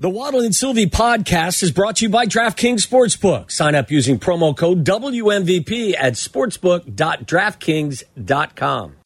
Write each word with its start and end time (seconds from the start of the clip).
The 0.00 0.08
Waddle 0.08 0.40
and 0.40 0.56
Silvy 0.56 0.86
podcast 0.86 1.62
is 1.62 1.70
brought 1.72 1.96
to 1.96 2.06
you 2.06 2.08
by 2.08 2.24
DraftKings 2.24 2.88
Sportsbook. 2.88 3.50
Sign 3.50 3.74
up 3.74 3.90
using 3.90 4.18
promo 4.18 4.56
code 4.56 4.82
WMVP 4.82 5.94
at 5.94 6.14
sportsbook.draftkings.com. 6.14 8.96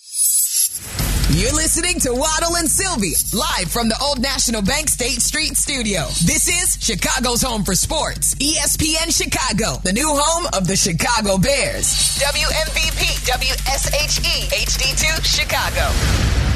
You're 1.31 1.53
listening 1.53 1.99
to 1.99 2.15
Waddle 2.15 2.55
and 2.59 2.71
Silvy, 2.71 3.15
live 3.33 3.73
from 3.73 3.89
the 3.89 3.99
Old 4.01 4.23
National 4.23 4.63
Bank 4.63 4.89
State 4.89 5.21
Street 5.21 5.57
studio. 5.57 6.03
This 6.25 6.47
is 6.47 6.79
Chicago's 6.81 7.43
home 7.43 7.65
for 7.65 7.75
sports. 7.75 8.37
ESPN 8.37 9.11
Chicago, 9.11 9.81
the 9.83 9.93
new 9.93 10.09
home 10.09 10.47
of 10.55 10.69
the 10.69 10.77
Chicago 10.77 11.39
Bears. 11.39 11.87
WMVP, 12.23 13.19
WSHE, 13.27 14.49
HD2, 14.63 15.25
Chicago. 15.25 15.91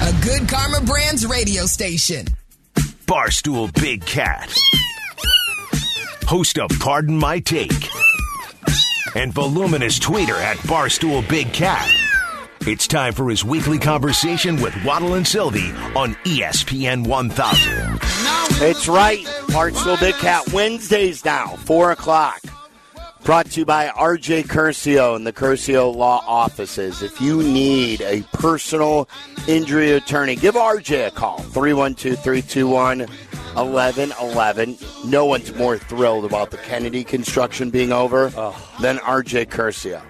A 0.07 0.13
good 0.25 0.49
Karma 0.49 0.81
Brands 0.87 1.27
radio 1.27 1.67
station. 1.67 2.25
Barstool 3.09 3.73
Big 3.81 4.05
Cat. 4.05 4.55
Host 6.27 6.59
of 6.59 6.71
Pardon 6.79 7.17
My 7.17 7.39
Take. 7.39 7.89
And 9.17 9.33
voluminous 9.33 9.99
tweeter 9.99 10.39
at 10.39 10.59
Barstool 10.59 11.27
Big 11.27 11.51
Cat. 11.55 11.91
It's 12.67 12.87
time 12.87 13.15
for 13.15 13.31
his 13.31 13.43
weekly 13.43 13.79
conversation 13.79 14.61
with 14.61 14.75
Waddle 14.85 15.15
and 15.15 15.27
Silvy 15.27 15.71
on 15.97 16.17
ESPN 16.27 17.07
1000. 17.07 17.99
It's 18.63 18.89
right. 18.89 19.25
Barstool 19.47 19.99
Big 19.99 20.15
Cat 20.17 20.53
Wednesdays 20.53 21.25
now, 21.25 21.57
4 21.57 21.93
o'clock. 21.93 22.43
Brought 23.25 23.51
to 23.51 23.61
you 23.61 23.67
by 23.67 23.89
RJ 23.89 24.45
Curcio 24.45 25.15
and 25.15 25.27
the 25.27 25.33
Curcio 25.33 25.95
Law 25.95 26.25
Offices. 26.27 27.03
If 27.03 27.21
you 27.21 27.43
need 27.43 28.01
a 28.01 28.23
personal 28.33 29.09
injury 29.47 29.93
attorney, 29.93 30.35
give 30.35 30.55
RJ 30.55 31.09
a 31.09 31.11
call. 31.11 31.39
312 31.39 32.19
321 32.23 33.01
1111. 33.01 34.79
No 35.05 35.27
one's 35.27 35.55
more 35.55 35.77
thrilled 35.77 36.25
about 36.25 36.51
the 36.51 36.57
Kennedy 36.59 37.05
construction 37.05 37.71
being 37.71 37.93
over 37.93 38.31
than 38.81 38.99
RJ 38.99 39.47
Curcio. 39.47 40.03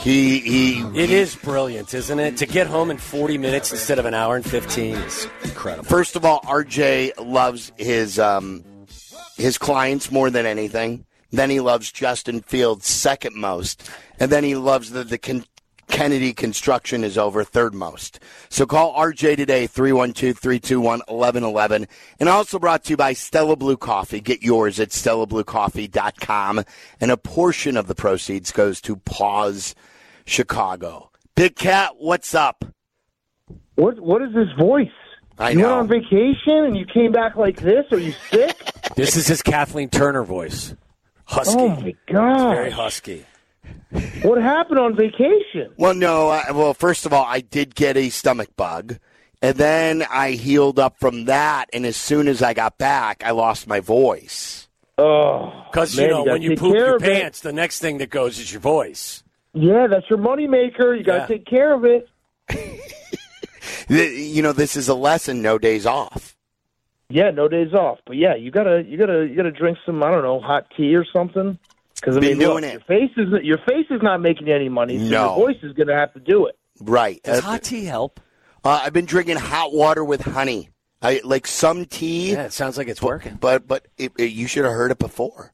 He, 0.00 0.40
he, 0.40 0.80
It 0.94 1.10
is 1.10 1.34
brilliant, 1.34 1.94
isn't 1.94 2.20
it? 2.20 2.36
To 2.36 2.46
get 2.46 2.66
home 2.66 2.90
in 2.90 2.98
40 2.98 3.38
minutes 3.38 3.72
instead 3.72 3.98
of 3.98 4.04
an 4.04 4.12
hour 4.12 4.36
and 4.36 4.44
15 4.44 4.96
is 4.96 5.26
incredible. 5.42 5.88
First 5.88 6.14
of 6.14 6.24
all, 6.26 6.40
RJ 6.42 7.12
loves 7.18 7.72
his 7.78 8.18
um, 8.18 8.64
his 9.36 9.56
clients 9.56 10.12
more 10.12 10.28
than 10.28 10.44
anything. 10.44 11.06
Then 11.34 11.50
he 11.50 11.60
loves 11.60 11.90
Justin 11.90 12.40
Fields 12.40 12.86
second 12.86 13.34
most, 13.34 13.90
and 14.20 14.30
then 14.30 14.44
he 14.44 14.54
loves 14.54 14.90
that 14.90 15.08
the 15.08 15.18
Ken- 15.18 15.44
Kennedy 15.88 16.32
construction 16.32 17.02
is 17.02 17.18
over 17.18 17.42
third 17.42 17.74
most. 17.74 18.20
So 18.48 18.66
call 18.66 18.94
RJ 18.94 19.34
today 19.36 19.66
312-321-1111 19.68 21.88
and 22.20 22.28
also 22.28 22.60
brought 22.60 22.84
to 22.84 22.90
you 22.90 22.96
by 22.96 23.14
Stella 23.14 23.56
Blue 23.56 23.76
Coffee. 23.76 24.20
Get 24.20 24.42
yours 24.42 24.78
at 24.78 24.90
stellabluecoffee.com 24.90 26.62
and 27.00 27.10
a 27.10 27.16
portion 27.16 27.76
of 27.76 27.88
the 27.88 27.96
proceeds 27.96 28.52
goes 28.52 28.80
to 28.82 28.94
PAWS 28.96 29.74
Chicago. 30.26 31.10
Big 31.34 31.56
Cat, 31.56 31.94
what's 31.98 32.32
up? 32.34 32.64
What 33.74 33.98
what 33.98 34.22
is 34.22 34.32
this 34.34 34.52
voice? 34.56 34.86
I 35.36 35.50
you 35.50 35.58
know. 35.58 35.78
went 35.78 35.92
on 35.92 35.98
vacation 36.00 36.64
and 36.64 36.76
you 36.76 36.86
came 36.86 37.10
back 37.10 37.34
like 37.34 37.60
this? 37.60 37.86
Are 37.90 37.98
you 37.98 38.12
sick? 38.30 38.56
This 38.96 39.16
is 39.16 39.26
his 39.26 39.42
Kathleen 39.42 39.88
Turner 39.88 40.22
voice. 40.22 40.72
Husky. 41.26 41.54
oh 41.60 41.68
my 41.68 41.94
god! 42.06 42.54
Very 42.54 42.70
husky. 42.70 43.24
What 44.22 44.40
happened 44.42 44.78
on 44.78 44.94
vacation? 44.96 45.72
Well, 45.78 45.94
no. 45.94 46.28
I, 46.28 46.50
well, 46.50 46.74
first 46.74 47.06
of 47.06 47.12
all, 47.12 47.24
I 47.24 47.40
did 47.40 47.74
get 47.74 47.96
a 47.96 48.10
stomach 48.10 48.48
bug, 48.56 48.98
and 49.40 49.56
then 49.56 50.02
I 50.10 50.32
healed 50.32 50.78
up 50.78 50.98
from 51.00 51.24
that. 51.26 51.70
And 51.72 51.86
as 51.86 51.96
soon 51.96 52.28
as 52.28 52.42
I 52.42 52.52
got 52.54 52.76
back, 52.76 53.22
I 53.24 53.30
lost 53.30 53.66
my 53.66 53.80
voice. 53.80 54.68
Oh, 54.98 55.64
Because, 55.70 55.96
you 55.96 56.06
know, 56.08 56.18
gotta 56.24 56.32
when 56.32 56.42
you 56.42 56.56
poop 56.56 56.74
your 56.74 56.96
of 56.96 57.02
it. 57.04 57.20
pants, 57.20 57.40
the 57.40 57.52
next 57.52 57.78
thing 57.80 57.98
that 57.98 58.10
goes 58.10 58.38
is 58.38 58.52
your 58.52 58.60
voice. 58.60 59.22
Yeah, 59.54 59.86
that's 59.88 60.08
your 60.10 60.18
moneymaker. 60.18 60.96
You 60.96 61.02
got 61.02 61.14
to 61.14 61.20
Yeah. 61.20 61.26
take 61.38 61.46
care 61.46 61.72
of 61.72 61.84
it. 61.84 62.08
You 63.88 64.42
know, 64.42 64.52
this 64.52 64.76
is 64.76 64.88
a 64.88 64.94
lesson. 64.94 65.42
No 65.42 65.58
days 65.58 65.84
off. 65.86 66.33
Yeah, 67.08 67.30
no 67.30 67.48
days 67.48 67.72
off. 67.74 67.98
But 68.06 68.16
yeah, 68.16 68.34
you 68.34 68.50
gotta 68.50 68.82
you 68.86 68.96
gotta 68.96 69.26
you 69.28 69.36
gotta 69.36 69.50
drink 69.52 69.78
some 69.84 70.02
I 70.02 70.10
don't 70.10 70.22
know 70.22 70.40
hot 70.40 70.66
tea 70.76 70.94
or 70.96 71.04
something. 71.04 71.58
Because 71.94 72.16
I 72.16 72.20
mean, 72.20 72.38
doing 72.38 72.62
look, 72.62 72.64
it. 72.64 72.72
your 72.72 72.80
face 72.80 73.10
is 73.16 73.28
your 73.44 73.58
face 73.68 73.86
is 73.90 74.02
not 74.02 74.20
making 74.20 74.48
any 74.50 74.68
money. 74.68 74.98
So 74.98 75.04
No. 75.04 75.36
your 75.36 75.46
voice 75.46 75.62
is 75.62 75.72
gonna 75.74 75.94
have 75.94 76.12
to 76.14 76.20
do 76.20 76.46
it. 76.46 76.56
Right. 76.80 77.22
Does 77.22 77.38
Uh, 77.38 77.42
hot 77.42 77.62
tea 77.62 77.84
help? 77.84 78.20
uh, 78.64 78.80
I've 78.84 78.92
been 78.92 79.04
drinking 79.06 79.36
hot 79.36 79.72
water 79.72 80.04
with 80.04 80.22
honey. 80.22 80.70
I 81.02 81.20
like 81.22 81.46
some 81.46 81.84
tea, 81.84 82.32
Yeah, 82.32 82.44
it 82.46 82.52
sounds 82.54 82.78
like 82.78 82.88
it's 82.88 83.02
working. 83.02 83.36
but 83.40 83.68
but 83.68 83.86
it, 83.98 84.12
it- 84.18 84.32
you 84.32 84.46
should 84.46 84.64
have 84.64 84.72
heard 84.74 84.90
it 84.90 84.98
before. 84.98 85.52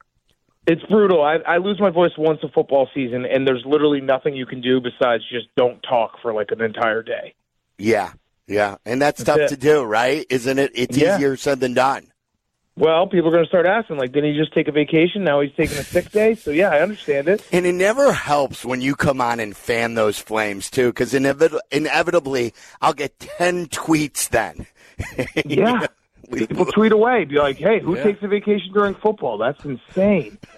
It's 0.66 0.82
brutal. 0.84 1.22
I, 1.22 1.36
I 1.46 1.56
lose 1.56 1.80
my 1.80 1.90
voice 1.90 2.12
once 2.16 2.38
a 2.44 2.48
football 2.48 2.88
season, 2.94 3.24
and 3.24 3.48
there's 3.48 3.64
literally 3.66 4.00
nothing 4.00 4.36
you 4.36 4.46
can 4.46 4.60
do 4.60 4.80
besides 4.80 5.24
just 5.28 5.46
don't 5.56 5.82
talk 5.82 6.20
for 6.22 6.32
like 6.32 6.50
an 6.52 6.60
entire 6.60 7.02
day. 7.02 7.34
Yeah, 7.78 8.12
yeah, 8.46 8.76
and 8.84 9.00
that's, 9.00 9.22
tough 9.24 9.38
it. 9.38 9.48
to 9.48 9.56
do, 9.56 9.82
right? 9.82 10.26
Isn't 10.30 10.58
it? 10.58 10.72
It's 10.74 10.96
Yeah. 10.96 11.16
easier 11.16 11.36
said 11.36 11.60
than 11.60 11.74
done. 11.74 12.06
Well, 12.76 13.06
people 13.08 13.28
are 13.28 13.32
going 13.32 13.44
to 13.44 13.48
start 13.48 13.66
asking, 13.66 13.98
like, 13.98 14.12
didn't 14.12 14.32
he 14.32 14.38
just 14.38 14.54
take 14.54 14.66
a 14.68 14.72
vacation? 14.72 15.22
Now 15.24 15.40
he's 15.40 15.52
taking 15.54 15.76
a 15.76 15.82
sick 15.82 16.10
day. 16.12 16.34
So 16.34 16.50
yeah, 16.50 16.70
I 16.70 16.80
understand 16.80 17.28
it. 17.28 17.44
And 17.52 17.66
it 17.66 17.72
never 17.74 18.10
helps 18.12 18.64
when 18.64 18.80
you 18.80 18.94
come 18.94 19.20
on 19.20 19.38
and 19.38 19.54
fan 19.54 19.94
those 19.94 20.18
flames 20.18 20.70
too, 20.70 20.86
because 20.88 21.12
inevit- 21.12 21.58
inevitably 21.70 22.54
I'll 22.80 22.94
get 22.94 23.18
ten 23.18 23.66
tweets 23.66 24.28
then. 24.30 24.66
Yeah. 25.44 25.86
We- 26.30 26.46
People 26.46 26.64
tweet 26.66 26.92
away, 26.92 27.24
be 27.24 27.38
like, 27.38 27.56
"Hey, 27.56 27.80
who 27.80 27.96
takes 27.96 28.22
a 28.22 28.28
vacation 28.28 28.72
during 28.72 28.94
football? 28.94 29.36
That's 29.38 29.62
insane." 29.64 30.38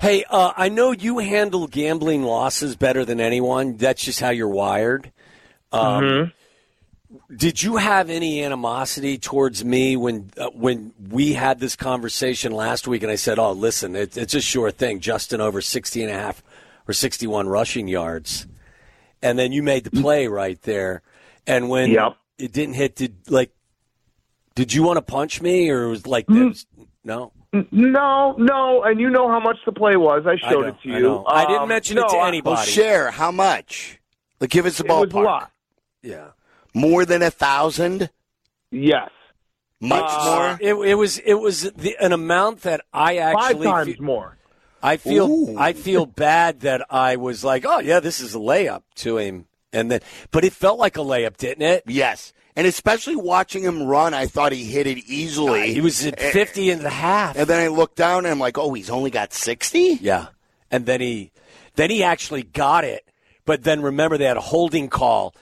Hey, 0.00 0.24
uh, 0.28 0.52
I 0.56 0.68
know 0.68 0.90
you 0.90 1.18
handle 1.18 1.68
gambling 1.68 2.24
losses 2.24 2.74
better 2.74 3.04
than 3.04 3.20
anyone. 3.20 3.76
That's 3.76 4.02
just 4.04 4.18
how 4.18 4.30
you're 4.30 4.48
wired. 4.48 5.12
Um, 5.70 6.02
Mm-hmm. 6.02 6.30
Did 7.34 7.62
you 7.62 7.76
have 7.76 8.10
any 8.10 8.42
animosity 8.42 9.18
towards 9.18 9.64
me 9.64 9.96
when 9.96 10.30
uh, 10.38 10.48
when 10.50 10.92
we 11.10 11.32
had 11.34 11.58
this 11.60 11.76
conversation 11.76 12.52
last 12.52 12.86
week? 12.88 13.02
And 13.02 13.12
I 13.12 13.16
said, 13.16 13.38
"Oh, 13.38 13.52
listen, 13.52 13.94
it, 13.96 14.16
it's 14.16 14.34
a 14.34 14.40
sure 14.40 14.70
thing. 14.70 15.00
Justin 15.00 15.40
over 15.40 15.60
60 15.60 16.02
and 16.02 16.10
a 16.10 16.14
half 16.14 16.42
or 16.88 16.94
61 16.94 17.48
rushing 17.48 17.88
yards." 17.88 18.46
And 19.22 19.38
then 19.38 19.52
you 19.52 19.62
made 19.62 19.84
the 19.84 19.90
play 19.90 20.26
right 20.26 20.60
there. 20.62 21.02
And 21.46 21.68
when 21.68 21.90
Yep. 21.90 22.16
it 22.38 22.52
didn't 22.52 22.74
hit, 22.74 22.96
did 22.96 23.14
like, 23.30 23.52
did 24.54 24.72
you 24.72 24.82
want 24.82 24.96
to 24.96 25.02
punch 25.02 25.40
me 25.40 25.70
or 25.70 25.88
was 25.88 26.06
like, 26.06 26.26
that 26.26 26.34
was, 26.34 26.66
no? 27.04 27.32
No, 27.70 28.34
no, 28.38 28.82
and 28.82 28.98
you 28.98 29.10
know 29.10 29.28
how 29.28 29.38
much 29.38 29.58
the 29.66 29.72
play 29.72 29.96
was. 29.96 30.24
I 30.26 30.32
I 30.32 30.36
showed 30.50 30.62
know, 30.62 30.68
it 30.68 30.76
to 30.82 30.92
I 30.94 30.98
you. 30.98 31.24
I 31.26 31.46
didn't 31.46 31.62
Um, 31.62 31.68
mention 31.68 31.96
no, 31.96 32.04
it 32.06 32.08
to 32.10 32.16
anybody. 32.18 32.54
Well, 32.56 32.64
share 32.64 33.10
how 33.10 33.30
much? 33.30 34.00
Like, 34.40 34.50
give 34.50 34.64
us 34.66 34.80
a 34.80 34.84
It 34.84 34.88
was 34.88 35.08
ballpark. 35.10 35.20
a 35.20 35.24
lot. 35.24 35.50
Yeah. 36.02 36.28
More 36.74 37.04
than 37.04 37.22
a 37.22 37.30
thousand? 37.30 38.10
Yes, 38.70 39.10
Much 39.80 40.04
Uh, 40.06 40.24
more? 40.24 40.58
It, 40.60 40.90
it 40.90 40.94
was 40.94 41.18
it 41.18 41.34
was 41.34 41.62
the, 41.72 41.96
an 42.00 42.12
amount 42.12 42.62
that 42.62 42.80
I 42.92 43.16
actually 43.18 43.40
five 43.42 43.50
actually 43.50 43.66
times 43.66 43.88
fe- 43.96 44.04
more. 44.04 44.36
I 44.82 44.96
feel 44.96 45.26
Ooh. 45.30 45.56
I 45.58 45.72
feel 45.74 46.06
bad 46.06 46.60
that 46.60 46.86
I 46.90 47.16
was 47.16 47.44
like, 47.44 47.64
oh 47.66 47.80
yeah, 47.80 48.00
this 48.00 48.20
is 48.20 48.34
a 48.34 48.38
layup 48.38 48.82
to 48.96 49.18
him, 49.18 49.46
and 49.72 49.90
then 49.90 50.00
but 50.30 50.44
it 50.44 50.52
felt 50.52 50.78
like 50.78 50.96
a 50.96 51.00
layup, 51.00 51.36
didn't 51.36 51.62
it? 51.66 51.82
Yes. 51.86 52.32
And 52.54 52.66
especially 52.66 53.16
watching 53.16 53.62
him 53.62 53.82
run, 53.84 54.12
I 54.14 54.26
thought 54.26 54.52
he 54.52 54.64
hit 54.64 54.86
it 54.86 54.98
easily. 55.06 55.72
He 55.72 55.80
was 55.80 56.04
at 56.06 56.20
fifty 56.20 56.70
and 56.70 56.82
a 56.84 56.90
half. 56.90 57.36
and 57.36 57.46
then 57.46 57.60
I 57.60 57.68
looked 57.68 57.96
down 57.96 58.18
and 58.24 58.28
I'm 58.28 58.38
like, 58.38 58.58
oh, 58.58 58.72
he's 58.74 58.90
only 58.90 59.10
got 59.10 59.32
60? 59.32 59.98
Yeah, 60.02 60.26
and 60.70 60.84
then 60.86 61.00
he 61.00 61.32
then 61.76 61.90
he 61.90 62.02
actually 62.02 62.42
got 62.42 62.84
it, 62.84 63.08
but 63.46 63.62
then 63.64 63.80
remember 63.82 64.16
they 64.18 64.26
had 64.26 64.36
a 64.36 64.40
holding 64.40 64.88
call 64.88 65.34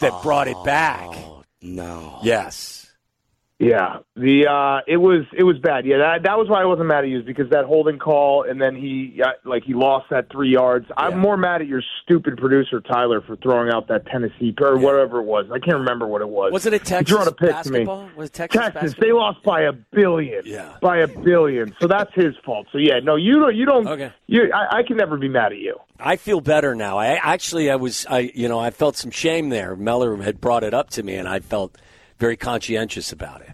that 0.00 0.10
that 0.12 0.22
brought 0.22 0.48
it 0.48 0.56
back. 0.64 1.10
No. 1.62 2.18
Yes. 2.22 2.80
Yeah, 3.60 3.98
the 4.16 4.46
uh, 4.46 4.80
it 4.90 4.96
was 4.96 5.26
it 5.36 5.42
was 5.42 5.58
bad. 5.58 5.84
Yeah, 5.84 5.98
that 5.98 6.22
that 6.22 6.38
was 6.38 6.48
why 6.48 6.62
I 6.62 6.64
wasn't 6.64 6.88
mad 6.88 7.04
at 7.04 7.10
you 7.10 7.22
because 7.22 7.50
that 7.50 7.66
holding 7.66 7.98
call 7.98 8.42
and 8.42 8.58
then 8.58 8.74
he 8.74 9.20
uh, 9.22 9.32
like 9.44 9.64
he 9.64 9.74
lost 9.74 10.06
that 10.08 10.32
three 10.32 10.48
yards. 10.48 10.86
I'm 10.96 11.18
more 11.18 11.36
mad 11.36 11.60
at 11.60 11.66
your 11.66 11.82
stupid 12.02 12.38
producer 12.38 12.80
Tyler 12.80 13.20
for 13.20 13.36
throwing 13.36 13.70
out 13.70 13.86
that 13.88 14.06
Tennessee 14.06 14.54
or 14.62 14.78
whatever 14.78 15.18
it 15.18 15.24
was. 15.24 15.44
I 15.52 15.58
can't 15.58 15.76
remember 15.76 16.06
what 16.06 16.22
it 16.22 16.30
was. 16.30 16.52
Was 16.52 16.64
it 16.64 16.72
a 16.72 16.78
Texas 16.78 17.14
threw 17.14 17.20
out 17.20 17.28
a 17.28 17.32
pick 17.32 17.50
basketball? 17.50 18.04
to 18.04 18.08
me. 18.08 18.16
Was 18.16 18.30
it 18.30 18.32
Texas 18.32 18.62
Texas, 18.62 18.80
basketball? 18.80 19.06
they 19.06 19.12
lost 19.12 19.42
by 19.42 19.60
a 19.60 19.72
billion. 19.72 20.40
Yeah. 20.46 20.76
by 20.80 20.96
a 21.00 21.06
billion. 21.06 21.74
So 21.82 21.86
that's 21.86 22.14
his 22.14 22.34
fault. 22.42 22.66
So 22.72 22.78
yeah, 22.78 23.00
no, 23.00 23.16
you 23.16 23.40
don't. 23.40 23.54
You 23.54 23.66
don't. 23.66 23.86
Okay. 23.86 24.10
You, 24.26 24.50
I, 24.54 24.78
I 24.78 24.82
can 24.84 24.96
never 24.96 25.18
be 25.18 25.28
mad 25.28 25.52
at 25.52 25.58
you. 25.58 25.76
I 26.02 26.16
feel 26.16 26.40
better 26.40 26.74
now. 26.74 26.98
I 26.98 27.14
actually, 27.14 27.70
I 27.70 27.76
was, 27.76 28.06
I, 28.08 28.30
you 28.34 28.48
know, 28.48 28.58
I 28.58 28.70
felt 28.70 28.96
some 28.96 29.10
shame 29.10 29.48
there. 29.48 29.76
Meller 29.76 30.16
had 30.16 30.40
brought 30.40 30.64
it 30.64 30.74
up 30.74 30.90
to 30.90 31.02
me, 31.02 31.14
and 31.14 31.28
I 31.28 31.40
felt 31.40 31.76
very 32.18 32.36
conscientious 32.36 33.12
about 33.12 33.42
it. 33.42 33.50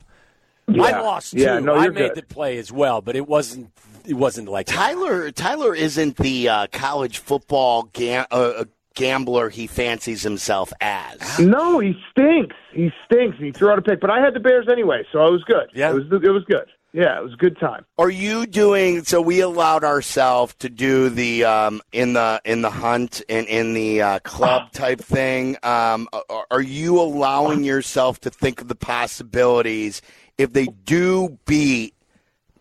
I 0.69 1.01
lost 1.01 1.33
too. 1.33 1.41
Yeah, 1.41 1.61
no, 1.61 1.75
I 1.75 1.89
made 1.89 2.15
good. 2.15 2.15
the 2.17 2.23
play 2.23 2.59
as 2.59 2.73
well, 2.73 3.01
but 3.01 3.17
it 3.17 3.27
wasn't. 3.27 3.71
It 4.05 4.15
wasn't 4.15 4.49
like 4.49 4.67
Tyler 4.67 5.31
Tyler 5.33 5.75
isn't 5.75 6.17
the 6.17 6.49
uh, 6.49 6.67
college 6.73 7.19
football 7.19 7.85
ga- 7.93 8.27
uh, 8.31 8.65
gambler 8.95 9.49
he 9.49 9.67
fancies 9.67 10.23
himself 10.23 10.73
as. 10.81 11.39
No, 11.39 11.79
he 11.81 11.95
stinks. 12.11 12.57
He 12.73 12.91
stinks. 13.05 13.37
He 13.39 13.53
threw 13.53 13.71
out 13.71 13.79
a 13.79 13.83
pick, 13.83 14.01
but 14.01 14.11
I 14.11 14.21
had 14.21 14.35
the 14.35 14.41
Bears 14.41 14.67
anyway, 14.71 15.05
so 15.13 15.21
I 15.21 15.29
was 15.29 15.43
good. 15.45 15.71
Yeah. 15.75 15.91
it 15.91 15.95
was 15.95 16.05
it 16.23 16.31
was 16.31 16.45
good. 16.45 16.67
Yeah, 16.97 17.19
it 17.19 17.23
was 17.23 17.35
a 17.35 17.37
good 17.37 17.59
time. 17.59 17.85
Are 17.99 18.09
you 18.09 18.47
doing 18.47 19.05
so? 19.05 19.21
We 19.21 19.41
allowed 19.41 19.85
ourselves 19.85 20.55
to 20.61 20.71
do 20.71 21.11
the 21.11 21.45
um, 21.45 21.83
in 21.93 22.15
the 22.15 22.41
in 22.47 22.63
the 22.63 22.71
hunt 22.71 23.21
and 23.29 23.47
in 23.49 23.75
the 23.75 24.01
uh, 24.01 24.19
club 24.21 24.73
type 24.73 25.01
thing. 25.01 25.59
Um, 25.63 26.09
are, 26.31 26.47
are 26.51 26.63
you 26.63 26.99
allowing 26.99 27.65
yourself 27.65 28.21
to 28.21 28.31
think 28.31 28.63
of 28.63 28.69
the 28.69 28.75
possibilities 28.75 30.01
if 30.39 30.55
they 30.55 30.69
do 30.87 31.39
beat 31.45 31.95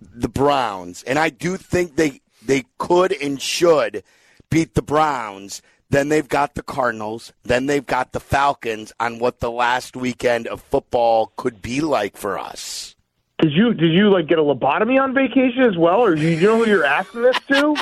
the 0.01 0.27
Browns? 0.27 1.01
And 1.03 1.17
I 1.17 1.29
do 1.29 1.55
think 1.55 1.95
they 1.95 2.19
they 2.45 2.65
could 2.77 3.13
and 3.13 3.41
should 3.41 4.03
beat 4.49 4.73
the 4.73 4.81
Browns. 4.81 5.61
Then 5.89 6.09
they've 6.09 6.27
got 6.27 6.55
the 6.55 6.63
Cardinals. 6.63 7.31
Then 7.43 7.67
they've 7.67 7.85
got 7.85 8.11
the 8.11 8.19
Falcons 8.19 8.91
on 8.99 9.19
what 9.19 9.39
the 9.39 9.51
last 9.51 9.95
weekend 9.95 10.45
of 10.47 10.59
football 10.61 11.31
could 11.37 11.61
be 11.61 11.79
like 11.79 12.17
for 12.17 12.37
us. 12.37 12.94
Did 13.39 13.51
you 13.51 13.73
did 13.73 13.91
you 13.93 14.09
like 14.09 14.27
get 14.27 14.39
a 14.39 14.43
lobotomy 14.43 14.99
on 15.01 15.13
vacation 15.13 15.63
as 15.63 15.77
well, 15.77 15.99
or 16.01 16.15
do 16.15 16.21
you 16.21 16.39
know 16.39 16.57
who 16.63 16.69
you're 16.69 16.85
asking 16.85 17.21
this 17.23 17.37
to? 17.49 17.75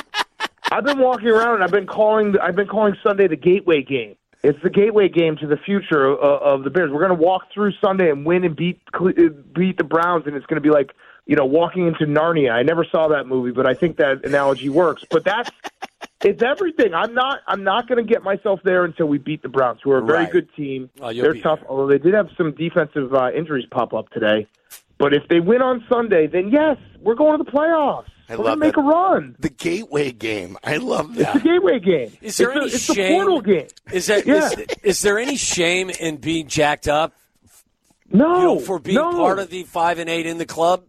I've 0.72 0.84
been 0.84 0.98
walking 0.98 1.28
around 1.28 1.56
and 1.56 1.64
I've 1.64 1.70
been 1.70 1.86
calling 1.86 2.36
I've 2.40 2.56
been 2.56 2.66
calling 2.66 2.96
Sunday 3.02 3.28
the 3.28 3.36
gateway 3.36 3.82
game. 3.82 4.16
It's 4.42 4.60
the 4.62 4.68
gateway 4.70 5.08
game 5.08 5.36
to 5.38 5.46
the 5.46 5.56
future 5.56 6.06
of, 6.06 6.18
of 6.18 6.64
the 6.64 6.70
Bears. 6.70 6.90
We're 6.90 7.06
going 7.06 7.16
to 7.16 7.22
walk 7.24 7.44
through 7.54 7.72
Sunday 7.80 8.10
and 8.10 8.26
win 8.26 8.44
and 8.44 8.56
beat 8.56 8.80
beat 9.54 9.78
the 9.78 9.84
Browns, 9.84 10.26
and 10.26 10.34
it's 10.36 10.44
going 10.46 10.60
to 10.60 10.68
be 10.68 10.74
like 10.74 10.92
you 11.26 11.36
know 11.36 11.44
walking 11.46 11.86
into 11.86 12.04
Narnia. 12.04 12.50
I 12.50 12.62
never 12.62 12.84
saw 12.84 13.08
that 13.08 13.26
movie, 13.28 13.52
but 13.52 13.66
I 13.66 13.74
think 13.74 13.96
that 13.98 14.24
analogy 14.26 14.68
works. 14.68 15.04
But 15.08 15.24
that's 15.24 15.50
it's 16.24 16.42
everything. 16.42 16.94
I'm 16.94 17.14
not. 17.14 17.40
I'm 17.46 17.62
not 17.62 17.86
going 17.86 18.04
to 18.04 18.10
get 18.12 18.24
myself 18.24 18.58
there 18.64 18.84
until 18.84 19.06
we 19.06 19.18
beat 19.18 19.42
the 19.42 19.48
Browns, 19.48 19.80
who 19.84 19.92
are 19.92 19.98
a 19.98 20.04
very 20.04 20.24
Right. 20.24 20.32
good 20.32 20.52
team. 20.56 20.90
They're 20.98 21.34
tough, 21.34 21.60
there. 21.60 21.68
although 21.70 21.86
they 21.86 21.98
did 21.98 22.12
have 22.14 22.28
some 22.36 22.52
defensive 22.52 23.14
uh, 23.14 23.30
injuries 23.32 23.66
pop 23.70 23.94
up 23.94 24.10
today. 24.10 24.46
But 25.04 25.12
if 25.12 25.28
they 25.28 25.38
win 25.38 25.60
on 25.60 25.84
Sunday, 25.86 26.26
then 26.26 26.48
yes, 26.48 26.78
we're 26.98 27.14
going 27.14 27.36
to 27.36 27.44
the 27.44 27.50
playoffs. 27.50 28.06
I 28.26 28.36
we're 28.36 28.44
love 28.44 28.58
going 28.58 28.60
to 28.60 28.66
make 28.66 28.74
that. 28.76 28.80
a 28.80 28.84
run. 28.84 29.36
The 29.38 29.50
gateway 29.50 30.12
game. 30.12 30.56
I 30.64 30.78
love 30.78 31.14
that. 31.16 31.20
It's 31.20 31.32
that. 31.34 31.42
the 31.42 31.48
gateway 31.50 31.78
game. 31.78 32.12
Is 32.22 32.36
there 32.38 32.48
it's 32.52 32.56
any 32.56 32.64
a, 32.64 32.68
it's 32.68 32.84
shame? 32.84 32.96
the 33.18 33.24
portal 33.26 33.40
game. 33.42 33.66
Is 33.92 34.06
there 34.06 34.22
Yeah. 34.24 34.46
is- 34.48 34.66
is 34.82 35.02
there 35.02 35.18
any 35.18 35.36
shame 35.36 35.90
in 35.90 36.16
being 36.16 36.46
jacked 36.48 36.88
up 36.88 37.12
No, 38.10 38.36
you 38.38 38.42
know, 38.44 38.58
for 38.60 38.78
being 38.78 38.94
no, 38.96 39.12
part 39.12 39.38
of 39.38 39.50
the 39.50 39.64
five 39.64 39.98
and 39.98 40.08
eight 40.08 40.24
in 40.24 40.38
the 40.38 40.46
club? 40.46 40.84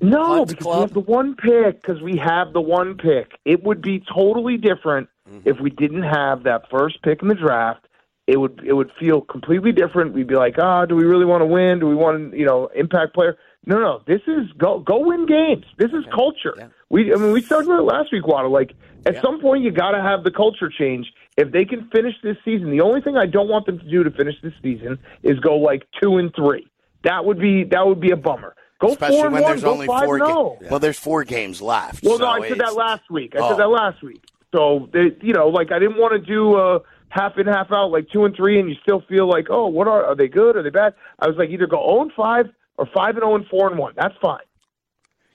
no, 0.00 0.24
Hunt 0.24 0.48
because 0.48 0.62
Club? 0.62 0.76
we 0.78 0.80
have 0.86 0.94
the 0.94 1.00
one 1.00 1.34
pick. 1.36 1.82
Because 1.82 2.00
we 2.00 2.16
have 2.16 2.52
the 2.54 2.60
one 2.62 2.96
pick. 2.96 3.38
It 3.44 3.62
would 3.64 3.82
be 3.82 4.02
totally 4.14 4.56
different 4.56 5.08
Mm-hmm. 5.30 5.48
if 5.48 5.60
we 5.60 5.70
didn't 5.70 6.02
have 6.02 6.42
that 6.44 6.68
first 6.70 7.00
pick 7.02 7.20
in 7.22 7.28
the 7.28 7.34
draft. 7.34 7.86
It 8.26 8.36
would 8.38 8.62
it 8.64 8.72
would 8.74 8.90
feel 9.00 9.20
completely 9.20 9.72
different. 9.72 10.12
We'd 10.14 10.28
be 10.28 10.36
like, 10.36 10.56
ah, 10.58 10.86
do 10.86 10.94
we 10.94 11.04
really 11.04 11.24
want 11.24 11.40
to 11.42 11.46
win? 11.46 11.80
Do 11.80 11.86
we 11.88 11.94
want 11.96 12.34
you 12.36 12.46
know 12.46 12.68
impact 12.74 13.14
player? 13.14 13.36
No, 13.66 13.78
no. 13.78 14.02
This 14.06 14.20
is 14.26 14.50
go 14.58 14.78
go 14.78 14.98
win 15.00 15.26
games. 15.26 15.64
This 15.76 15.90
is 15.92 16.04
culture. 16.14 16.70
We 16.88 17.12
I 17.12 17.16
mean 17.16 17.32
we 17.32 17.42
talked 17.42 17.64
about 17.66 17.80
it 17.80 17.82
last 17.82 18.12
week, 18.12 18.26
Waddle. 18.26 18.52
Like 18.52 18.74
at 19.06 19.20
some 19.22 19.40
point 19.40 19.64
you 19.64 19.72
got 19.72 19.90
to 19.92 20.00
have 20.00 20.22
the 20.22 20.30
culture 20.30 20.70
change. 20.70 21.06
If 21.36 21.50
they 21.50 21.64
can 21.64 21.88
finish 21.92 22.14
this 22.22 22.36
season, 22.44 22.70
the 22.70 22.80
only 22.82 23.00
thing 23.00 23.16
I 23.16 23.26
don't 23.26 23.48
want 23.48 23.66
them 23.66 23.78
to 23.80 23.84
do 23.90 24.04
to 24.04 24.10
finish 24.10 24.34
this 24.42 24.52
season 24.62 24.98
is 25.24 25.40
go 25.40 25.56
like 25.56 25.82
two 26.00 26.18
and 26.18 26.32
three. 26.34 26.68
That 27.04 27.24
would 27.24 27.40
be 27.40 27.64
that 27.64 27.86
would 27.86 28.00
be 28.00 28.12
a 28.12 28.16
bummer. 28.16 28.54
Go 28.80 28.88
Especially 28.92 29.16
four 29.16 29.24
and 29.26 29.34
when 29.34 29.42
one. 29.42 29.50
there's 29.52 29.62
Go 29.62 29.72
only 29.72 29.86
five 29.88 30.04
four 30.04 30.16
and 30.16 30.24
games. 30.26 30.34
zero. 30.36 30.58
Well, 30.70 30.78
there's 30.80 30.98
four 30.98 31.24
games 31.24 31.60
left. 31.62 32.04
Well, 32.04 32.18
so 32.18 32.24
no, 32.24 32.30
I 32.30 32.48
said 32.48 32.58
that 32.58 32.74
last 32.74 33.10
week. 33.10 33.34
I 33.34 33.40
Oh. 33.40 33.48
said 33.50 33.58
that 33.58 33.68
last 33.68 34.02
week. 34.02 34.22
So, 34.54 34.88
they, 34.92 35.16
you 35.22 35.32
know, 35.32 35.48
like 35.48 35.72
I 35.72 35.78
didn't 35.78 35.96
want 35.98 36.12
to 36.12 36.18
do 36.18 36.54
uh, 36.56 36.80
half 37.12 37.36
in, 37.36 37.46
half 37.46 37.70
out, 37.70 37.90
like 37.90 38.08
two 38.10 38.24
and 38.24 38.34
three, 38.34 38.58
and 38.58 38.68
you 38.68 38.76
still 38.82 39.02
feel 39.08 39.28
like, 39.28 39.46
oh, 39.50 39.66
what 39.66 39.86
are 39.86 40.04
are 40.04 40.16
they 40.16 40.28
good? 40.28 40.56
Are 40.56 40.62
they 40.62 40.70
bad? 40.70 40.94
I 41.18 41.28
was 41.28 41.36
like, 41.36 41.50
either 41.50 41.66
go 41.66 41.78
zero 41.78 42.02
and 42.02 42.12
five 42.12 42.46
or 42.78 42.86
five 42.94 43.16
and 43.16 43.22
zero 43.22 43.36
and 43.36 43.46
four 43.46 43.68
and 43.68 43.78
one. 43.78 43.94
That's 43.96 44.14
fine. 44.20 44.40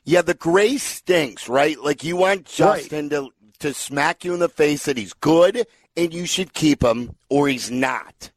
Yeah, 0.03 0.21
the 0.21 0.33
gray 0.33 0.77
stinks, 0.77 1.47
right? 1.47 1.79
Like 1.79 2.03
you 2.03 2.18
want 2.18 2.45
Justin 2.45 3.09
to 3.12 3.29
to 3.59 3.74
smack 3.74 4.25
you 4.25 4.33
in 4.33 4.39
the 4.39 4.50
face 4.50 4.85
that 4.85 4.97
he's 4.97 5.13
good 5.13 5.65
and 5.95 6.13
you 6.13 6.25
should 6.25 6.53
keep 6.53 6.83
him, 6.83 7.15
or 7.29 7.47
he's 7.47 7.71
not. 7.71 8.31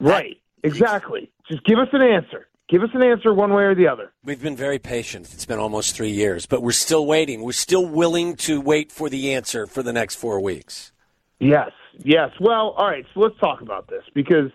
Right. 0.00 0.40
Exactly. 0.64 1.30
Just 1.48 1.64
give 1.64 1.78
us 1.78 1.88
an 1.92 2.02
answer. 2.02 2.48
Give 2.68 2.82
us 2.82 2.90
an 2.94 3.02
answer 3.02 3.32
one 3.32 3.52
way 3.52 3.62
or 3.62 3.76
the 3.76 3.86
other. 3.86 4.12
We've 4.24 4.42
been 4.42 4.56
very 4.56 4.80
patient. 4.80 5.32
It's 5.32 5.46
been 5.46 5.60
almost 5.60 5.94
three 5.94 6.10
years, 6.10 6.46
but 6.46 6.62
we're 6.62 6.72
still 6.72 7.06
waiting. 7.06 7.42
We're 7.42 7.52
still 7.52 7.86
willing 7.86 8.34
to 8.36 8.60
wait 8.60 8.90
for 8.90 9.08
the 9.08 9.34
answer 9.34 9.68
for 9.68 9.84
the 9.84 9.92
next 9.92 10.16
four 10.16 10.40
weeks. 10.40 10.90
Yes, 11.38 11.70
yes. 11.98 12.30
Well, 12.40 12.74
all 12.76 12.86
right. 12.86 13.04
So 13.14 13.20
let's 13.20 13.38
talk 13.38 13.60
about 13.60 13.88
this 13.88 14.02
because 14.14 14.50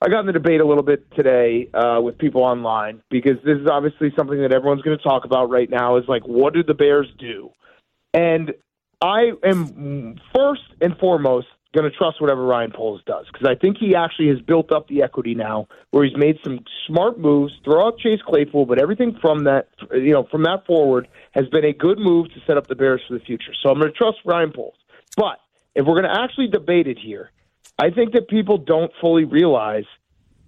I 0.00 0.08
got 0.08 0.20
in 0.20 0.26
the 0.26 0.32
debate 0.32 0.60
a 0.60 0.66
little 0.66 0.82
bit 0.82 1.10
today 1.14 1.68
uh, 1.72 2.00
with 2.00 2.18
people 2.18 2.42
online 2.42 3.02
because 3.10 3.36
this 3.44 3.58
is 3.58 3.66
obviously 3.70 4.12
something 4.16 4.40
that 4.42 4.52
everyone's 4.52 4.82
going 4.82 4.96
to 4.96 5.02
talk 5.02 5.24
about 5.24 5.50
right 5.50 5.70
now. 5.70 5.96
Is 5.96 6.04
like, 6.08 6.26
what 6.26 6.52
do 6.52 6.62
the 6.62 6.74
Bears 6.74 7.08
do? 7.18 7.50
And 8.12 8.52
I 9.00 9.32
am 9.44 10.16
first 10.34 10.62
and 10.80 10.96
foremost 10.98 11.46
going 11.74 11.90
to 11.90 11.96
trust 11.96 12.20
whatever 12.20 12.44
Ryan 12.44 12.70
Poles 12.70 13.02
does 13.04 13.26
because 13.32 13.46
I 13.48 13.54
think 13.54 13.78
he 13.78 13.94
actually 13.94 14.28
has 14.28 14.40
built 14.40 14.72
up 14.72 14.88
the 14.88 15.02
equity 15.02 15.34
now 15.34 15.66
where 15.90 16.04
he's 16.04 16.16
made 16.16 16.38
some 16.44 16.60
smart 16.86 17.18
moves. 17.18 17.52
Throw 17.64 17.86
out 17.86 17.98
Chase 17.98 18.20
Claypool, 18.26 18.66
but 18.66 18.80
everything 18.80 19.18
from 19.20 19.44
that, 19.44 19.68
you 19.92 20.12
know, 20.12 20.26
from 20.30 20.44
that 20.44 20.64
forward 20.66 21.08
has 21.32 21.46
been 21.48 21.64
a 21.64 21.72
good 21.72 21.98
move 21.98 22.28
to 22.34 22.40
set 22.46 22.56
up 22.56 22.68
the 22.68 22.76
Bears 22.76 23.02
for 23.08 23.14
the 23.14 23.24
future. 23.24 23.52
So 23.62 23.70
I'm 23.70 23.80
going 23.80 23.92
to 23.92 23.98
trust 23.98 24.18
Ryan 24.24 24.52
Poles. 24.52 24.76
But 25.16 25.38
if 25.74 25.86
we're 25.86 26.00
going 26.00 26.12
to 26.12 26.22
actually 26.22 26.48
debate 26.48 26.86
it 26.86 26.98
here, 26.98 27.30
I 27.78 27.90
think 27.90 28.12
that 28.12 28.28
people 28.28 28.58
don't 28.58 28.92
fully 29.00 29.24
realize 29.24 29.84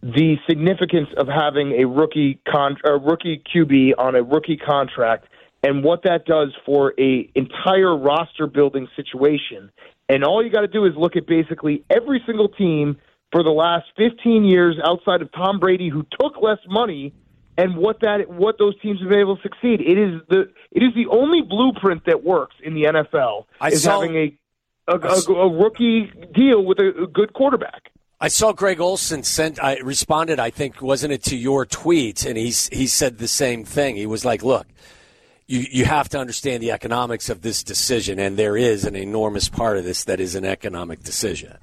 the 0.03 0.37
significance 0.49 1.09
of 1.17 1.27
having 1.27 1.73
a 1.73 1.85
rookie 1.87 2.39
con- 2.49 2.77
a 2.85 2.93
rookie 2.93 3.43
QB 3.55 3.93
on 3.99 4.15
a 4.15 4.23
rookie 4.23 4.57
contract 4.57 5.27
and 5.63 5.83
what 5.83 6.03
that 6.05 6.27
does 6.27 6.55
for 6.65 6.95
a 6.99 7.29
entire 7.35 7.97
roster 7.97 8.47
building 8.47 8.87
situation. 8.95 9.71
And 10.09 10.23
all 10.23 10.45
you 10.45 10.51
got 10.51 10.61
to 10.61 10.69
do 10.69 10.85
is 10.85 10.93
look 10.97 11.17
at 11.17 11.27
basically 11.27 11.85
every 11.91 12.23
single 12.27 12.49
team 12.49 12.97
for 13.33 13.43
the 13.43 13.51
last 13.51 13.87
15 13.97 14.45
years 14.45 14.77
outside 14.85 15.23
of 15.23 15.33
Tom 15.33 15.59
Brady 15.59 15.89
who 15.89 16.07
took 16.21 16.41
less 16.41 16.59
money 16.69 17.13
and 17.59 17.77
what 17.77 18.01
that 18.01 18.29
what 18.29 18.59
those 18.59 18.79
teams 18.81 19.01
have 19.01 19.09
been 19.09 19.19
able 19.19 19.37
to 19.37 19.43
succeed. 19.43 19.81
It 19.81 19.99
is 19.99 20.21
the 20.29 20.53
it 20.71 20.83
is 20.83 20.95
the 20.95 21.07
only 21.11 21.43
blueprint 21.43 22.05
that 22.07 22.23
works 22.23 22.55
in 22.63 22.75
the 22.75 22.85
NFL 22.85 23.47
I 23.61 23.69
is 23.71 23.83
saw- 23.83 24.01
having 24.01 24.17
a 24.17 24.39
a, 24.89 24.97
a, 24.97 25.33
a 25.33 25.53
rookie 25.53 26.13
deal 26.35 26.65
with 26.65 26.79
a, 26.79 27.05
a 27.05 27.07
good 27.07 27.33
quarterback. 27.33 27.91
I 28.21 28.29
saw 28.29 28.53
Greg 28.53 28.81
Olsen 28.81 29.23
sent. 29.25 29.63
I 29.63 29.77
responded. 29.79 30.41
I 30.41 30.51
think 30.51 30.81
wasn't 30.81 31.13
it 31.13 31.23
to 31.25 31.37
your 31.37 31.67
tweet, 31.67 32.25
and 32.25 32.39
he's 32.39 32.69
he 32.69 32.87
said 32.87 33.19
the 33.19 33.29
same 33.29 33.65
thing. 33.65 33.97
He 33.97 34.07
was 34.07 34.25
like, 34.25 34.43
"Look, 34.43 34.67
you 35.47 35.67
you 35.71 35.85
have 35.85 36.09
to 36.11 36.19
understand 36.19 36.63
the 36.63 36.73
economics 36.73 37.29
of 37.29 37.43
this 37.43 37.63
decision, 37.63 38.19
and 38.19 38.39
there 38.39 38.57
is 38.57 38.87
an 38.87 38.97
enormous 38.97 39.51
part 39.51 39.77
of 39.77 39.85
this 39.85 40.05
that 40.05 40.19
is 40.19 40.35
an 40.35 40.47
economic 40.47 41.03
decision." 41.03 41.59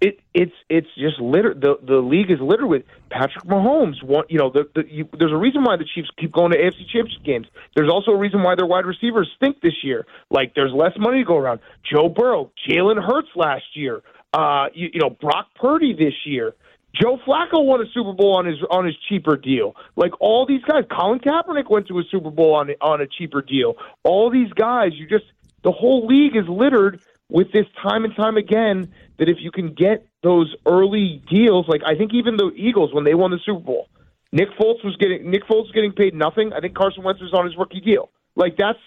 It 0.00 0.20
it's 0.34 0.52
it's 0.68 0.88
just 0.98 1.18
littered. 1.20 1.60
The 1.60 1.78
the 1.82 1.96
league 1.96 2.30
is 2.30 2.38
littered 2.40 2.68
with 2.68 2.82
Patrick 3.10 3.44
Mahomes. 3.44 4.02
One, 4.02 4.24
you 4.28 4.38
know, 4.38 4.50
the, 4.50 4.68
the, 4.74 4.82
you, 4.88 5.08
there's 5.18 5.32
a 5.32 5.36
reason 5.36 5.64
why 5.64 5.76
the 5.76 5.86
Chiefs 5.94 6.08
keep 6.18 6.32
going 6.32 6.52
to 6.52 6.58
AFC 6.58 6.86
Championship 6.92 7.24
games. 7.24 7.46
There's 7.74 7.90
also 7.90 8.10
a 8.10 8.16
reason 8.16 8.42
why 8.42 8.54
their 8.56 8.66
wide 8.66 8.84
receivers 8.84 9.30
stink 9.36 9.60
this 9.62 9.82
year. 9.82 10.06
Like 10.30 10.54
there's 10.54 10.72
less 10.72 10.92
money 10.98 11.20
to 11.20 11.24
go 11.24 11.36
around. 11.36 11.60
Joe 11.90 12.08
Burrow, 12.08 12.52
Jalen 12.68 13.02
Hurts 13.02 13.28
last 13.34 13.64
year. 13.74 14.02
Uh, 14.32 14.66
you, 14.74 14.90
you 14.92 15.00
know, 15.00 15.10
Brock 15.10 15.48
Purdy 15.54 15.94
this 15.94 16.14
year. 16.26 16.54
Joe 17.00 17.18
Flacco 17.26 17.64
won 17.64 17.80
a 17.80 17.86
Super 17.92 18.12
Bowl 18.12 18.36
on 18.36 18.46
his 18.46 18.56
on 18.70 18.86
his 18.86 18.94
cheaper 19.08 19.36
deal. 19.36 19.76
Like 19.96 20.12
all 20.20 20.46
these 20.46 20.62
guys, 20.62 20.84
Colin 20.90 21.20
Kaepernick 21.20 21.70
went 21.70 21.88
to 21.88 21.98
a 21.98 22.02
Super 22.10 22.30
Bowl 22.30 22.54
on 22.54 22.70
on 22.80 23.00
a 23.00 23.06
cheaper 23.06 23.42
deal. 23.42 23.74
All 24.02 24.30
these 24.30 24.52
guys, 24.52 24.92
you 24.94 25.06
just 25.08 25.24
the 25.62 25.72
whole 25.72 26.06
league 26.06 26.36
is 26.36 26.48
littered 26.48 27.02
with 27.28 27.52
this 27.52 27.66
time 27.82 28.04
and 28.04 28.14
time 28.14 28.36
again 28.36 28.92
that 29.18 29.28
if 29.28 29.38
you 29.40 29.50
can 29.50 29.74
get 29.74 30.06
those 30.22 30.54
early 30.66 31.22
deals, 31.30 31.66
like 31.68 31.82
I 31.84 31.96
think 31.96 32.12
even 32.14 32.36
the 32.36 32.50
Eagles 32.56 32.92
when 32.92 33.04
they 33.04 33.14
won 33.14 33.30
the 33.30 33.38
Super 33.44 33.60
Bowl, 33.60 33.88
Nick 34.32 34.48
Foles 34.58 34.84
was 34.84 34.96
getting 34.98 35.30
Nick 35.30 35.44
Foles 35.44 35.64
was 35.64 35.72
getting 35.72 35.92
paid 35.92 36.14
nothing. 36.14 36.52
I 36.52 36.60
think 36.60 36.74
Carson 36.74 37.02
Wentz 37.02 37.20
was 37.20 37.32
on 37.32 37.46
his 37.46 37.56
rookie 37.56 37.80
deal. 37.80 38.10
Like 38.34 38.56
that's 38.56 38.78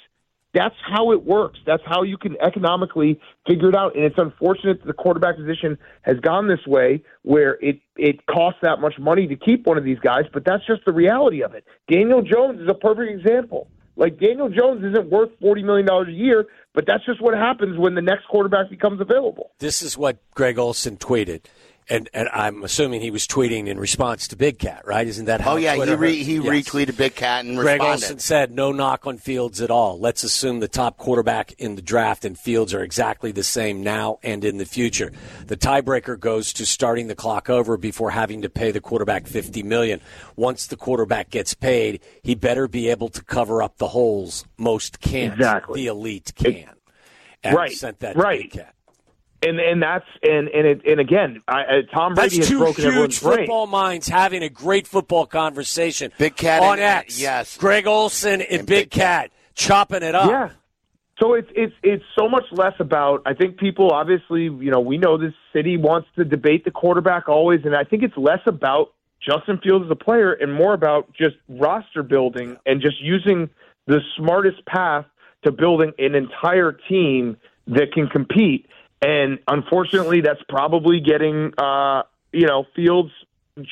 that's 0.54 0.76
how 0.82 1.12
it 1.12 1.24
works. 1.24 1.60
That's 1.66 1.84
how 1.86 2.04
you 2.04 2.18
can 2.18 2.36
economically 2.42 3.20
figure 3.48 3.70
it 3.70 3.76
out. 3.76 3.96
And 3.96 4.04
it's 4.04 4.18
unfortunate 4.18 4.80
that 4.80 4.88
the 4.88 4.94
quarterback 4.94 5.38
position 5.38 5.78
has 6.02 6.20
gone 6.20 6.48
this 6.48 6.66
way 6.66 7.04
where 7.22 7.58
it, 7.62 7.80
it 7.98 8.26
costs 8.26 8.60
that 8.64 8.80
much 8.80 8.98
money 8.98 9.28
to 9.28 9.36
keep 9.36 9.68
one 9.68 9.78
of 9.78 9.84
these 9.84 10.00
guys, 10.00 10.24
but 10.34 10.46
that's 10.46 10.66
just 10.66 10.84
the 10.86 10.92
reality 10.92 11.44
of 11.44 11.54
it. 11.54 11.66
Daniel 11.90 12.24
Jones 12.24 12.60
is 12.62 12.68
a 12.68 12.74
perfect 12.74 13.12
example. 13.12 13.68
Like 13.96 14.20
Daniel 14.20 14.50
Jones 14.50 14.84
isn't 14.84 15.10
worth 15.10 15.30
forty 15.42 15.62
million 15.62 15.86
dollars 15.86 16.08
a 16.08 16.14
year, 16.14 16.46
but 16.74 16.86
that's 16.86 17.06
just 17.06 17.22
what 17.22 17.34
happens 17.34 17.78
when 17.78 17.96
the 17.96 18.02
next 18.02 18.26
quarterback 18.28 18.70
becomes 18.70 19.02
available. 19.02 19.52
This 19.60 19.82
is 19.82 19.98
what 19.98 20.18
Greg 20.34 20.58
Olsen 20.58 20.98
tweeted. 20.98 21.46
And, 21.92 22.08
and 22.14 22.30
I'm 22.32 22.64
assuming 22.64 23.02
he 23.02 23.10
was 23.10 23.26
tweeting 23.26 23.66
in 23.68 23.80
response 23.80 24.28
to 24.28 24.36
Big 24.36 24.60
Cat, 24.60 24.84
right? 24.86 25.08
Isn't 25.08 25.26
that 25.26 25.42
how? 25.42 25.54
Oh 25.54 25.56
yeah, 25.56 25.74
Twitter 25.76 25.94
he 25.94 25.98
re- 25.98 26.24
he 26.24 26.34
Yes. 26.36 26.46
retweeted 26.46 26.96
Big 26.98 27.16
Cat 27.16 27.46
and 27.46 27.58
Greg 27.58 27.80
responded. 27.82 28.04
Olsen 28.04 28.20
said 28.20 28.52
no 28.52 28.72
knock 28.72 29.08
on 29.08 29.18
Fields 29.18 29.60
at 29.60 29.72
all. 29.72 30.00
Let's 30.00 30.24
assume 30.24 30.60
the 30.60 30.68
top 30.68 30.98
quarterback 30.98 31.54
in 31.54 31.76
the 31.76 31.82
draft 31.82 32.26
and 32.26 32.38
Fields 32.38 32.76
are 32.76 32.84
exactly 32.84 33.32
the 33.32 33.42
same 33.44 33.82
now 33.82 34.20
and 34.22 34.46
in 34.46 34.58
the 34.58 34.66
future. 34.68 35.12
The 35.48 35.58
tiebreaker 35.58 36.20
goes 36.20 36.54
to 36.54 36.66
starting 36.68 37.08
the 37.08 37.16
clock 37.16 37.50
over 37.50 37.76
before 37.76 38.12
having 38.12 38.44
to 38.44 38.50
pay 38.52 38.70
the 38.70 38.82
quarterback 38.82 39.26
50 39.26 39.64
million. 39.64 40.00
Once 40.36 40.68
the 40.68 40.78
quarterback 40.78 41.32
gets 41.32 41.56
paid, 41.56 42.02
he 42.22 42.36
better 42.36 42.68
be 42.68 42.90
able 42.90 43.10
to 43.10 43.24
cover 43.24 43.64
up 43.64 43.78
the 43.80 43.88
holes 43.88 44.46
most 44.58 45.00
can't. 45.02 45.34
Exactly. 45.34 45.82
The 45.82 45.88
elite 45.88 46.34
can. 46.36 46.70
And 47.44 47.56
Right, 47.56 47.72
sent 47.72 48.00
that 48.02 48.14
to 48.14 48.20
right. 48.20 48.42
Big 48.42 48.52
Cat. 48.52 48.76
And 49.42 49.60
and 49.60 49.82
that's 49.82 50.06
and 50.22 50.50
and 50.50 50.68
it, 50.68 50.82
and 50.86 51.00
again, 51.00 51.42
I, 51.48 51.62
uh, 51.62 51.82
Tom 51.94 52.14
Brady 52.14 52.38
That's 52.38 52.38
has 52.38 52.50
two 52.50 52.60
broken 52.60 52.76
huge 52.84 52.86
everyone's 52.88 53.20
brain. 53.22 53.38
football 53.38 53.68
minds 53.68 54.08
having 54.10 54.44
a 54.44 54.50
great 54.50 54.86
football 54.86 55.26
conversation. 55.26 56.12
Big 56.18 56.36
Cat 56.36 56.62
on 56.62 56.74
and- 56.74 56.82
X. 56.82 57.22
yes. 57.22 57.58
Greg 57.58 57.88
Olsen 57.88 58.42
and, 58.42 58.60
And 58.60 58.68
Big 58.68 58.86
Big 58.86 58.90
Cat. 58.92 59.30
Cat 59.30 59.32
chopping 59.56 60.04
it 60.04 60.14
up. 60.14 60.30
Yeah. 60.30 60.50
So 61.22 61.34
it's 61.36 61.50
it's 61.56 61.74
it's 61.84 62.04
so 62.18 62.28
much 62.28 62.44
less 62.52 62.74
about. 62.80 63.22
I 63.26 63.34
think 63.34 63.58
people 63.58 63.92
obviously, 63.92 64.44
you 64.44 64.72
know, 64.72 64.80
we 64.82 64.98
know 64.98 65.18
this 65.18 65.34
city 65.54 65.78
wants 65.78 66.10
to 66.18 66.26
debate 66.26 66.66
the 66.66 66.72
quarterback 66.72 67.30
always, 67.30 67.62
and 67.66 67.76
I 67.76 67.84
think 67.86 68.04
it's 68.04 68.18
less 68.18 68.40
about 68.46 68.94
Justin 69.22 69.58
Fields 69.64 69.86
as 69.86 69.92
a 69.92 69.96
player 69.96 70.34
and 70.34 70.54
more 70.54 70.74
about 70.74 71.12
just 71.14 71.36
roster 71.48 72.04
building 72.04 72.58
and 72.66 72.82
just 72.82 73.02
using 73.02 73.50
the 73.88 74.00
smartest 74.18 74.66
path 74.66 75.06
to 75.44 75.52
building 75.52 75.92
an 75.98 76.16
entire 76.16 76.74
team 76.90 77.38
that 77.68 77.92
can 77.94 78.08
compete. 78.08 78.66
And 79.02 79.40
unfortunately, 79.48 80.22
that's 80.22 80.42
probably 80.50 81.00
getting 81.00 81.54
uh, 81.58 82.04
you 82.32 82.48
know 82.48 82.66
Fields 82.76 83.12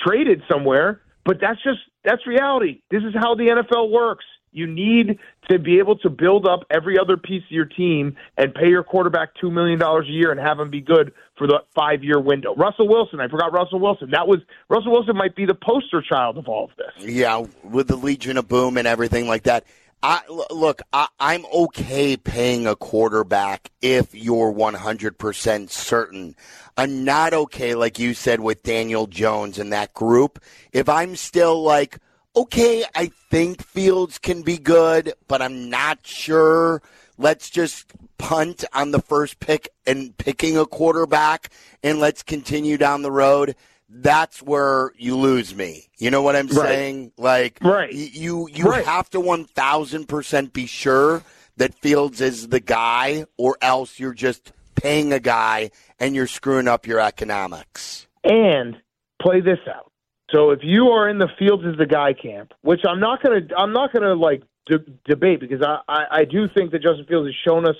traded 0.06 0.42
somewhere. 0.50 1.02
But 1.26 1.40
that's 1.42 1.62
just 1.62 1.80
that's 2.04 2.26
reality. 2.26 2.82
This 2.90 3.04
is 3.04 3.14
how 3.14 3.36
the 3.36 3.44
NFL 3.44 3.92
works. 3.92 4.26
You 4.54 4.66
need 4.66 5.20
to 5.50 5.60
be 5.60 5.78
able 5.78 5.98
to 6.00 6.10
build 6.10 6.48
up 6.48 6.62
every 6.72 6.98
other 6.98 7.18
piece 7.18 7.44
of 7.44 7.52
your 7.52 7.66
team 7.66 8.16
and 8.38 8.56
pay 8.56 8.70
your 8.70 8.84
quarterback 8.84 9.36
two 9.40 9.52
million 9.52 9.78
dollars 9.78 10.08
a 10.08 10.12
year 10.12 10.32
and 10.32 10.40
have 10.40 10.60
him 10.60 10.72
be 10.72 10.82
good 10.82 11.14
for 11.38 11.48
the 11.48 11.62
five 11.76 12.04
year 12.04 12.20
window. 12.20 12.56
Russell 12.56 12.88
Wilson, 12.88 13.20
I 13.20 13.28
forgot 13.28 13.52
Russell 13.52 13.80
Wilson. 13.80 14.10
That 14.12 14.28
was 14.28 14.40
Russell 14.70 14.94
Wilson 14.94 15.18
might 15.18 15.36
be 15.36 15.46
the 15.46 15.54
poster 15.54 16.02
child 16.02 16.38
of 16.38 16.48
all 16.48 16.66
of 16.66 16.72
this. 16.78 17.06
Yeah, 17.06 17.46
with 17.64 17.90
the 17.90 17.98
Legion 17.98 18.38
of 18.38 18.48
Boom 18.48 18.78
and 18.78 18.88
everything 18.88 19.28
like 19.28 19.44
that. 19.44 19.66
I 20.04 20.22
look, 20.52 20.82
I, 20.94 21.08
I'm 21.20 21.46
okay 21.46 22.18
paying 22.18 22.68
a 22.68 22.76
quarterback 22.76 23.72
if 23.82 24.14
you're 24.14 24.54
100% 24.54 25.70
certain. 25.70 26.36
I'm 26.78 27.04
not 27.04 27.34
okay, 27.34 27.74
like 27.74 27.98
you 27.98 28.14
said, 28.14 28.40
with 28.40 28.62
Daniel 28.62 29.08
Jones 29.08 29.58
and 29.58 29.74
that 29.74 29.94
group. 29.96 30.40
If 30.72 30.88
I'm 30.88 31.16
still 31.16 31.64
like, 31.64 31.98
okay, 32.36 32.86
I 32.94 33.12
think 33.32 33.64
Fields 33.64 34.20
can 34.20 34.44
be 34.44 34.60
good, 34.60 35.14
but 35.28 35.42
I'm 35.42 35.72
not 35.72 36.06
sure. 36.06 36.84
Let's 37.18 37.50
just 37.50 37.92
punt 38.20 38.64
on 38.74 38.92
the 38.92 39.02
first 39.02 39.40
pick 39.40 39.70
and 39.88 40.16
picking 40.18 40.58
a 40.58 40.68
quarterback, 40.68 41.50
and 41.82 42.00
let's 42.00 42.22
continue 42.22 42.78
down 42.78 43.02
the 43.02 43.12
road. 43.12 43.56
That's 43.90 44.42
where 44.42 44.92
you 44.98 45.16
lose 45.16 45.56
me. 45.56 45.88
You 45.98 46.12
know 46.12 46.22
what 46.22 46.36
I'm 46.36 46.48
Right. 46.48 46.56
saying? 46.68 47.12
Like, 47.18 47.60
Right. 47.62 47.92
you 47.92 48.48
you 48.52 48.66
Right. 48.66 48.86
have 48.86 49.10
to 49.12 49.20
1000% 49.20 50.52
be 50.54 50.66
sure 50.66 51.24
that 51.56 51.74
Fields 51.76 52.22
is 52.22 52.50
the 52.50 52.60
guy, 52.60 53.26
or 53.38 53.58
else 53.62 54.00
you're 54.00 54.14
just 54.14 54.52
paying 54.76 55.12
a 55.14 55.20
guy 55.20 55.72
and 56.00 56.16
you're 56.16 56.28
screwing 56.28 56.68
up 56.68 56.86
your 56.86 57.00
economics. 57.00 58.08
And 58.24 58.78
play 59.22 59.40
this 59.42 59.60
out. 59.68 59.92
So 60.32 60.52
if 60.52 60.60
you 60.62 60.90
are 60.90 61.08
in 61.10 61.18
the 61.18 61.30
Fields 61.40 61.64
is 61.64 61.78
the 61.78 61.86
guy 61.86 62.14
camp, 62.14 62.54
which 62.62 62.82
I'm 62.86 63.00
not 63.00 63.24
gonna, 63.24 63.42
I'm 63.58 63.72
not 63.72 63.94
gonna 63.94 64.14
like 64.14 64.44
de- 64.66 64.84
debate 65.06 65.40
because 65.40 65.62
I, 65.62 65.80
I, 65.88 66.06
I 66.20 66.26
do 66.26 66.48
think 66.50 66.72
that 66.72 66.82
Justin 66.82 67.06
Fields 67.08 67.28
has 67.30 67.36
shown 67.48 67.68
us 67.68 67.78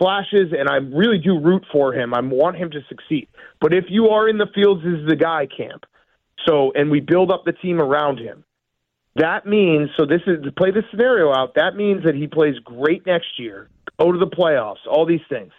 flashes, 0.00 0.52
and 0.58 0.68
I 0.68 0.76
really 0.76 1.18
do 1.18 1.38
root 1.38 1.64
for 1.70 1.92
him. 1.92 2.14
I 2.14 2.20
want 2.20 2.56
him 2.56 2.70
to 2.70 2.80
succeed. 2.88 3.28
But 3.60 3.74
if 3.74 3.84
you 3.88 4.08
are 4.08 4.28
in 4.28 4.38
the 4.38 4.46
Fields 4.54 4.82
is 4.84 5.06
the 5.06 5.16
guy 5.16 5.46
camp, 5.46 5.84
so 6.46 6.72
and 6.74 6.90
we 6.90 7.00
build 7.00 7.30
up 7.30 7.44
the 7.44 7.52
team 7.52 7.80
around 7.80 8.18
him, 8.18 8.44
that 9.16 9.46
means 9.46 9.90
so 9.98 10.06
this 10.06 10.22
is 10.26 10.42
to 10.44 10.52
play 10.52 10.70
this 10.70 10.84
scenario 10.90 11.32
out. 11.32 11.54
That 11.54 11.76
means 11.76 12.04
that 12.04 12.14
he 12.14 12.26
plays 12.26 12.54
great 12.64 13.04
next 13.06 13.38
year, 13.38 13.68
go 13.98 14.10
to 14.10 14.18
the 14.18 14.26
playoffs, 14.26 14.86
all 14.88 15.04
these 15.04 15.20
things. 15.28 15.52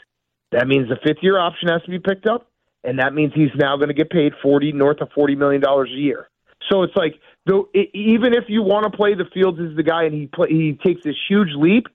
That 0.51 0.67
means 0.67 0.89
the 0.89 0.98
fifth 1.05 1.21
year 1.21 1.38
option 1.38 1.69
has 1.69 1.81
to 1.83 1.89
be 1.89 2.00
picked 2.00 2.25
up, 2.25 2.48
and 2.83 3.00
that 3.00 3.13
means 3.13 3.33
he's 3.36 3.55
now 3.55 3.77
going 3.77 3.89
to 3.89 3.93
get 3.93 4.10
paid 4.10 4.33
forty 4.41 4.71
north 4.71 5.01
of 5.01 5.10
forty 5.13 5.36
million 5.36 5.62
dollars 5.62 5.89
a 5.93 6.00
year. 6.00 6.29
So 6.71 6.83
it's 6.83 6.95
like 6.95 7.15
though 7.45 7.69
e- 7.75 7.91
even 7.93 8.33
if 8.33 8.45
you 8.48 8.63
want 8.63 8.91
to 8.91 8.98
play 8.98 9.13
the 9.13 9.25
Fields 9.33 9.60
as 9.60 9.75
the 9.75 9.83
guy 9.83 10.03
and 10.03 10.13
he 10.13 10.27
play, 10.27 10.48
he 10.50 10.79
takes 10.83 11.01
this 11.03 11.15
huge 11.29 11.50
leap, 11.55 11.88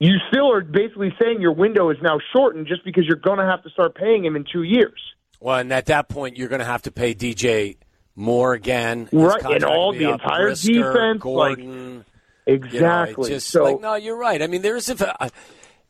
you 0.00 0.14
still 0.28 0.50
are 0.50 0.62
basically 0.62 1.14
saying 1.22 1.40
your 1.40 1.52
window 1.52 1.90
is 1.90 1.98
now 2.02 2.18
shortened 2.34 2.66
just 2.66 2.84
because 2.84 3.04
you're 3.06 3.16
going 3.16 3.38
to 3.38 3.44
have 3.44 3.62
to 3.62 3.70
start 3.70 3.94
paying 3.94 4.24
him 4.24 4.34
in 4.34 4.44
two 4.50 4.62
years. 4.62 4.98
Well, 5.38 5.58
and 5.58 5.72
at 5.72 5.86
that 5.86 6.08
point, 6.08 6.36
you're 6.36 6.48
going 6.48 6.60
to 6.60 6.64
have 6.64 6.82
to 6.82 6.90
pay 6.90 7.14
DJ 7.14 7.76
more 8.16 8.54
again. 8.54 9.08
His 9.10 9.22
Right, 9.22 9.44
and 9.44 9.64
all 9.64 9.92
the 9.92 10.06
up. 10.06 10.20
entire 10.20 10.46
Brisker, 10.46 10.72
defense, 10.72 11.24
like- 11.24 11.56
Gordon. 11.58 12.04
Exactly. 12.46 13.24
You 13.24 13.30
know, 13.30 13.34
just, 13.36 13.48
so 13.48 13.64
like, 13.64 13.80
no, 13.80 13.94
you're 13.94 14.16
right. 14.16 14.42
I 14.42 14.46
mean, 14.48 14.62
there 14.62 14.74
is 14.76 14.88
a. 14.88 15.22
Uh, 15.22 15.28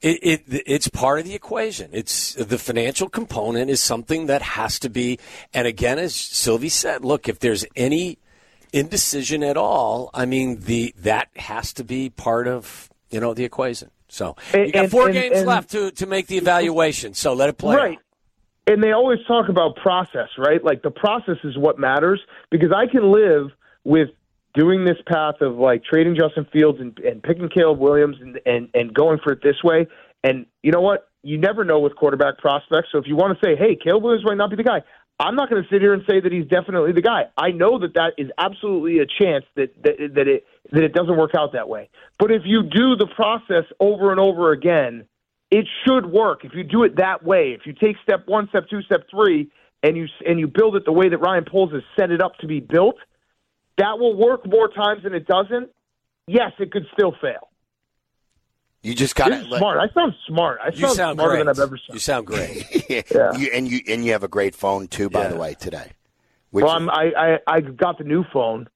it, 0.02 0.18
it 0.22 0.62
it's 0.66 0.88
part 0.88 1.18
of 1.18 1.24
the 1.24 1.34
equation. 1.34 1.90
It's 1.92 2.34
the 2.34 2.58
financial 2.58 3.08
component 3.08 3.70
is 3.70 3.80
something 3.80 4.26
that 4.26 4.42
has 4.42 4.78
to 4.80 4.90
be. 4.90 5.18
And 5.54 5.66
again, 5.66 5.98
as 5.98 6.14
Silvy 6.14 6.68
said, 6.68 7.04
look, 7.04 7.28
if 7.28 7.38
there's 7.38 7.64
any 7.76 8.18
indecision 8.72 9.42
at 9.42 9.56
all, 9.56 10.10
I 10.12 10.26
mean, 10.26 10.60
the 10.60 10.94
that 10.98 11.28
has 11.36 11.72
to 11.74 11.84
be 11.84 12.10
part 12.10 12.48
of 12.48 12.90
you 13.10 13.20
know 13.20 13.32
the 13.32 13.44
equation. 13.44 13.90
So 14.12 14.36
you 14.54 14.60
And- 14.60 14.72
got 14.72 14.88
four 14.90 15.06
and- 15.06 15.14
games 15.14 15.38
and- 15.38 15.46
left 15.46 15.70
to 15.70 15.90
to 15.92 16.06
make 16.06 16.26
the 16.26 16.36
evaluation. 16.44 17.14
So 17.14 17.32
let 17.32 17.48
it 17.48 17.58
play. 17.58 17.76
Right. 17.76 17.98
out. 17.98 18.02
And 18.66 18.82
they 18.82 18.92
always 18.92 19.18
talk 19.26 19.48
about 19.48 19.76
process, 19.76 20.28
right? 20.38 20.62
Like 20.62 20.82
the 20.82 20.90
process 20.90 21.38
is 21.44 21.56
what 21.58 21.78
matters 21.78 22.20
because 22.50 22.70
I 22.72 22.86
can 22.86 23.10
live 23.10 23.50
with 23.84 24.10
doing 24.54 24.84
this 24.84 24.98
path 25.06 25.40
of 25.40 25.56
like 25.56 25.82
trading 25.84 26.14
Justin 26.14 26.46
Fields 26.52 26.78
and, 26.80 26.96
and 27.00 27.22
picking 27.22 27.48
Caleb 27.48 27.78
Williams 27.78 28.16
and, 28.20 28.38
and, 28.46 28.68
and 28.74 28.92
going 28.94 29.18
for 29.24 29.32
it 29.32 29.42
this 29.42 29.56
way. 29.64 29.88
And 30.22 30.46
you 30.62 30.70
know 30.70 30.80
what? 30.82 31.08
You 31.22 31.38
never 31.38 31.64
know 31.64 31.80
with 31.80 31.96
quarterback 31.96 32.38
prospects. 32.38 32.88
So 32.92 32.98
if 32.98 33.06
you 33.06 33.16
want 33.16 33.38
to 33.38 33.44
say, 33.46 33.56
hey, 33.56 33.76
Caleb 33.76 34.04
Williams 34.04 34.24
might 34.24 34.36
not 34.36 34.50
be 34.50 34.56
the 34.56 34.62
guy, 34.62 34.82
I'm 35.20 35.36
not 35.36 35.50
going 35.50 35.62
to 35.62 35.68
sit 35.68 35.82
here 35.82 35.92
and 35.92 36.02
say 36.08 36.18
that 36.18 36.32
he's 36.32 36.46
definitely 36.46 36.92
the 36.92 37.02
guy. 37.02 37.24
I 37.36 37.50
know 37.50 37.78
that 37.80 37.92
that 37.92 38.14
is 38.16 38.30
absolutely 38.38 39.00
a 39.00 39.06
chance 39.06 39.44
that, 39.54 39.70
that, 39.82 40.14
that, 40.14 40.28
it, 40.28 40.46
that 40.72 40.82
it 40.82 40.94
doesn't 40.94 41.14
work 41.14 41.32
out 41.36 41.52
that 41.52 41.68
way. 41.68 41.90
But 42.18 42.30
if 42.30 42.42
you 42.46 42.62
do 42.62 42.96
the 42.96 43.06
process 43.14 43.64
over 43.78 44.12
and 44.12 44.18
over 44.18 44.52
again, 44.52 45.04
it 45.50 45.66
should 45.84 46.06
work 46.06 46.46
if 46.46 46.52
you 46.54 46.64
do 46.64 46.84
it 46.84 46.96
that 46.96 47.22
way. 47.22 47.54
If 47.58 47.66
you 47.66 47.74
take 47.74 47.96
step 48.02 48.26
one, 48.28 48.48
step 48.48 48.64
two, 48.70 48.80
step 48.80 49.02
three, 49.10 49.50
and 49.82 49.94
you 49.94 50.06
and 50.26 50.40
you 50.40 50.46
build 50.46 50.76
it 50.76 50.84
the 50.86 50.92
way 50.92 51.10
that 51.10 51.18
Ryan 51.18 51.44
Poles 51.44 51.72
has 51.72 51.82
set 51.98 52.10
it 52.10 52.22
up 52.22 52.36
to 52.38 52.46
be 52.46 52.60
built, 52.60 52.96
that 53.76 53.98
will 53.98 54.16
work 54.16 54.46
more 54.46 54.68
times 54.68 55.02
than 55.02 55.12
it 55.12 55.26
doesn't. 55.26 55.70
Yes, 56.26 56.52
it 56.58 56.70
could 56.72 56.86
still 56.94 57.14
fail. 57.20 57.49
You 58.82 58.94
just 58.94 59.14
got 59.14 59.30
You're 59.30 59.58
smart. 59.58 59.78
I 59.78 59.92
sound 59.92 60.14
smart. 60.26 60.58
I 60.62 60.70
sound, 60.72 60.96
sound 60.96 61.16
smarter 61.16 61.32
great. 61.34 61.38
than 61.40 61.48
I've 61.48 61.58
ever 61.58 61.76
sounded. 61.76 61.92
You 61.94 61.98
sound 61.98 62.26
great. 62.26 62.66
Yeah. 63.10 63.36
you, 63.36 63.50
and 63.52 63.68
you 63.68 63.80
and 63.88 64.04
you 64.04 64.12
have 64.12 64.24
a 64.24 64.28
great 64.28 64.54
phone 64.54 64.88
too, 64.88 65.10
by 65.10 65.22
Yeah. 65.22 65.28
the 65.28 65.36
way, 65.36 65.54
today. 65.54 65.92
Which 66.50 66.64
Well, 66.64 66.90
I, 66.90 67.12
I 67.16 67.38
I 67.46 67.60
got 67.60 67.98
the 67.98 68.04
new 68.04 68.24
phone. 68.32 68.68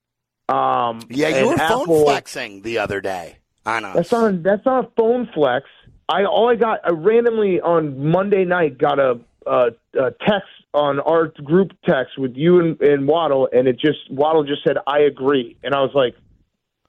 Um, 0.48 1.00
yeah, 1.08 1.28
you 1.40 1.46
were 1.48 1.56
phone 1.56 1.82
Apple, 1.82 2.04
flexing 2.04 2.62
the 2.62 2.78
other 2.78 3.00
day 3.00 3.38
on 3.66 3.84
us. 3.84 3.94
That's 3.96 4.12
not 4.12 4.42
that's 4.42 4.64
not 4.66 4.84
a 4.84 4.88
phone 4.96 5.28
flex. 5.34 5.66
I 6.08 6.24
all 6.24 6.48
I 6.50 6.56
got 6.56 6.80
I 6.84 6.90
randomly 6.90 7.60
on 7.60 8.10
Monday 8.10 8.44
night 8.44 8.78
got 8.78 8.98
a, 8.98 9.18
a, 9.46 9.68
a 9.98 10.10
text 10.26 10.48
on 10.74 11.00
our 11.00 11.28
group 11.28 11.72
text 11.84 12.18
with 12.18 12.36
you 12.36 12.60
and, 12.60 12.80
and 12.80 13.08
Waddle, 13.08 13.48
and 13.52 13.66
it 13.66 13.80
just 13.80 14.10
Waddle 14.10 14.44
just 14.44 14.62
said 14.64 14.76
I 14.86 15.00
agree, 15.00 15.56
and 15.64 15.74
I 15.74 15.80
was 15.80 15.92
like, 15.94 16.14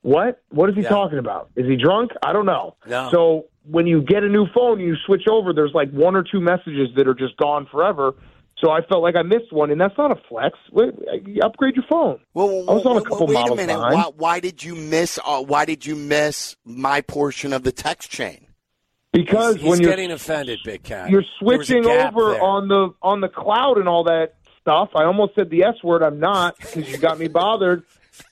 what? 0.06 0.44
What 0.50 0.70
is 0.70 0.76
he 0.76 0.84
Yeah. 0.84 0.90
talking 0.90 1.18
about? 1.18 1.50
Is 1.56 1.66
he 1.66 1.76
drunk? 1.76 2.12
I 2.24 2.32
don't 2.32 2.46
know. 2.46 2.76
No. 2.88 3.10
So 3.12 3.46
when 3.64 3.88
you 3.88 4.02
get 4.04 4.24
a 4.24 4.30
new 4.30 4.46
phone, 4.54 4.80
you 4.80 4.96
switch 5.06 5.24
over. 5.28 5.52
There's 5.52 5.74
like 5.74 5.90
one 5.90 6.16
or 6.16 6.22
two 6.24 6.40
messages 6.40 6.90
that 6.96 7.08
are 7.08 7.16
just 7.16 7.36
gone 7.38 7.66
forever. 7.72 8.14
So 8.60 8.70
I 8.72 8.82
felt 8.86 9.02
like 9.02 9.16
I 9.16 9.24
missed 9.24 9.52
one, 9.52 9.72
and 9.72 9.82
that's 9.82 9.98
not 9.98 10.12
a 10.12 10.22
flex. 10.30 10.58
Wait, 10.72 10.94
upgrade 11.44 11.76
your 11.76 11.84
phone. 11.90 12.20
Well, 12.36 12.48
I 12.70 12.74
was 12.74 12.86
on 12.86 12.92
a 12.92 12.94
well, 12.94 13.04
couple 13.04 13.28
wait 13.28 13.48
a 13.48 13.56
minute. 13.56 13.80
Why, 13.80 14.04
why 14.16 14.40
did 14.40 14.64
you 14.64 14.76
miss? 14.76 15.20
Uh, 15.26 15.42
why 15.42 15.66
did 15.66 15.86
you 15.88 15.96
miss 15.96 16.56
my 16.64 17.02
portion 17.02 17.52
of 17.52 17.64
the 17.64 17.72
text 17.72 18.12
chain? 18.12 18.46
Because 19.12 19.56
He's 19.56 19.66
when 19.66 19.82
you're 19.82 19.90
getting 19.92 20.12
offended, 20.12 20.60
Big 20.64 20.84
Cat. 20.84 21.10
you're 21.10 21.24
There 21.42 21.58
was 21.58 21.68
a 21.70 21.74
switching 21.74 21.86
over 21.90 22.32
there. 22.34 22.44
on 22.44 22.68
the 22.68 22.90
on 23.02 23.22
the 23.22 23.28
cloud 23.30 23.78
and 23.78 23.90
all 23.90 24.04
that 24.06 24.36
stuff. 24.62 24.90
I 24.96 25.04
almost 25.06 25.34
said 25.36 25.50
the 25.50 25.64
S 25.64 25.84
word. 25.84 26.04
I'm 26.04 26.20
not 26.20 26.58
because 26.58 26.90
you 26.90 26.98
got 26.98 27.18
me 27.18 27.28
bothered. 27.28 27.84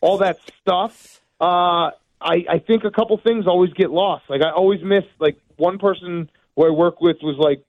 All 0.01 0.19
that 0.19 0.37
stuff. 0.61 1.21
Uh, 1.43 1.91
I 2.21 2.45
I 2.49 2.59
think 2.65 2.83
a 2.85 2.91
couple 2.91 3.17
things 3.17 3.47
always 3.47 3.73
get 3.73 3.91
lost. 3.91 4.23
Like 4.29 4.41
I 4.41 4.51
always 4.51 4.81
miss. 4.83 5.03
Like 5.19 5.37
one 5.57 5.77
person 5.77 6.29
who 6.55 6.65
I 6.65 6.69
work 6.69 7.01
with 7.01 7.17
was 7.21 7.35
like 7.37 7.63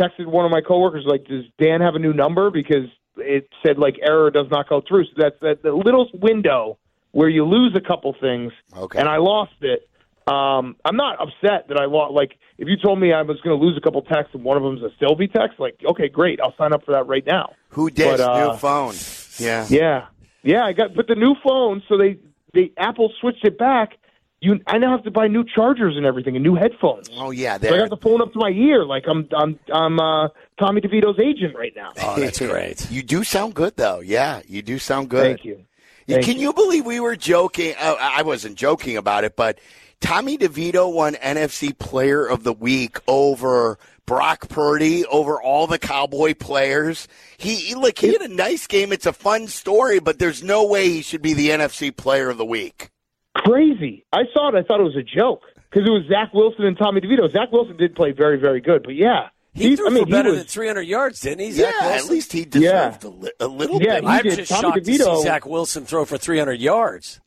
texted 0.00 0.26
one 0.26 0.44
of 0.44 0.50
my 0.50 0.60
coworkers 0.62 1.04
like, 1.06 1.24
"Does 1.24 1.44
Dan 1.60 1.80
have 1.80 1.94
a 1.94 1.98
new 1.98 2.12
number?" 2.12 2.50
Because 2.50 2.88
it 3.18 3.48
said 3.64 3.78
like 3.78 3.96
error 4.02 4.30
does 4.30 4.46
not 4.50 4.68
go 4.68 4.80
through. 4.86 5.04
So 5.06 5.10
that's 5.18 5.38
that 5.42 5.62
the 5.62 5.72
little 5.72 6.08
window 6.14 6.78
where 7.12 7.28
you 7.28 7.44
lose 7.44 7.74
a 7.74 7.80
couple 7.80 8.14
things, 8.20 8.52
Okay. 8.76 8.98
and 8.98 9.08
I 9.08 9.16
lost 9.16 9.54
it. 9.60 9.88
Um, 10.26 10.76
I'm 10.84 10.96
not 10.96 11.18
upset 11.20 11.68
that 11.68 11.78
I 11.80 11.86
lost. 11.86 12.12
Like, 12.12 12.36
if 12.58 12.68
you 12.68 12.76
told 12.76 13.00
me 13.00 13.14
I 13.14 13.22
was 13.22 13.40
going 13.40 13.58
to 13.58 13.64
lose 13.64 13.78
a 13.78 13.80
couple 13.80 14.02
texts 14.02 14.34
and 14.34 14.44
one 14.44 14.58
of 14.58 14.62
them 14.62 14.78
them's 14.78 14.92
a 14.92 14.94
Silvy 14.98 15.26
text, 15.26 15.58
like, 15.58 15.76
okay, 15.86 16.08
great, 16.08 16.38
I'll 16.38 16.54
sign 16.58 16.74
up 16.74 16.84
for 16.84 16.92
that 16.92 17.06
right 17.06 17.24
now. 17.26 17.54
Who 17.70 17.88
did 17.88 18.20
uh, 18.20 18.52
new 18.52 18.58
phone? 18.58 18.94
Yeah. 19.38 19.66
Yeah, 19.70 20.06
yeah, 20.42 20.64
I 20.66 20.74
got. 20.74 20.94
But 20.94 21.08
the 21.08 21.14
new 21.14 21.34
phone, 21.42 21.82
so 21.88 21.96
they 21.96 22.18
they 22.54 22.72
Apple 22.76 23.12
switched 23.20 23.44
it 23.44 23.58
back. 23.58 23.98
You, 24.40 24.60
I 24.68 24.78
now 24.78 24.92
have 24.92 25.02
to 25.02 25.10
buy 25.10 25.26
new 25.26 25.44
chargers 25.44 25.96
and 25.96 26.06
everything 26.06 26.36
and 26.36 26.44
new 26.44 26.54
headphones. 26.54 27.08
Oh 27.16 27.32
yeah, 27.32 27.58
So 27.58 27.74
I 27.74 27.78
got 27.78 27.90
the 27.90 27.96
phone 27.96 28.22
up 28.22 28.32
to 28.34 28.38
my 28.38 28.50
ear, 28.50 28.84
like 28.84 29.04
I'm 29.08 29.28
I'm 29.36 29.58
I'm 29.72 29.98
uh, 29.98 30.28
Tommy 30.60 30.80
DeVito's 30.80 31.18
agent 31.18 31.56
right 31.56 31.72
now. 31.74 31.92
Oh, 32.00 32.20
that's 32.20 32.38
great. 32.46 32.88
You 32.90 33.02
do 33.02 33.24
sound 33.24 33.54
good 33.54 33.76
though. 33.76 34.00
Yeah, 34.00 34.42
you 34.46 34.62
do 34.62 34.78
sound 34.78 35.08
good. 35.10 35.24
Thank 35.24 35.44
you. 35.44 35.64
Thank 36.06 36.24
Can 36.24 36.38
you 36.38 36.52
believe 36.54 36.86
we 36.86 37.00
were 37.00 37.16
joking? 37.16 37.74
Uh, 37.78 37.96
I 37.98 38.22
wasn't 38.22 38.56
joking 38.56 38.96
about 38.96 39.24
it, 39.24 39.36
but 39.36 39.58
Tommy 40.00 40.38
DeVito 40.38 40.90
won 40.92 41.14
NFC 41.14 41.76
Player 41.76 42.24
of 42.24 42.44
the 42.44 42.52
Week 42.52 42.98
over 43.06 43.78
Brock 44.08 44.48
Purdy, 44.48 45.04
over 45.04 45.40
all 45.40 45.66
the 45.66 45.78
Cowboy 45.78 46.32
players. 46.34 47.06
He, 47.36 47.54
he 47.56 47.74
look, 47.74 47.98
he 47.98 48.08
had 48.14 48.22
a 48.22 48.28
nice 48.34 48.66
game. 48.66 48.90
It's 48.90 49.04
a 49.04 49.12
fun 49.12 49.46
story, 49.48 50.00
but 50.00 50.18
there's 50.18 50.42
no 50.42 50.66
way 50.66 50.88
he 50.88 51.02
should 51.02 51.20
be 51.20 51.34
the 51.34 51.50
NFC 51.50 51.94
Player 51.94 52.30
of 52.30 52.38
the 52.38 52.44
Week. 52.46 52.90
Crazy. 53.36 54.06
I 54.12 54.22
saw 54.32 54.48
it. 54.48 54.54
I 54.54 54.62
thought 54.62 54.80
it 54.80 54.84
was 54.84 54.96
a 54.96 55.02
joke 55.02 55.42
because 55.70 55.86
it 55.86 55.92
was 55.92 56.04
Zach 56.08 56.32
Wilson 56.32 56.64
and 56.64 56.76
Tommy 56.76 57.02
DeVito. 57.02 57.30
Zach 57.30 57.52
Wilson 57.52 57.76
did 57.76 57.94
play 57.94 58.12
very 58.12 58.38
very 58.40 58.60
good, 58.62 58.82
but 58.82 58.94
yeah, 58.94 59.28
He 59.52 59.76
threw 59.76 59.88
I 59.88 59.90
mean, 59.90 60.04
for 60.06 60.10
better 60.10 60.30
was, 60.30 60.38
than 60.38 60.46
300 60.46 60.80
yards, 60.82 61.20
didn't 61.20 61.40
he? 61.40 61.52
Zach 61.52 61.74
yeah, 61.78 61.88
Wilson? 61.90 62.06
at 62.06 62.10
least 62.10 62.32
he 62.32 62.44
deserved 62.46 63.04
a, 63.04 63.08
li- 63.10 63.32
a 63.40 63.46
little 63.46 63.80
Yeah, 63.82 64.00
bit. 64.00 64.08
I'm 64.08 64.22
did. 64.22 64.36
just 64.38 64.50
Tommy 64.50 64.62
shocked 64.72 64.84
to 64.86 64.92
see 64.96 64.98
DeVito- 65.04 65.22
Zach 65.22 65.44
Wilson 65.46 65.84
throw 65.84 66.06
for 66.06 66.16
300 66.16 66.54
yards. 66.54 67.20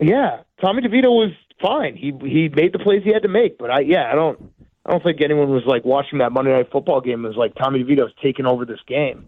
Yeah, 0.00 0.40
Tommy 0.60 0.82
DeVito 0.82 1.04
was 1.04 1.30
fine. 1.62 1.94
He 1.96 2.12
he 2.28 2.48
made 2.48 2.72
the 2.72 2.80
plays 2.80 3.02
he 3.04 3.12
had 3.12 3.22
to 3.22 3.28
make, 3.28 3.56
but 3.56 3.70
I 3.70 3.80
yeah, 3.80 4.10
I 4.10 4.16
don't 4.16 4.52
I 4.86 4.90
don't 4.90 5.02
think 5.02 5.22
anyone 5.22 5.50
was 5.50 5.64
like 5.66 5.84
watching 5.84 6.18
that 6.18 6.32
Monday 6.32 6.52
Night 6.52 6.70
Football 6.70 7.00
game 7.00 7.24
and 7.24 7.34
was 7.34 7.36
like 7.36 7.54
Tommy 7.54 7.82
DeVito's 7.82 8.12
taking 8.22 8.46
over 8.46 8.64
this 8.64 8.80
game. 8.86 9.26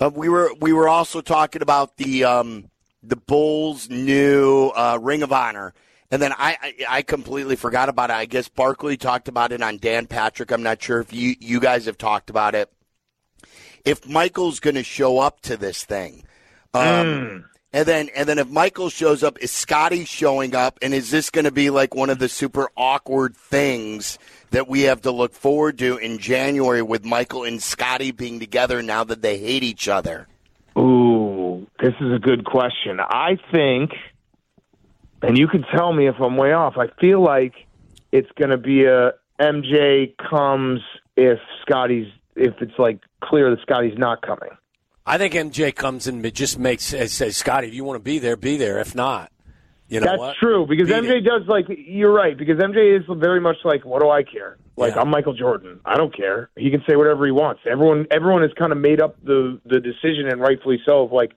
Uh, 0.00 0.10
we 0.14 0.28
were 0.28 0.52
we 0.60 0.72
were 0.72 0.88
also 0.88 1.20
talking 1.20 1.60
about 1.60 1.98
the 1.98 2.24
um, 2.24 2.70
the 3.02 3.16
Bulls' 3.16 3.90
new 3.90 4.72
uh, 4.74 4.98
Ring 5.00 5.22
of 5.22 5.32
Honor, 5.32 5.74
and 6.10 6.22
then 6.22 6.32
I, 6.32 6.56
I 6.62 6.74
I 6.88 7.02
completely 7.02 7.56
forgot 7.56 7.90
about 7.90 8.08
it. 8.08 8.14
I 8.14 8.24
guess 8.24 8.48
Barkley 8.48 8.96
talked 8.96 9.28
about 9.28 9.52
it 9.52 9.62
on 9.62 9.76
Dan 9.76 10.06
Patrick. 10.06 10.50
I'm 10.50 10.62
not 10.62 10.82
sure 10.82 11.00
if 11.00 11.12
you 11.12 11.34
you 11.38 11.60
guys 11.60 11.84
have 11.84 11.98
talked 11.98 12.30
about 12.30 12.54
it. 12.54 12.72
If 13.84 14.08
Michael's 14.08 14.60
going 14.60 14.76
to 14.76 14.82
show 14.82 15.18
up 15.18 15.40
to 15.42 15.56
this 15.58 15.84
thing, 15.84 16.24
um, 16.72 17.44
and 17.72 17.86
then 17.86 18.08
and 18.16 18.28
then 18.28 18.38
if 18.38 18.48
Michael 18.48 18.90
shows 18.90 19.22
up, 19.22 19.38
is 19.38 19.50
Scotty 19.50 20.04
showing 20.04 20.54
up, 20.54 20.78
and 20.82 20.92
is 20.92 21.10
this 21.10 21.30
going 21.30 21.44
to 21.44 21.52
be 21.52 21.70
like 21.70 21.94
one 21.94 22.10
of 22.10 22.18
the 22.18 22.28
super 22.28 22.70
awkward 22.76 23.36
things? 23.36 24.18
That 24.50 24.66
we 24.66 24.82
have 24.82 25.02
to 25.02 25.12
look 25.12 25.32
forward 25.32 25.78
to 25.78 25.96
in 25.98 26.18
January 26.18 26.82
with 26.82 27.04
Michael 27.04 27.44
and 27.44 27.62
Scotty 27.62 28.10
being 28.10 28.40
together 28.40 28.82
now 28.82 29.04
that 29.04 29.22
they 29.22 29.38
hate 29.38 29.62
each 29.62 29.86
other. 29.86 30.26
Ooh, 30.76 31.68
this 31.80 31.94
is 32.00 32.12
a 32.12 32.18
good 32.18 32.44
question. 32.44 32.98
I 32.98 33.38
think, 33.52 33.92
and 35.22 35.38
you 35.38 35.46
can 35.46 35.64
tell 35.72 35.92
me 35.92 36.08
if 36.08 36.16
I'm 36.20 36.36
way 36.36 36.52
off. 36.52 36.74
I 36.78 36.88
feel 37.00 37.22
like 37.22 37.54
it's 38.10 38.30
going 38.36 38.50
to 38.50 38.56
be 38.56 38.86
a 38.86 39.12
MJ 39.40 40.14
comes 40.16 40.80
if 41.16 41.38
Scotty's 41.62 42.08
if 42.34 42.54
it's 42.60 42.78
like 42.78 43.00
clear 43.22 43.50
that 43.50 43.60
Scotty's 43.62 43.98
not 43.98 44.22
coming. 44.22 44.50
I 45.10 45.18
think 45.18 45.34
MJ 45.34 45.74
comes 45.74 46.06
and 46.06 46.32
just 46.32 46.56
makes 46.56 46.84
says, 46.84 47.36
Scotty, 47.36 47.66
if 47.66 47.74
you 47.74 47.82
want 47.82 47.96
to 47.96 48.04
be 48.04 48.20
there, 48.20 48.36
be 48.36 48.56
there. 48.56 48.78
If 48.78 48.94
not, 48.94 49.32
you 49.88 49.98
know 49.98 50.06
That's 50.06 50.18
what? 50.20 50.36
true 50.36 50.66
because 50.68 50.86
Beat 50.86 51.02
MJ 51.02 51.18
it. 51.18 51.20
does 51.22 51.42
like 51.48 51.66
you're 51.68 52.12
right 52.12 52.38
because 52.38 52.58
MJ 52.58 52.96
is 52.96 53.04
very 53.18 53.40
much 53.40 53.56
like 53.64 53.84
what 53.84 54.00
do 54.02 54.08
I 54.08 54.22
care? 54.22 54.56
Like 54.76 54.94
Yeah. 54.94 55.00
I'm 55.00 55.10
Michael 55.10 55.34
Jordan. 55.34 55.80
I 55.84 55.96
don't 55.96 56.16
care. 56.16 56.50
He 56.56 56.70
can 56.70 56.84
say 56.88 56.94
whatever 56.94 57.26
he 57.26 57.32
wants. 57.32 57.62
Everyone 57.68 58.06
everyone 58.12 58.42
has 58.42 58.52
kind 58.56 58.70
of 58.70 58.78
made 58.78 59.00
up 59.00 59.16
the 59.24 59.60
the 59.66 59.80
decision 59.80 60.28
and 60.28 60.40
rightfully 60.40 60.78
so 60.86 61.02
of 61.02 61.12
like 61.12 61.32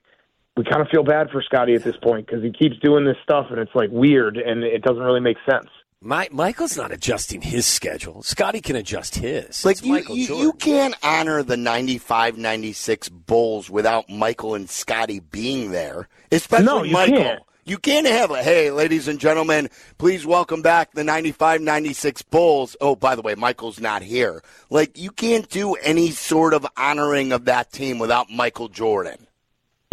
we 0.56 0.62
kind 0.62 0.80
of 0.80 0.86
feel 0.88 1.02
bad 1.02 1.30
for 1.30 1.42
Scotty 1.42 1.74
at 1.74 1.82
this 1.82 1.96
point 1.96 2.28
because 2.28 2.44
he 2.44 2.52
keeps 2.52 2.78
doing 2.78 3.04
this 3.04 3.16
stuff 3.24 3.46
and 3.50 3.58
it's 3.58 3.74
like 3.74 3.90
weird 3.90 4.36
and 4.36 4.62
it 4.62 4.82
doesn't 4.82 5.02
really 5.02 5.18
make 5.18 5.38
sense. 5.50 5.66
My, 6.04 6.28
Michael's 6.30 6.76
not 6.76 6.92
adjusting 6.92 7.40
his 7.40 7.66
schedule. 7.66 8.22
Scotty 8.22 8.60
can 8.60 8.76
adjust 8.76 9.14
his. 9.16 9.64
Like 9.64 9.78
It's 9.78 9.86
you, 9.86 9.92
Michael 9.92 10.16
you, 10.16 10.36
you 10.38 10.52
can't 10.52 10.94
honor 11.02 11.42
the 11.42 11.56
95-96 11.56 13.10
Bulls 13.10 13.70
without 13.70 14.10
Michael 14.10 14.54
and 14.54 14.68
Scotty 14.68 15.20
being 15.20 15.70
there, 15.70 16.08
especially 16.30 16.66
No, 16.66 16.82
you 16.82 16.92
Michael. 16.92 17.16
can't. 17.16 17.42
You 17.66 17.78
can't 17.78 18.06
have 18.06 18.30
a 18.30 18.42
hey, 18.42 18.70
ladies 18.70 19.08
and 19.08 19.18
gentlemen, 19.18 19.70
please 19.96 20.26
welcome 20.26 20.60
back 20.60 20.92
the 20.92 21.02
95-96 21.02 22.22
Bulls. 22.28 22.76
Oh, 22.82 22.94
by 22.94 23.14
the 23.14 23.22
way, 23.22 23.34
Michael's 23.34 23.80
not 23.80 24.02
here. 24.02 24.42
Like 24.68 24.98
you 24.98 25.10
can't 25.10 25.48
do 25.48 25.72
any 25.76 26.10
sort 26.10 26.52
of 26.52 26.66
honoring 26.76 27.32
of 27.32 27.46
that 27.46 27.72
team 27.72 27.98
without 27.98 28.28
Michael 28.28 28.68
Jordan. 28.68 29.26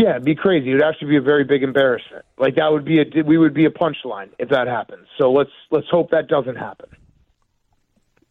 Yeah, 0.01 0.11
it'd 0.11 0.25
be 0.25 0.35
crazy. 0.35 0.71
It 0.71 0.73
would 0.75 0.83
actually 0.83 1.09
be 1.09 1.17
a 1.17 1.21
very 1.21 1.43
big 1.43 1.61
embarrassment. 1.63 2.25
Like 2.37 2.55
that 2.55 2.71
would 2.71 2.85
be 2.85 2.99
a 3.01 3.05
we 3.23 3.37
would 3.37 3.53
be 3.53 3.65
a 3.65 3.69
punchline 3.69 4.29
if 4.39 4.49
that 4.49 4.67
happens. 4.67 5.07
So 5.19 5.31
let's 5.31 5.51
let's 5.69 5.87
hope 5.89 6.09
that 6.11 6.27
doesn't 6.27 6.55
happen. 6.55 6.89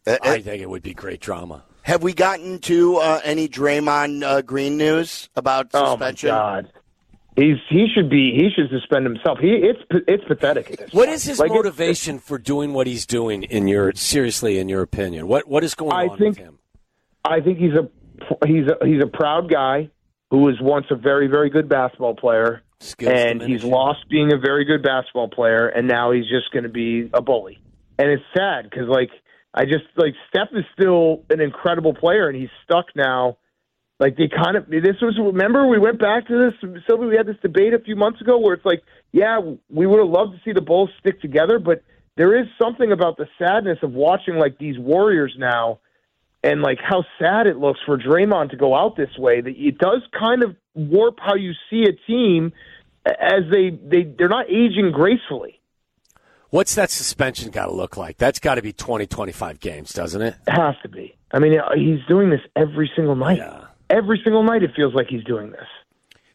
Uh, 0.05 0.11
uh, 0.11 0.17
I 0.23 0.41
think 0.41 0.61
it 0.61 0.69
would 0.69 0.83
be 0.83 0.93
great 0.93 1.19
drama. 1.21 1.63
have 1.83 2.01
we 2.03 2.13
gotten 2.13 2.59
to 2.59 2.97
uh, 2.97 3.21
any 3.23 3.47
Draymond 3.47 4.23
uh, 4.23 4.41
Green 4.41 4.77
news 4.77 5.29
about 5.35 5.71
suspension? 5.71 6.31
Oh 6.31 6.33
my 6.33 6.61
god. 6.61 6.71
He's 7.37 7.57
he 7.69 7.87
should 7.93 8.09
be 8.09 8.33
he 8.35 8.49
should 8.53 8.69
suspend 8.69 9.05
himself. 9.05 9.39
He 9.39 9.51
it's 9.53 9.79
it's 10.07 10.23
pathetic. 10.25 10.71
At 10.71 10.79
this 10.79 10.93
What 10.93 11.05
point. 11.05 11.15
is 11.15 11.23
his 11.23 11.39
Like, 11.39 11.45
it's- 11.51 11.57
motivation 11.63 12.19
for 12.19 12.37
doing 12.37 12.73
what 12.73 12.87
he's 12.87 13.05
doing? 13.05 13.43
In 13.43 13.67
your 13.69 13.93
seriously, 13.93 14.57
in 14.59 14.67
your 14.67 14.81
opinion, 14.81 15.27
what 15.27 15.47
what 15.47 15.63
is 15.63 15.73
going 15.75 15.93
I 15.93 16.07
on 16.07 16.17
think- 16.17 16.37
with 16.37 16.45
him? 16.45 16.59
I 17.23 17.39
think 17.39 17.59
he's 17.59 17.73
a 17.73 17.87
he's 18.45 18.67
a 18.67 18.85
he's 18.85 19.01
a 19.01 19.07
proud 19.07 19.49
guy 19.49 19.89
who 20.31 20.39
was 20.39 20.55
once 20.59 20.87
a 20.89 20.95
very 20.95 21.27
very 21.27 21.49
good 21.49 21.69
basketball 21.69 22.15
player, 22.15 22.63
Skills 22.79 23.13
and 23.13 23.41
he's 23.41 23.63
lost 23.63 24.09
being 24.09 24.33
a 24.33 24.37
very 24.37 24.65
good 24.65 24.81
basketball 24.81 25.27
player, 25.27 25.67
and 25.67 25.87
now 25.87 26.11
he's 26.11 26.27
just 26.27 26.51
going 26.51 26.63
to 26.63 26.69
be 26.69 27.11
a 27.13 27.21
bully. 27.21 27.61
And 27.99 28.09
it's 28.09 28.23
sad 28.35 28.67
because 28.67 28.87
like 28.87 29.11
I 29.53 29.65
just 29.65 29.85
like 29.97 30.13
Steph 30.29 30.47
is 30.53 30.63
still 30.73 31.23
an 31.29 31.41
incredible 31.41 31.93
player, 31.93 32.27
and 32.27 32.35
he's 32.35 32.49
stuck 32.63 32.87
now. 32.95 33.37
Like 33.99 34.17
they 34.17 34.29
kind 34.29 34.57
of 34.57 34.67
this 34.67 34.97
was 35.01 35.15
remember 35.19 35.67
we 35.67 35.77
went 35.77 35.99
back 35.99 36.27
to 36.27 36.49
this 36.49 36.71
Silvy 36.87 37.05
we 37.05 37.17
had 37.17 37.27
this 37.27 37.37
debate 37.43 37.75
a 37.75 37.79
few 37.79 37.95
months 37.95 38.19
ago 38.19 38.39
where 38.39 38.55
it's 38.55 38.65
like 38.65 38.81
yeah 39.11 39.39
we 39.69 39.85
would 39.85 39.99
have 39.99 40.09
loved 40.09 40.31
to 40.31 40.39
see 40.43 40.53
the 40.53 40.61
Bulls 40.61 40.89
stick 40.99 41.21
together 41.21 41.59
but 41.59 41.83
there 42.17 42.35
is 42.35 42.47
something 42.59 42.91
about 42.91 43.17
the 43.17 43.27
sadness 43.37 43.77
of 43.83 43.91
watching 43.91 44.37
like 44.37 44.57
these 44.57 44.79
Warriors 44.79 45.35
now 45.37 45.81
and 46.43 46.61
like 46.61 46.79
how 46.81 47.03
sad 47.19 47.47
it 47.47 47.57
looks 47.57 47.79
for 47.85 47.97
Draymond 47.97 48.51
to 48.51 48.57
go 48.57 48.75
out 48.75 48.95
this 48.95 49.15
way 49.17 49.41
that 49.41 49.55
it 49.55 49.77
does 49.77 50.01
kind 50.17 50.43
of 50.43 50.55
warp 50.73 51.19
how 51.19 51.35
you 51.35 51.53
see 51.69 51.83
a 51.83 51.93
team 52.07 52.53
as 53.05 53.43
they 53.51 53.69
they 53.69 54.03
they're 54.17 54.29
not 54.29 54.49
aging 54.49 54.91
gracefully. 54.91 55.59
What's 56.49 56.75
that 56.75 56.89
suspension 56.89 57.49
got 57.49 57.67
to 57.67 57.71
look 57.71 57.95
like? 57.95 58.17
That's 58.17 58.39
got 58.39 58.55
to 58.55 58.61
be 58.61 58.73
20, 58.73 59.07
25 59.07 59.61
games, 59.61 59.93
doesn't 59.93 60.21
it? 60.21 60.35
It 60.47 60.51
has 60.51 60.75
to 60.83 60.89
be. 60.89 61.15
I 61.31 61.39
mean, 61.39 61.57
he's 61.75 62.05
doing 62.09 62.29
this 62.29 62.41
every 62.57 62.91
single 62.93 63.15
night. 63.15 63.37
Yeah. 63.37 63.67
Every 63.89 64.19
single 64.21 64.43
night, 64.43 64.61
it 64.61 64.71
feels 64.75 64.93
like 64.93 65.07
he's 65.07 65.23
doing 65.23 65.51
this. 65.51 65.67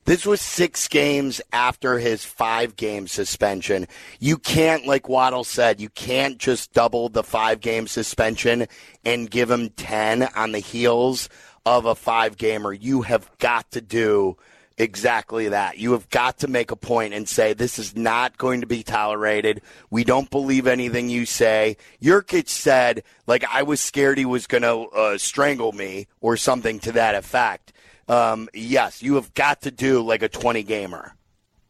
This 0.06 0.24
was 0.24 0.40
six 0.40 0.86
games 0.86 1.40
after 1.52 1.98
his 1.98 2.24
five 2.24 2.76
game 2.76 3.08
suspension. 3.08 3.88
You 4.20 4.38
can't, 4.38 4.86
like 4.86 5.08
Waddle 5.08 5.42
said, 5.42 5.80
you 5.80 5.88
can't 5.88 6.38
just 6.38 6.72
double 6.72 7.08
the 7.08 7.24
five 7.24 7.60
game 7.60 7.88
suspension 7.88 8.68
and 9.04 9.28
give 9.28 9.50
him 9.50 9.70
10 9.70 10.22
on 10.36 10.52
the 10.52 10.60
heels 10.60 11.28
of 11.64 11.86
a 11.86 11.96
five 11.96 12.36
gamer. 12.36 12.72
You 12.72 13.02
have 13.02 13.28
got 13.38 13.72
to 13.72 13.80
do 13.80 14.36
exactly 14.78 15.48
that. 15.48 15.78
You 15.78 15.90
have 15.90 16.08
got 16.08 16.38
to 16.38 16.46
make 16.46 16.70
a 16.70 16.76
point 16.76 17.12
and 17.12 17.28
say, 17.28 17.52
this 17.52 17.76
is 17.76 17.96
not 17.96 18.38
going 18.38 18.60
to 18.60 18.66
be 18.68 18.84
tolerated. 18.84 19.60
We 19.90 20.04
don't 20.04 20.30
believe 20.30 20.68
anything 20.68 21.08
you 21.08 21.26
say. 21.26 21.78
Nurkic 22.00 22.48
said, 22.48 23.02
like, 23.26 23.44
I 23.52 23.64
was 23.64 23.80
scared 23.80 24.18
he 24.18 24.24
was 24.24 24.46
going 24.46 24.62
to 24.62 24.86
uh, 24.96 25.18
strangle 25.18 25.72
me 25.72 26.06
or 26.20 26.36
something 26.36 26.78
to 26.80 26.92
that 26.92 27.16
effect. 27.16 27.72
Um, 28.08 28.48
yes, 28.54 29.02
you 29.02 29.14
have 29.16 29.32
got 29.34 29.62
to 29.62 29.70
do 29.70 30.02
like 30.02 30.22
a 30.22 30.28
20 30.28 30.62
gamer. 30.62 31.12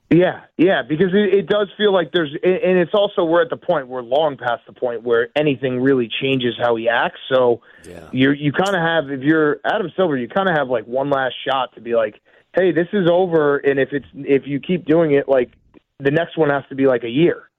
Yeah, 0.09 0.43
yeah, 0.57 0.83
because 0.89 1.09
it, 1.15 1.35
it 1.35 1.47
does 1.49 1.67
feel 1.77 1.93
like 1.93 2.13
there's, 2.13 2.31
and 2.45 2.79
it's 2.79 2.95
also 2.95 3.25
we're 3.25 3.43
at 3.43 3.51
the 3.51 3.57
point 3.57 3.89
we're 3.89 4.03
long 4.03 4.37
past 4.37 4.63
the 4.67 4.73
point 4.73 5.03
where 5.03 5.31
anything 5.35 5.81
really 5.81 6.09
changes 6.23 6.55
how 6.61 6.77
he 6.77 6.89
acts. 6.89 7.19
So 7.29 7.61
Yeah. 7.85 8.09
you 8.13 8.31
you 8.31 8.53
kind 8.53 8.77
of 8.77 8.83
have 8.83 9.11
if 9.11 9.23
you're 9.23 9.59
Adam 9.65 9.91
Silver, 9.97 10.17
you 10.17 10.29
kind 10.29 10.49
of 10.49 10.55
have 10.57 10.69
like 10.69 10.85
one 10.87 11.11
last 11.11 11.35
shot 11.45 11.75
to 11.75 11.81
be 11.81 11.97
like, 11.97 12.21
hey, 12.55 12.71
this 12.71 12.87
is 12.93 13.09
over, 13.11 13.57
and 13.57 13.81
if 13.81 13.89
it's 13.93 14.07
if 14.15 14.47
you 14.47 14.61
keep 14.61 14.85
doing 14.85 15.11
it, 15.13 15.29
like 15.29 15.51
the 15.99 16.13
next 16.13 16.39
one 16.39 16.51
has 16.51 16.63
to 16.69 16.77
be 16.77 16.87
like 16.87 17.03
a 17.03 17.09
year. 17.11 17.51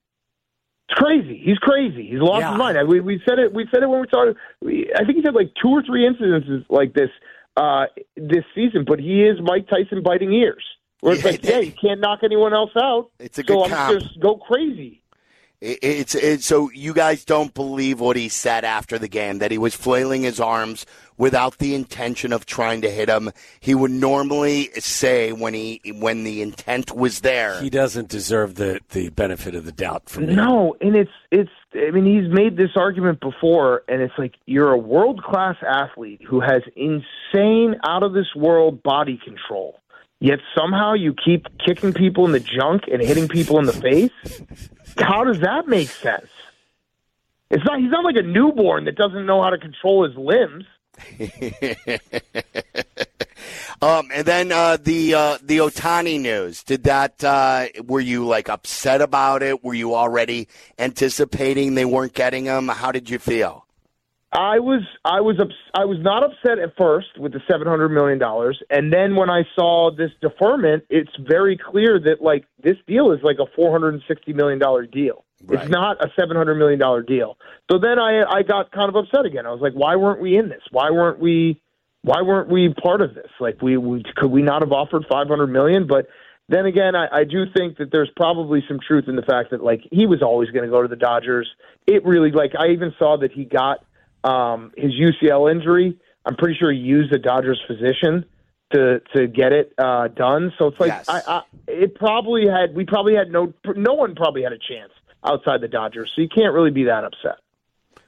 It's 0.90 0.98
crazy. 0.98 1.42
He's 1.44 1.58
crazy. 1.58 2.08
He's 2.10 2.22
lost 2.22 2.44
Yeah. 2.44 2.52
his 2.52 2.58
mind. 2.60 2.88
We 2.88 3.02
we 3.02 3.22
said 3.28 3.40
it. 3.40 3.54
We 3.54 3.68
said 3.74 3.84
it 3.84 3.90
when 3.90 4.00
we 4.00 4.08
talked. 4.08 4.38
We, 4.62 4.90
I 4.96 5.04
think 5.04 5.18
he 5.18 5.22
had 5.26 5.36
like 5.36 5.52
two 5.62 5.68
or 5.72 5.84
three 5.84 6.08
incidences 6.08 6.64
like 6.70 6.94
this 6.94 7.10
uh, 7.58 7.86
this 8.16 8.46
season, 8.56 8.86
but 8.88 9.00
he 9.00 9.24
is 9.24 9.38
Mike 9.42 9.68
Tyson 9.68 10.02
biting 10.04 10.32
ears. 10.32 10.64
Where 11.02 11.14
it's 11.14 11.24
Yeah, 11.24 11.32
like, 11.32 11.44
yeah, 11.44 11.60
you 11.60 11.74
can't 11.74 12.00
knock 12.00 12.20
anyone 12.24 12.54
else 12.54 12.72
out. 12.82 13.12
It's 13.20 13.38
a 13.38 13.42
so 13.42 13.48
good 13.48 13.64
I'm 13.66 13.70
comp. 13.72 14.00
just 14.00 14.20
go 14.20 14.36
crazy. 14.38 15.02
It- 15.62 15.80
It's, 15.82 16.14
it's 16.16 16.46
so 16.46 16.70
you 16.72 16.94
guys 16.94 17.26
don't 17.26 17.54
believe 17.54 18.00
what 18.00 18.16
he 18.16 18.30
said 18.30 18.64
after 18.64 19.00
the 19.00 19.08
game 19.08 19.40
that 19.40 19.50
he 19.52 19.58
was 19.58 19.74
flailing 19.74 20.22
his 20.24 20.40
arms 20.40 20.86
without 21.18 21.58
the 21.58 21.74
intention 21.74 22.32
of 22.32 22.46
trying 22.46 22.82
to 22.82 22.92
hit 22.92 23.10
him. 23.10 23.32
He 23.60 23.74
would 23.74 23.90
normally 23.90 24.70
say 24.78 25.32
when 25.32 25.56
he 25.56 25.82
when 25.96 26.24
the 26.24 26.44
intent 26.44 26.96
was 26.96 27.22
there. 27.22 27.60
He 27.60 27.72
doesn't 27.72 28.08
deserve 28.08 28.54
the, 28.56 28.82
the 28.92 29.10
benefit 29.10 29.56
of 29.56 29.66
the 29.66 29.72
doubt 29.72 30.10
from 30.10 30.28
me. 30.28 30.36
No, 30.36 30.76
and 30.80 30.96
it's 30.96 31.12
it's. 31.32 31.50
I 31.74 31.92
mean, 31.92 32.06
he's 32.06 32.32
made 32.32 32.56
this 32.56 32.72
argument 32.76 33.20
before, 33.20 33.84
and 33.88 34.02
it's 34.02 34.14
like 34.18 34.36
you're 34.46 34.72
a 34.72 34.78
world 34.78 35.22
class 35.24 35.56
athlete 35.68 36.22
who 36.28 36.40
has 36.40 36.62
insane, 36.76 37.76
out 37.86 38.04
of 38.04 38.14
this 38.14 38.34
world 38.36 38.82
body 38.84 39.20
control. 39.24 39.80
Yet 40.20 40.40
somehow 40.58 40.94
you 40.94 41.14
keep 41.14 41.46
kicking 41.60 41.94
people 41.94 42.26
in 42.26 42.32
the 42.32 42.40
junk 42.40 42.84
and 42.92 43.02
hitting 43.02 43.28
people 43.28 43.60
in 43.60 43.66
the 43.66 43.74
face. 43.74 44.12
How 44.98 45.24
does 45.24 45.40
that 45.42 45.68
make 45.68 45.90
sense? 45.90 46.30
It's 47.50 47.64
not. 47.64 47.80
He's 47.80 47.92
not 47.92 48.04
like 48.04 48.16
a 48.18 48.24
newborn 48.24 48.86
that 48.86 48.96
doesn't 48.96 49.26
know 49.26 49.42
how 49.44 49.52
to 49.52 49.58
control 49.58 50.08
his 50.08 50.18
limbs. 50.18 50.66
Um, 53.82 54.10
and 54.12 54.26
then 54.26 54.52
uh, 54.52 54.78
the 54.78 55.14
uh, 55.14 55.38
the 55.44 55.60
Ohtani 55.60 56.20
news. 56.20 56.64
Did 56.64 56.86
that? 56.86 57.24
Uh, 57.24 57.68
were 57.86 58.00
you 58.00 58.26
like 58.26 58.50
upset 58.50 59.02
about 59.02 59.44
it? 59.44 59.64
Were 59.64 59.76
you 59.76 59.94
already 59.94 60.48
anticipating 60.80 61.76
they 61.76 61.86
weren't 61.86 62.14
getting 62.14 62.46
him? 62.46 62.70
How 62.70 62.92
did 62.92 63.10
you 63.10 63.20
feel? 63.20 63.67
I 64.38 64.60
was 64.60 64.82
I 65.04 65.22
was 65.22 65.40
ups- 65.40 65.72
I 65.74 65.86
was 65.86 65.98
not 66.00 66.24
upset 66.24 66.60
at 66.60 66.78
first 66.78 67.18
with 67.18 67.34
the 67.34 67.42
seven 67.50 67.68
hundred 67.68 67.90
million 67.90 68.20
dollars, 68.20 68.62
and 68.70 68.94
then 68.94 69.16
when 69.16 69.32
I 69.32 69.46
saw 69.56 69.90
this 69.90 70.12
deferment, 70.22 70.84
it's 70.92 71.10
very 71.20 71.58
clear 71.58 72.00
that 72.02 72.22
like 72.22 72.46
this 72.62 72.78
deal 72.86 73.12
is 73.12 73.20
like 73.24 73.38
a 73.40 73.48
four 73.56 73.72
hundred 73.72 73.96
and 73.96 74.04
sixty 74.08 74.34
million 74.34 74.60
dollar 74.60 74.86
deal. 74.86 75.26
Right. 75.44 75.60
It's 75.60 75.72
not 75.72 76.06
a 76.06 76.12
seven 76.16 76.38
hundred 76.38 76.56
million 76.56 76.78
dollar 76.78 77.02
deal. 77.02 77.40
So 77.72 77.80
then 77.80 77.98
I 77.98 78.24
I 78.30 78.44
got 78.44 78.72
kind 78.72 78.90
of 78.90 78.96
upset 78.96 79.26
again. 79.26 79.48
I 79.48 79.52
was 79.52 79.60
like, 79.60 79.74
why 79.74 79.96
weren't 79.96 80.22
we 80.22 80.38
in 80.38 80.50
this? 80.50 80.62
Why 80.70 80.92
weren't 80.92 81.20
we? 81.20 81.60
Why 82.04 82.22
weren't 82.22 82.50
we 82.50 82.72
part 82.72 83.02
of 83.02 83.16
this? 83.16 83.32
Like 83.40 83.60
we, 83.64 83.76
we 83.78 84.04
could 84.16 84.30
we 84.30 84.44
not 84.44 84.62
have 84.62 84.72
offered 84.72 85.08
five 85.10 85.30
hundred 85.30 85.48
million? 85.48 85.88
But 85.88 86.10
then 86.48 86.68
again, 86.68 86.96
I, 86.96 87.08
I 87.12 87.24
do 87.24 87.46
think 87.56 87.80
that 87.80 87.92
there's 87.92 88.12
probably 88.16 88.64
some 88.68 88.80
truth 88.88 89.06
in 89.08 89.16
the 89.16 89.24
fact 89.24 89.50
that 89.50 89.64
like 89.64 89.82
he 89.92 90.06
was 90.06 90.22
always 90.22 90.52
going 90.52 90.64
to 90.64 90.70
go 90.70 90.84
to 90.84 90.88
the 90.88 90.96
Dodgers. 90.96 91.50
It 91.88 92.06
really 92.06 92.32
like 92.32 92.52
I 92.58 92.68
even 92.68 92.94
saw 93.00 93.18
that 93.18 93.32
he 93.32 93.44
got 93.44 93.84
um, 94.24 94.72
his 94.78 94.92
UCL 94.94 95.52
injury. 95.52 95.98
I'm 96.26 96.36
pretty 96.36 96.58
sure 96.58 96.72
he 96.72 96.80
used 96.80 97.12
the 97.12 97.20
Dodgers 97.20 97.62
physician 97.68 98.26
to 98.74 99.00
to 99.16 99.28
get 99.28 99.54
it 99.54 99.74
uh, 99.78 100.10
done. 100.10 100.52
So 100.58 100.68
it's 100.68 100.80
like 100.80 100.90
Yes. 100.90 101.08
I, 101.08 101.22
I, 101.28 101.42
it 101.68 101.96
probably 101.96 102.48
had 102.48 102.76
we 102.76 102.86
probably 102.86 103.16
had 103.16 103.32
no 103.32 103.54
no 103.76 103.94
one 103.94 104.16
probably 104.16 104.44
had 104.44 104.52
a 104.52 104.58
chance 104.58 104.92
outside 105.24 105.62
the 105.62 105.68
Dodgers. 105.68 106.12
So 106.16 106.22
you 106.22 106.30
can't 106.30 106.54
really 106.54 106.72
be 106.72 106.86
that 106.86 107.04
upset. 107.04 107.38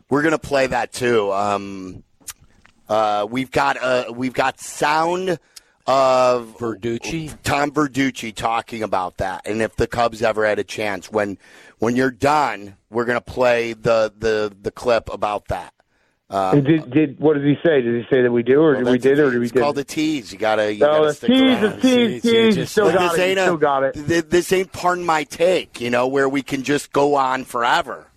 We're 0.10 0.24
gonna 0.24 0.40
play 0.40 0.68
that 0.68 0.92
too. 0.92 1.32
Um, 1.32 2.04
uh, 2.88 3.28
we've 3.30 3.52
got 3.52 3.78
uh, 3.82 4.06
we've 4.14 4.34
got 4.34 4.60
sound 4.60 5.40
of 5.90 6.56
Verducci? 6.60 7.36
Tom 7.44 7.72
Verducci 7.72 8.34
talking 8.34 8.84
about 8.84 9.18
that, 9.18 9.48
and 9.48 9.62
if 9.62 9.76
the 9.76 9.88
Cubs 9.88 10.22
ever 10.22 10.46
had 10.46 10.60
a 10.60 10.64
chance, 10.64 11.12
when 11.12 11.38
when 11.80 11.96
you're 11.96 12.12
done, 12.12 12.76
we're 12.90 13.06
gonna 13.06 13.22
play 13.22 13.74
the 13.74 14.14
the 14.18 14.56
the 14.62 14.72
clip 14.72 15.12
about 15.12 15.48
that. 15.48 15.74
Did 16.32 16.92
did 16.92 17.20
what 17.20 17.34
did 17.36 17.44
he 17.46 17.56
say? 17.66 17.82
Did 17.82 17.96
he 17.96 18.08
say 18.10 18.22
that 18.22 18.32
we 18.32 18.44
do, 18.44 18.62
or 18.62 18.74
Well, 18.76 18.84
did 18.86 18.92
we 18.92 18.98
did, 19.00 19.20
a 19.20 19.26
or 19.26 19.32
did 19.32 19.40
we 19.40 19.46
It's 19.46 19.54
did? 19.54 19.62
called 19.62 19.78
a 19.80 19.84
tease. 19.84 20.32
You 20.32 20.38
gotta 20.38 20.72
you 20.74 20.80
no, 20.82 20.88
gotta 20.88 21.08
the 21.08 21.14
stick 21.14 21.30
tease, 21.30 21.42
around. 21.42 21.62
the 21.64 21.82
tease, 21.82 22.22
See, 22.22 22.38
you 22.46 22.52
tease. 22.52 22.70
Still 22.72 22.86
But 22.86 22.94
got 22.96 23.20
it. 23.20 23.38
a- 23.38 23.42
Still 23.42 23.58
got 23.58 23.84
it. 23.84 24.30
This 24.30 24.54
ain't 24.54 24.72
pardon 24.72 25.06
my 25.06 25.24
take, 25.24 25.82
you 25.82 25.90
know, 25.90 26.08
where 26.08 26.30
we 26.30 26.42
can 26.44 26.64
just 26.64 26.92
go 26.94 27.16
on 27.16 27.46
forever 27.46 28.08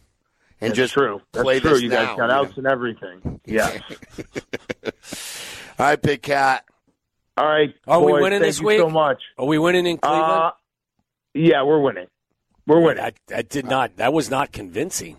and 0.61 0.71
That's 0.71 0.77
just 0.77 0.95
true. 0.95 1.23
That's 1.33 1.43
play 1.43 1.61
true. 1.61 1.71
this 1.71 1.83
you 1.83 1.89
now. 1.89 2.05
guys 2.05 2.17
got 2.19 2.27
you 2.27 2.33
outs 2.33 2.57
and 2.59 2.67
everything. 2.67 3.41
Yeah. 3.47 3.79
know. 4.19 4.25
All 5.79 5.87
right, 5.87 6.01
Big 6.03 6.23
Cat. 6.23 6.65
All 7.39 7.47
right. 7.49 7.75
Are 7.89 8.01
we 8.05 8.13
boys, 8.13 8.23
winning 8.23 8.41
thank 8.41 8.49
this 8.51 8.61
you 8.61 8.67
week? 8.67 8.79
So 8.79 8.91
much. 8.91 9.23
Are 9.39 9.47
we 9.47 9.59
winning 9.59 9.87
in 9.87 9.97
Cleveland? 9.97 10.25
Uh, 10.33 10.51
yeah, 11.35 11.63
we're 11.63 11.81
winning. 11.81 12.07
We're 12.67 12.81
winning. 12.81 13.03
that, 13.03 13.15
that 13.29 13.49
did 13.49 13.65
not. 13.65 13.97
That 13.97 14.13
was 14.13 14.31
not 14.31 14.53
convincing. 14.53 15.17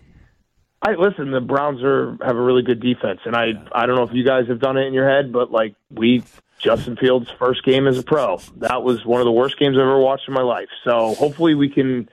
I 0.86 0.94
listen. 0.96 1.30
The 1.30 1.40
Browns 1.40 1.82
are 1.82 2.18
have 2.24 2.36
a 2.36 2.40
really 2.40 2.62
good 2.62 2.80
defense, 2.80 3.20
and 3.24 3.34
I 3.34 3.52
I 3.72 3.86
don't 3.86 3.96
know 3.96 4.02
if 4.02 4.12
you 4.12 4.24
guys 4.24 4.46
have 4.48 4.60
done 4.60 4.76
it 4.76 4.86
in 4.86 4.92
your 4.92 5.08
head, 5.08 5.32
but 5.32 5.50
like 5.50 5.74
we 5.90 6.22
Justin 6.58 6.96
Fields' 6.96 7.30
first 7.38 7.64
game 7.64 7.86
as 7.86 7.98
a 7.98 8.02
pro, 8.02 8.38
that 8.58 8.82
was 8.82 9.04
one 9.04 9.20
of 9.20 9.24
the 9.24 9.32
worst 9.32 9.58
games 9.58 9.76
I've 9.76 9.82
ever 9.82 9.98
watched 9.98 10.28
in 10.28 10.34
my 10.34 10.42
life. 10.42 10.68
So 10.84 11.14
hopefully 11.14 11.54
we 11.54 11.70
can 11.70 12.08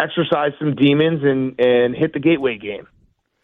exercise 0.00 0.52
some 0.58 0.74
demons 0.74 1.22
and 1.22 1.60
and 1.60 1.94
hit 1.94 2.14
the 2.14 2.18
gateway 2.18 2.56
game. 2.56 2.86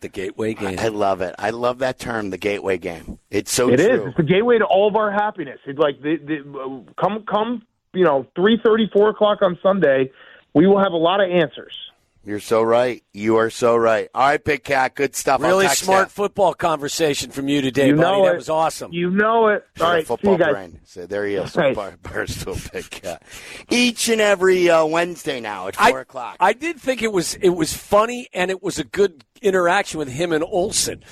The 0.00 0.08
gateway 0.08 0.54
game. 0.54 0.78
I 0.78 0.88
love 0.88 1.20
it. 1.20 1.34
I 1.38 1.50
love 1.50 1.80
that 1.80 1.98
term, 1.98 2.30
the 2.30 2.38
gateway 2.38 2.78
game. 2.78 3.18
It's 3.30 3.52
so 3.52 3.70
It 3.70 3.80
is. 3.80 3.86
true. 3.86 4.06
It's 4.06 4.16
the 4.16 4.22
gateway 4.22 4.56
to 4.58 4.64
all 4.64 4.88
of 4.88 4.96
our 4.96 5.12
happiness. 5.12 5.58
It's 5.66 5.78
like 5.78 6.00
the, 6.00 6.16
the 6.16 6.84
come 6.98 7.24
come 7.28 7.66
you 7.92 8.04
know 8.04 8.26
three 8.34 8.58
thirty 8.64 8.88
four 8.92 9.10
o'clock 9.10 9.42
on 9.42 9.58
Sunday, 9.62 10.10
we 10.54 10.66
will 10.66 10.82
have 10.82 10.92
a 10.92 10.96
lot 10.96 11.20
of 11.20 11.30
answers. 11.30 11.74
You're 12.22 12.40
so 12.40 12.62
right. 12.62 13.02
You 13.14 13.36
are 13.36 13.48
so 13.48 13.76
right. 13.76 14.10
All 14.14 14.26
right, 14.28 14.44
Big 14.44 14.62
Cat. 14.62 14.94
Good 14.94 15.16
stuff. 15.16 15.40
Really 15.40 15.68
smart 15.68 16.08
ya. 16.08 16.10
football 16.10 16.52
conversation 16.52 17.30
from 17.30 17.48
you 17.48 17.62
today, 17.62 17.88
you 17.88 17.96
buddy. 17.96 18.02
know 18.02 18.26
that 18.26 18.34
it. 18.34 18.36
was 18.36 18.50
awesome. 18.50 18.92
You 18.92 19.10
know 19.10 19.48
it. 19.48 19.64
Got 19.78 19.94
All 19.94 20.00
see 20.00 20.04
football 20.04 20.32
you 20.32 20.38
guys. 20.38 20.52
brain. 20.52 20.80
So 20.84 21.06
there 21.06 21.24
he 21.26 21.36
is. 21.36 21.56
Right. 21.56 21.74
Bar- 21.74 21.96
Barstool 22.02 22.70
Big 22.72 22.90
Cat. 22.90 23.22
Each 23.70 24.08
and 24.10 24.20
every 24.20 24.68
uh, 24.68 24.84
Wednesday 24.84 25.40
now 25.40 25.68
at 25.68 25.76
four 25.76 25.98
I, 25.98 26.00
o'clock. 26.02 26.36
I 26.40 26.52
did 26.52 26.78
think 26.78 27.02
it 27.02 27.12
was 27.12 27.34
it 27.36 27.50
was 27.50 27.72
funny 27.72 28.28
and 28.34 28.50
it 28.50 28.62
was 28.62 28.78
a 28.78 28.84
good 28.84 29.24
interaction 29.42 29.98
with 29.98 30.08
him 30.08 30.32
and 30.32 30.44
Olsen. 30.44 31.02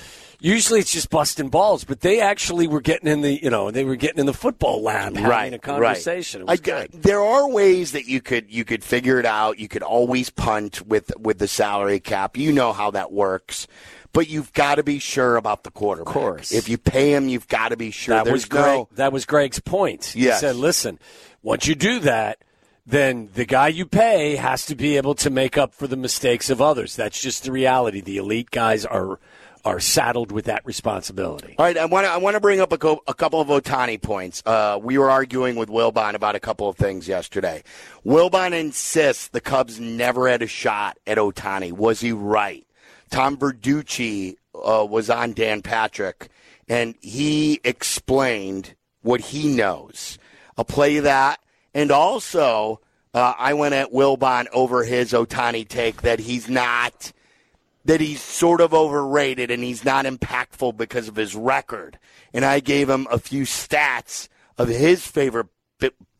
Usually 0.41 0.79
it's 0.79 0.93
just 0.93 1.09
busting 1.09 1.49
balls, 1.49 1.83
but 1.83 1.99
they 1.99 2.21
actually 2.21 2.65
were 2.65 2.79
getting 2.79 3.09
in 3.09 3.19
the 3.21 3.43
you 3.43 3.49
know 3.49 3.71
they 3.71 3.83
were 3.83 3.97
getting 3.97 4.19
in 4.19 4.25
the 4.25 4.33
football 4.33 4.81
lab 4.81 5.15
having 5.15 5.29
right, 5.29 5.53
a 5.53 5.59
conversation. 5.59 6.45
Right. 6.45 6.59
It 6.59 6.65
was 6.65 6.73
I- 6.73 6.87
good. 6.87 7.01
there 7.01 7.21
are 7.21 7.49
ways 7.49 7.91
that 7.91 8.05
you 8.05 8.21
could 8.21 8.49
you 8.49 8.63
could 8.63 8.81
figure 8.81 9.19
it 9.19 9.25
out. 9.25 9.59
You 9.59 9.67
could 9.67 9.83
always 9.83 10.29
punt 10.29 10.87
with 10.87 11.11
with 11.19 11.39
the 11.39 11.47
salary 11.47 11.99
cap. 11.99 12.37
You 12.37 12.53
know 12.53 12.71
how 12.71 12.91
that 12.91 13.11
works. 13.11 13.67
But 14.11 14.27
you've 14.27 14.51
got 14.53 14.75
to 14.75 14.83
be 14.83 14.97
sure 14.97 15.35
about 15.35 15.63
the 15.63 15.69
quarterback. 15.71 16.15
Of 16.15 16.21
course. 16.21 16.51
If 16.51 16.67
you 16.67 16.79
pay 16.79 17.13
him, 17.13 17.29
you've 17.29 17.47
got 17.47 17.69
to 17.69 17.77
be 17.77 17.91
sure. 17.91 18.15
That 18.15 18.25
There's 18.25 18.33
was 18.33 18.45
Greg. 18.45 18.65
no 18.65 18.89
That 18.93 19.11
was 19.13 19.25
Greg's 19.25 19.59
point. 19.59 20.05
He 20.05 20.31
said, 20.31 20.55
"Listen, 20.55 20.97
once 21.43 21.67
you 21.67 21.75
do 21.75 21.99
that, 21.99 22.39
then 22.89 23.29
the 23.35 23.45
guy 23.45 23.67
you 23.67 23.85
pay 23.85 24.35
has 24.35 24.65
to 24.65 24.75
be 24.75 24.97
able 24.97 25.13
to 25.15 25.29
make 25.29 25.57
up 25.57 25.73
for 25.73 25.87
the 25.87 25.95
mistakes 25.95 26.49
of 26.49 26.61
others. 26.61 26.95
That's 26.95 27.21
just 27.21 27.43
the 27.43 27.51
reality. 27.51 28.01
The 28.01 28.17
elite 28.17 28.51
guys 28.51 28.85
are 28.85 29.19
are 29.65 29.79
saddled 29.79 30.31
with 30.31 30.45
that 30.45 30.65
responsibility." 30.65 31.55
All 31.57 31.65
right, 31.65 31.77
I 31.77 31.85
want 31.85 32.05
to 32.05 32.11
I 32.11 32.17
want 32.17 32.35
to 32.35 32.39
bring 32.39 32.59
up 32.59 32.71
a, 32.71 32.77
co- 32.77 33.03
a 33.07 33.13
couple 33.13 33.39
of 33.39 33.47
Ohtani 33.49 34.01
points. 34.01 34.41
Uh, 34.45 34.79
we 34.81 34.97
were 34.97 35.11
arguing 35.11 35.55
with 35.55 35.69
Wilbon 35.69 36.15
about 36.15 36.35
a 36.35 36.39
couple 36.39 36.67
of 36.67 36.77
things 36.77 37.07
yesterday. 37.07 37.63
Wilbon 38.05 38.53
insists 38.53 39.27
the 39.27 39.41
Cubs 39.41 39.79
never 39.79 40.27
had 40.27 40.41
a 40.41 40.47
shot 40.47 40.97
at 41.05 41.17
Ohtani. 41.17 41.71
Was 41.71 41.99
he 42.01 42.11
right? 42.11 42.65
Tom 43.11 43.37
Verducci 43.37 44.35
uh, 44.55 44.85
was 44.89 45.09
on 45.09 45.33
Dan 45.33 45.61
Patrick, 45.61 46.29
and 46.67 46.95
he 47.01 47.59
explained 47.63 48.75
what 49.01 49.21
he 49.21 49.47
knows. 49.47 50.17
I'll 50.57 50.65
play 50.65 50.99
that, 50.99 51.39
and 51.73 51.91
also 51.91 52.81
uh, 53.13 53.33
I 53.37 53.53
went 53.53 53.73
at 53.73 53.91
Wilbon 53.91 54.47
over 54.53 54.83
his 54.83 55.11
Ohtani 55.13 55.67
take 55.67 56.01
that 56.03 56.19
he's 56.19 56.49
not 56.49 57.11
that 57.85 58.01
he's 58.01 58.21
sort 58.21 58.61
of 58.61 58.73
overrated 58.73 59.49
and 59.49 59.63
he's 59.63 59.83
not 59.83 60.05
impactful 60.05 60.77
because 60.77 61.07
of 61.07 61.15
his 61.15 61.35
record. 61.35 61.97
And 62.33 62.45
I 62.45 62.59
gave 62.59 62.89
him 62.89 63.07
a 63.09 63.17
few 63.17 63.43
stats 63.43 64.27
of 64.57 64.67
his 64.67 65.07
favorite 65.07 65.47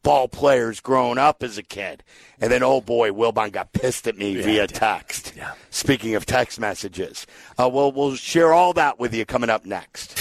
ball 0.02 0.28
players 0.28 0.80
growing 0.80 1.18
up 1.18 1.44
as 1.44 1.58
a 1.58 1.64
kid. 1.64 2.04
And 2.40 2.52
then, 2.52 2.64
oh 2.64 2.82
boy, 2.82 3.12
Wilbon 3.12 3.52
got 3.52 3.74
pissed 3.74 4.08
at 4.08 4.18
me 4.18 4.42
via 4.42 4.68
text. 4.68 5.34
Yeah. 5.36 5.54
Speaking 5.70 6.16
of 6.16 6.26
text 6.26 6.60
messages, 6.60 7.28
uh, 7.60 7.70
well, 7.72 7.92
we'll 7.92 8.16
share 8.16 8.54
all 8.54 8.74
that 8.74 9.00
with 9.00 9.14
you 9.14 9.26
coming 9.26 9.50
up 9.50 9.66
next. 9.66 10.18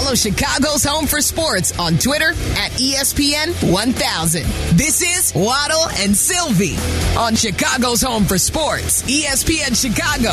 Follow 0.00 0.14
Chicago's 0.14 0.82
Home 0.82 1.06
for 1.06 1.20
Sports 1.20 1.78
on 1.78 1.98
Twitter 1.98 2.30
at 2.30 2.70
ESPN 2.72 3.52
1000. 3.70 4.42
This 4.74 5.02
is 5.02 5.34
Waddle 5.34 5.88
and 5.98 6.16
Silvy 6.16 6.74
on 7.18 7.34
Chicago's 7.34 8.00
Home 8.00 8.24
for 8.24 8.38
Sports, 8.38 9.02
ESPN 9.02 9.76
Chicago. 9.76 10.30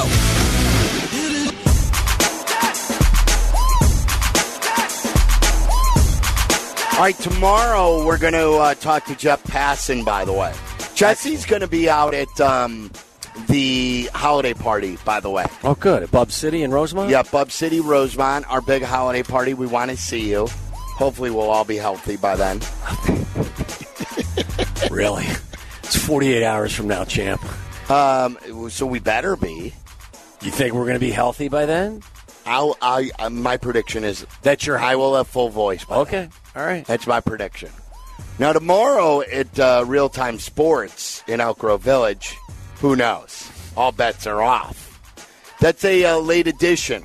All 6.95 7.03
right, 7.03 7.17
tomorrow 7.19 8.06
we're 8.06 8.17
going 8.17 8.34
to 8.34 8.51
uh, 8.53 8.73
talk 8.75 9.03
to 9.08 9.15
Jeff 9.15 9.43
Passan, 9.43 10.06
by 10.06 10.23
the 10.23 10.32
way. 10.32 10.53
Jesse's 10.95 11.45
going 11.45 11.62
to 11.62 11.67
be 11.67 11.89
out 11.89 12.13
at 12.13 12.39
um, 12.39 12.89
the 13.47 14.10
holiday 14.13 14.54
party, 14.54 14.97
by 15.06 15.19
the 15.19 15.30
way. 15.30 15.45
Oh, 15.63 15.76
good. 15.76 16.04
At 16.04 16.12
Bub 16.12 16.32
City 16.32 16.63
in 16.63 16.71
Rosemont? 16.71 17.10
Yeah, 17.10 17.23
Bub 17.23 17.52
City, 17.52 17.80
Rosemont, 17.80 18.50
our 18.50 18.62
big 18.62 18.84
holiday 18.84 19.23
party. 19.23 19.54
We 19.54 19.67
want 19.67 19.91
to 19.91 19.97
see 19.97 20.30
you. 20.30 20.47
Hopefully, 20.73 21.30
we'll 21.30 21.50
all 21.50 21.65
be 21.65 21.78
healthy 21.78 22.17
by 22.17 22.36
then. 22.36 22.60
really? 24.91 25.26
It's 25.84 25.95
48 25.95 26.43
hours 26.43 26.73
from 26.73 26.88
now, 26.88 27.06
champ. 27.06 27.41
Um, 27.91 28.38
so 28.69 28.86
we 28.86 29.00
better 29.00 29.36
be. 29.36 29.73
You 30.41 30.52
think 30.52 30.73
we're 30.73 30.86
going 30.86 30.95
to 30.95 31.00
be 31.00 31.12
healthy 31.12 31.50
by 31.50 31.65
then? 31.65 32.02
I'll, 32.45 32.78
I, 32.82 33.12
uh, 33.19 33.30
my 33.30 33.58
prediction 33.58 34.04
is 34.04 34.26
that 34.41 34.65
your 34.65 34.80
I 34.80 34.95
will 34.95 35.15
have 35.15 35.28
full 35.28 35.50
voice. 35.50 35.86
okay, 35.89 36.30
all 36.56 36.65
right. 36.65 36.86
That's 36.86 37.06
my 37.06 37.19
prediction. 37.19 37.69
Now 38.39 38.54
tomorrow 38.54 39.21
at 39.21 39.60
uh, 39.60 39.84
Real 39.86 40.10
Time 40.10 40.39
Sports 40.39 41.23
in 41.28 41.41
Elk 41.41 41.60
Grove 41.60 41.82
Village, 41.82 42.36
who 42.79 42.95
knows? 42.95 43.49
All 43.75 43.91
bets 43.91 44.27
are 44.27 44.41
off. 44.41 44.85
That's 45.59 45.83
a 45.83 46.05
uh, 46.05 46.17
late 46.17 46.47
edition. 46.47 47.03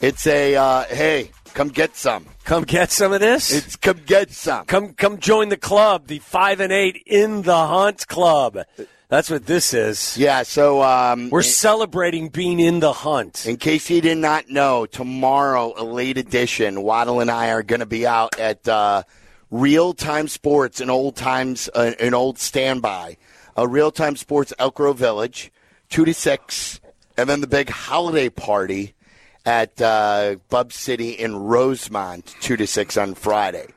It's 0.00 0.26
a 0.26 0.56
uh, 0.56 0.84
hey, 0.84 1.30
come 1.54 1.68
get 1.68 1.96
some. 1.96 2.26
Come 2.44 2.64
get 2.64 2.90
some 2.90 3.12
of 3.12 3.20
this. 3.20 3.52
It's 3.52 3.76
come 3.76 4.00
get 4.04 4.30
some. 4.30 4.66
Come 4.66 4.92
come 4.92 5.18
join 5.18 5.48
the 5.48 5.56
club, 5.56 6.06
the 6.06 6.18
five 6.18 6.60
and 6.60 6.72
eight 6.72 7.02
in 7.06 7.42
the 7.42 7.66
hunt 7.66 8.06
club. 8.06 8.58
That's 9.08 9.30
what 9.30 9.46
this 9.46 9.72
is. 9.72 10.18
Yeah, 10.18 10.42
so 10.42 10.82
um, 10.82 11.30
we're 11.30 11.42
celebrating 11.42 12.28
being 12.28 12.58
in 12.58 12.80
the 12.80 12.92
hunt. 12.92 13.46
In 13.46 13.56
case 13.56 13.88
you 13.88 14.00
did 14.00 14.18
not 14.18 14.48
know, 14.48 14.84
tomorrow, 14.84 15.72
a 15.76 15.84
late 15.84 16.18
edition, 16.18 16.82
Waddle 16.82 17.20
and 17.20 17.30
I 17.30 17.50
are 17.50 17.62
going 17.62 17.80
to 17.80 17.86
be 17.86 18.04
out 18.04 18.38
at 18.40 18.66
uh, 18.66 19.04
Real 19.50 19.94
Time 19.94 20.26
Sports, 20.26 20.80
an 20.80 20.90
old 20.90 21.14
times, 21.14 21.70
uh, 21.72 21.92
an 22.00 22.14
old 22.14 22.38
standby, 22.38 23.16
a 23.56 23.66
Real 23.66 23.90
Time 23.90 24.16
Sports 24.16 24.52
Elk 24.58 24.74
Grove 24.76 24.98
Village, 24.98 25.50
two 25.88 26.04
to 26.04 26.14
six, 26.14 26.80
and 27.16 27.28
then 27.28 27.40
the 27.40 27.46
big 27.46 27.68
holiday 27.70 28.28
party 28.28 28.94
at 29.44 29.80
uh, 29.80 30.36
Bub 30.50 30.72
City 30.72 31.10
in 31.10 31.36
Rosemont, 31.36 32.34
two 32.40 32.56
to 32.56 32.66
six 32.66 32.96
on 32.96 33.14
Friday. 33.14 33.68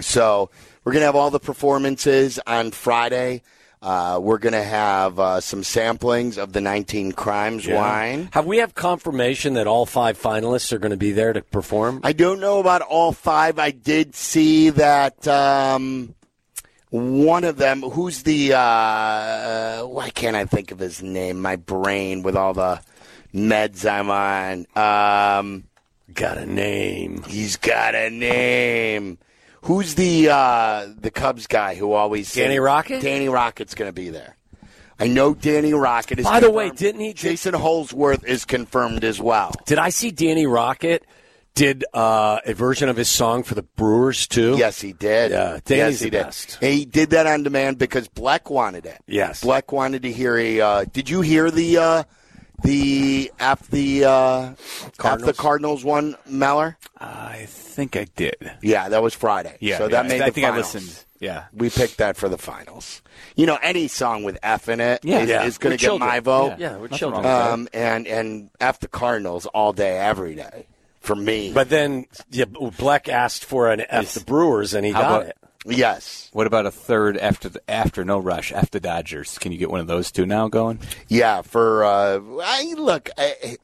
So 0.00 0.50
we're 0.84 0.92
going 0.92 1.02
to 1.02 1.06
have 1.06 1.16
all 1.16 1.30
the 1.30 1.40
performances 1.40 2.38
on 2.46 2.70
Friday. 2.70 3.42
Uh, 3.82 4.18
we're 4.20 4.38
going 4.38 4.52
to 4.54 4.62
have 4.62 5.18
uh, 5.18 5.40
some 5.40 5.60
samplings 5.60 6.38
of 6.38 6.52
the 6.52 6.60
19 6.60 7.12
Crimes 7.12 7.66
Yeah. 7.66 7.76
wine. 7.76 8.28
Have 8.32 8.46
we 8.46 8.58
have 8.58 8.74
confirmation 8.74 9.54
that 9.54 9.66
all 9.66 9.86
five 9.86 10.20
finalists 10.20 10.72
are 10.72 10.78
going 10.78 10.90
to 10.90 10.96
be 10.96 11.12
there 11.12 11.32
to 11.32 11.42
perform? 11.42 12.00
I 12.02 12.12
don't 12.12 12.40
know 12.40 12.58
about 12.58 12.82
all 12.82 13.12
five. 13.12 13.58
I 13.58 13.70
did 13.70 14.14
see 14.14 14.70
that 14.70 15.26
um, 15.28 16.14
one 16.90 17.44
of 17.44 17.56
them, 17.56 17.82
who's 17.82 18.22
the, 18.22 18.54
uh, 18.54 19.86
why 19.86 20.10
can't 20.10 20.36
I 20.36 20.44
think 20.44 20.70
of 20.70 20.78
his 20.78 21.02
name? 21.02 21.40
My 21.40 21.56
brain 21.56 22.22
with 22.22 22.36
all 22.36 22.54
the 22.54 22.80
meds 23.34 23.88
I'm 23.88 24.10
on. 24.10 24.66
Um, 24.76 25.64
got 26.12 26.38
a 26.38 26.46
name. 26.46 27.22
He's 27.24 27.56
got 27.56 27.94
a 27.94 28.10
name. 28.10 29.18
Who's 29.62 29.96
the 29.96 30.28
uh, 30.30 30.86
the 30.96 31.10
Cubs 31.10 31.48
guy 31.48 31.74
who 31.74 31.92
always 31.92 32.32
Danny 32.32 32.60
Rocket? 32.60 33.02
Danny 33.02 33.28
Rocket's 33.28 33.74
going 33.74 33.88
to 33.88 33.92
be 33.92 34.10
there. 34.10 34.36
I 34.98 35.08
know 35.08 35.34
Danny 35.34 35.74
Rocket 35.74 36.20
is. 36.20 36.24
By 36.24 36.38
the 36.38 36.50
way, 36.52 36.70
didn't 36.70 37.00
he? 37.00 37.12
Jason 37.12 37.52
Holsworth 37.52 38.24
is 38.24 38.44
confirmed 38.44 39.02
as 39.02 39.20
well. 39.20 39.52
Did 39.66 39.78
I 39.78 39.88
see 39.88 40.12
Danny 40.12 40.46
Rocket 40.46 41.04
did 41.56 41.84
uh, 41.92 42.38
a 42.46 42.54
version 42.54 42.88
of 42.88 42.96
his 42.96 43.08
song 43.08 43.42
for 43.42 43.54
the 43.56 43.62
Brewers 43.62 44.26
too? 44.28 44.56
Yes, 44.56 44.80
he 44.80 44.92
did. 44.92 45.32
Yeah, 45.32 45.58
Danny's 45.64 46.00
yes, 46.00 46.00
he 46.00 46.10
the 46.10 46.56
did. 46.60 46.64
And 46.70 46.78
he 46.78 46.84
did 46.84 47.10
that 47.10 47.26
on 47.26 47.42
demand 47.42 47.78
because 47.78 48.06
Bleck 48.08 48.48
wanted 48.50 48.86
it. 48.86 49.00
Yes. 49.08 49.42
Bleck 49.42 49.72
wanted 49.72 50.02
to 50.02 50.12
hear 50.12 50.36
a. 50.36 50.60
Uh, 50.60 50.84
did 50.84 51.08
you 51.10 51.22
hear 51.22 51.50
the 51.50 51.78
uh, 51.78 52.02
the 52.62 53.32
after 53.40 53.70
the 53.72 54.04
uh, 54.04 54.54
after 55.02 55.24
the 55.26 55.32
Cardinals 55.32 55.82
one, 55.82 56.14
Meller? 56.28 56.76
I 56.98 57.46
think 57.48 57.96
I 57.96 58.04
did. 58.14 58.36
Yeah, 58.62 58.90
that 58.90 59.02
was 59.02 59.14
Friday. 59.14 59.56
Yeah, 59.60 59.78
so 59.78 59.88
that 59.88 60.04
yeah, 60.04 60.08
made 60.08 60.22
I 60.22 60.26
the 60.26 60.32
think 60.32 60.46
I 60.46 60.50
finals. 60.50 60.74
listened. 60.74 61.04
Yeah. 61.18 61.44
we 61.54 61.70
picked 61.70 61.96
that 61.96 62.18
for 62.18 62.28
the 62.28 62.36
finals. 62.36 63.00
You 63.36 63.46
know, 63.46 63.58
any 63.62 63.88
song 63.88 64.22
with 64.22 64.36
F 64.42 64.68
in 64.68 64.80
it 64.80 65.02
Yeah. 65.02 65.20
is, 65.20 65.28
Yeah. 65.30 65.44
is 65.44 65.56
going 65.56 65.74
to 65.74 65.80
get 65.80 65.86
children. 65.86 66.06
my 66.10 66.20
vote. 66.20 66.56
Yeah, 66.58 66.72
we're 66.76 66.82
Nothing 66.82 66.98
children. 66.98 67.22
wrong 67.24 67.62
with 67.62 67.72
that. 67.72 67.80
Um, 67.80 67.82
and 67.94 68.06
and 68.06 68.50
F 68.60 68.80
the 68.80 68.88
Cardinals 68.88 69.46
all 69.46 69.72
day, 69.72 69.96
every 69.98 70.34
day 70.34 70.66
for 71.06 71.16
me. 71.16 71.52
But 71.54 71.70
then 71.70 72.06
yeah, 72.30 72.44
Bleck 72.44 73.08
asked 73.08 73.44
for 73.44 73.70
an 73.70 73.82
F 73.88 74.12
the 74.14 74.20
Brewers, 74.20 74.74
and 74.74 74.84
he 74.84 74.92
How 74.92 75.00
got 75.02 75.08
about- 75.22 75.26
it. 75.28 75.36
yes, 75.66 76.28
What 76.32 76.46
about 76.46 76.66
a 76.66 76.70
third 76.70 77.16
after 77.16 77.48
the 77.48 77.60
after 77.70 78.04
no 78.04 78.18
rush 78.18 78.52
after 78.52 78.78
Dodgers? 78.78 79.38
Can 79.38 79.52
you 79.52 79.58
get 79.58 79.70
one 79.70 79.80
of 79.80 79.86
those 79.86 80.10
two 80.12 80.26
now 80.26 80.48
going? 80.48 80.80
yeah. 81.08 81.42
For 81.42 81.84
uh, 81.84 82.20
I 82.42 82.74
look. 82.76 83.08
I, 83.16 83.56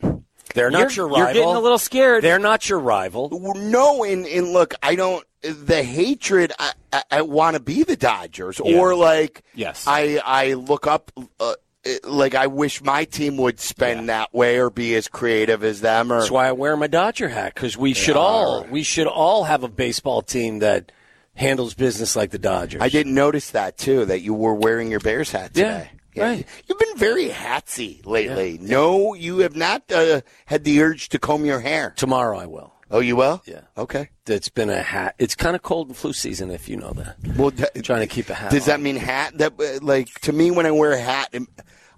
They're 0.54 0.70
not 0.70 0.94
your 0.96 1.06
rival. 1.08 1.18
You're 1.24 1.32
getting 1.32 1.56
a 1.56 1.60
little 1.60 1.78
scared. 1.78 2.22
They're 2.24 2.38
not 2.38 2.68
your 2.68 2.78
rival. 2.78 3.30
No, 3.56 4.04
and, 4.04 4.26
and 4.26 4.52
look, 4.52 4.74
I 4.82 4.96
don't. 4.96 5.24
The 5.42 5.82
hatred, 5.82 6.52
I, 6.58 6.72
I, 6.92 7.02
I 7.10 7.22
want 7.22 7.54
to 7.56 7.60
be 7.60 7.82
the 7.84 7.96
Dodgers, 7.96 8.60
or 8.60 8.94
like, 8.94 9.42
Yes. 9.54 9.84
I 9.88 10.20
I 10.24 10.52
look 10.54 10.86
up, 10.86 11.10
uh, 11.40 11.54
it- 11.54 11.58
like 12.04 12.34
I 12.34 12.46
wish 12.46 12.82
my 12.82 13.04
team 13.04 13.36
would 13.38 13.58
spend 13.60 14.08
that 14.08 14.32
way 14.32 14.58
or 14.58 14.70
be 14.70 14.94
as 14.94 15.08
creative 15.08 15.64
as 15.64 15.80
them. 15.80 16.12
Or 16.12 16.20
That's 16.20 16.30
why 16.30 16.46
I 16.48 16.52
wear 16.52 16.76
my 16.76 16.86
Dodger 16.86 17.28
hat 17.28 17.54
because 17.54 17.76
we 17.76 17.92
should 17.94 18.16
all 18.16 18.64
we 18.64 18.82
should 18.82 19.06
all 19.06 19.44
have 19.44 19.62
a 19.64 19.68
baseball 19.68 20.22
team 20.22 20.60
that 20.60 20.92
handles 21.34 21.74
business 21.74 22.14
like 22.14 22.30
the 22.30 22.38
Dodgers. 22.38 22.82
I 22.82 22.88
didn't 22.88 23.14
notice 23.14 23.50
that 23.50 23.78
too. 23.78 24.04
That 24.04 24.20
you 24.20 24.34
were 24.34 24.54
wearing 24.54 24.90
your 24.90 25.00
Bears 25.00 25.32
hat 25.32 25.52
Yeah, 25.54 25.78
today. 25.78 25.90
right. 26.22 26.46
You've 26.66 26.78
been 26.78 26.96
very 26.96 27.28
hatsy 27.30 28.04
lately. 28.06 28.58
No, 28.60 29.14
you 29.14 29.38
have 29.38 29.56
not 29.56 29.90
uh, 29.90 30.20
had 30.46 30.64
the 30.64 30.80
urge 30.82 31.08
to 31.10 31.18
comb 31.18 31.44
your 31.44 31.60
hair. 31.60 31.94
Tomorrow 31.96 32.38
I 32.38 32.46
will. 32.46 32.72
Oh, 32.90 33.00
you 33.00 33.16
will? 33.16 33.40
Yeah. 33.46 33.62
Okay. 33.78 34.10
It's 34.26 34.50
been 34.50 34.68
a 34.68 34.82
hat. 34.82 35.14
It's 35.18 35.34
kind 35.34 35.56
of 35.56 35.62
cold 35.62 35.88
and 35.88 35.96
flu 35.96 36.12
season, 36.12 36.50
if 36.50 36.68
you 36.68 36.76
know 36.76 36.92
that. 36.92 37.16
Well, 37.38 37.50
th- 37.50 37.70
trying 37.82 38.00
to 38.02 38.06
keep 38.06 38.28
a 38.28 38.34
hat. 38.34 38.50
Does 38.50 38.64
on. 38.64 38.66
that 38.68 38.80
mean 38.82 38.96
hat? 38.96 39.38
That 39.38 39.54
uh, 39.58 39.78
like 39.80 40.10
to 40.20 40.32
me 40.34 40.50
when 40.50 40.66
I 40.66 40.72
wear 40.72 40.92
a 40.92 41.00
hat, 41.00 41.34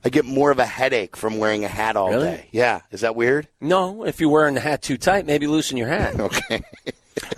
I 0.04 0.10
get 0.10 0.24
more 0.26 0.50
of 0.50 0.58
a 0.58 0.66
headache 0.66 1.16
from 1.16 1.38
wearing 1.38 1.64
a 1.64 1.68
hat 1.68 1.96
all 1.96 2.10
Really? 2.10 2.24
day. 2.26 2.48
Yeah, 2.52 2.80
is 2.90 3.00
that 3.00 3.16
weird? 3.16 3.48
No, 3.60 4.04
if 4.04 4.20
you're 4.20 4.28
wearing 4.30 4.54
the 4.54 4.60
hat 4.60 4.82
too 4.82 4.98
tight, 4.98 5.24
maybe 5.26 5.46
loosen 5.46 5.76
your 5.78 5.88
hat. 5.88 6.14
Okay. 6.20 6.62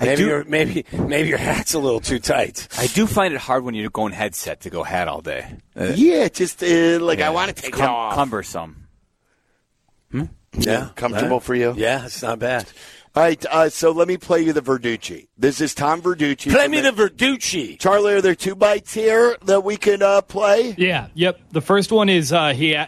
maybe 0.01 0.17
do- 0.23 0.27
your 0.27 0.45
maybe 0.45 0.85
maybe 0.93 1.29
your 1.29 1.39
hat's 1.39 1.75
a 1.75 1.79
little 1.79 2.01
too 2.01 2.19
tight. 2.19 2.67
I 2.79 2.87
do 2.89 3.07
find 3.07 3.35
it 3.35 3.41
hard 3.41 3.63
when 3.63 3.75
you're 3.75 3.91
going 3.91 4.13
headset 4.13 4.61
to 4.63 4.71
go 4.71 4.83
hat 4.83 5.07
all 5.07 5.21
day. 5.21 5.55
Uh, 5.79 5.93
yeah, 5.95 6.29
just 6.29 6.63
uh, 6.63 6.99
like 7.01 7.21
I 7.21 7.29
want 7.31 7.55
to 7.55 7.63
take 7.63 7.75
cum- 7.75 7.83
it 7.85 7.89
off. 7.89 8.15
Cumbersome. 8.15 8.89
Yeah, 10.59 10.89
comfortable 10.97 11.41
for 11.41 11.55
you? 11.55 11.75
Yeah, 11.77 12.07
it's 12.07 12.23
not 12.23 12.39
bad. 12.39 12.67
All 13.17 13.23
right, 13.23 13.47
uh, 13.47 13.71
so 13.71 13.93
let 13.93 14.09
me 14.09 14.19
play 14.19 14.43
you 14.43 14.53
the 14.53 14.61
Verducci. 14.61 15.29
This 15.39 15.63
is 15.63 15.73
Tom 15.73 16.03
Verducci. 16.03 16.51
Play 16.51 16.65
from 16.65 16.73
me 16.73 16.81
the 16.83 16.91
Verducci. 16.91 17.79
Charlie, 17.79 18.13
are 18.13 18.21
there 18.21 18.35
two 18.35 18.55
bites 18.55 18.93
here 18.93 19.39
that 19.47 19.65
we 19.65 19.79
can 19.79 20.03
uh, 20.03 20.21
play? 20.21 20.75
Yeah, 20.77 21.09
yep. 21.15 21.41
The 21.51 21.63
first 21.63 21.91
one 21.91 22.11
is 22.11 22.31
uh, 22.31 22.53
he 22.53 22.79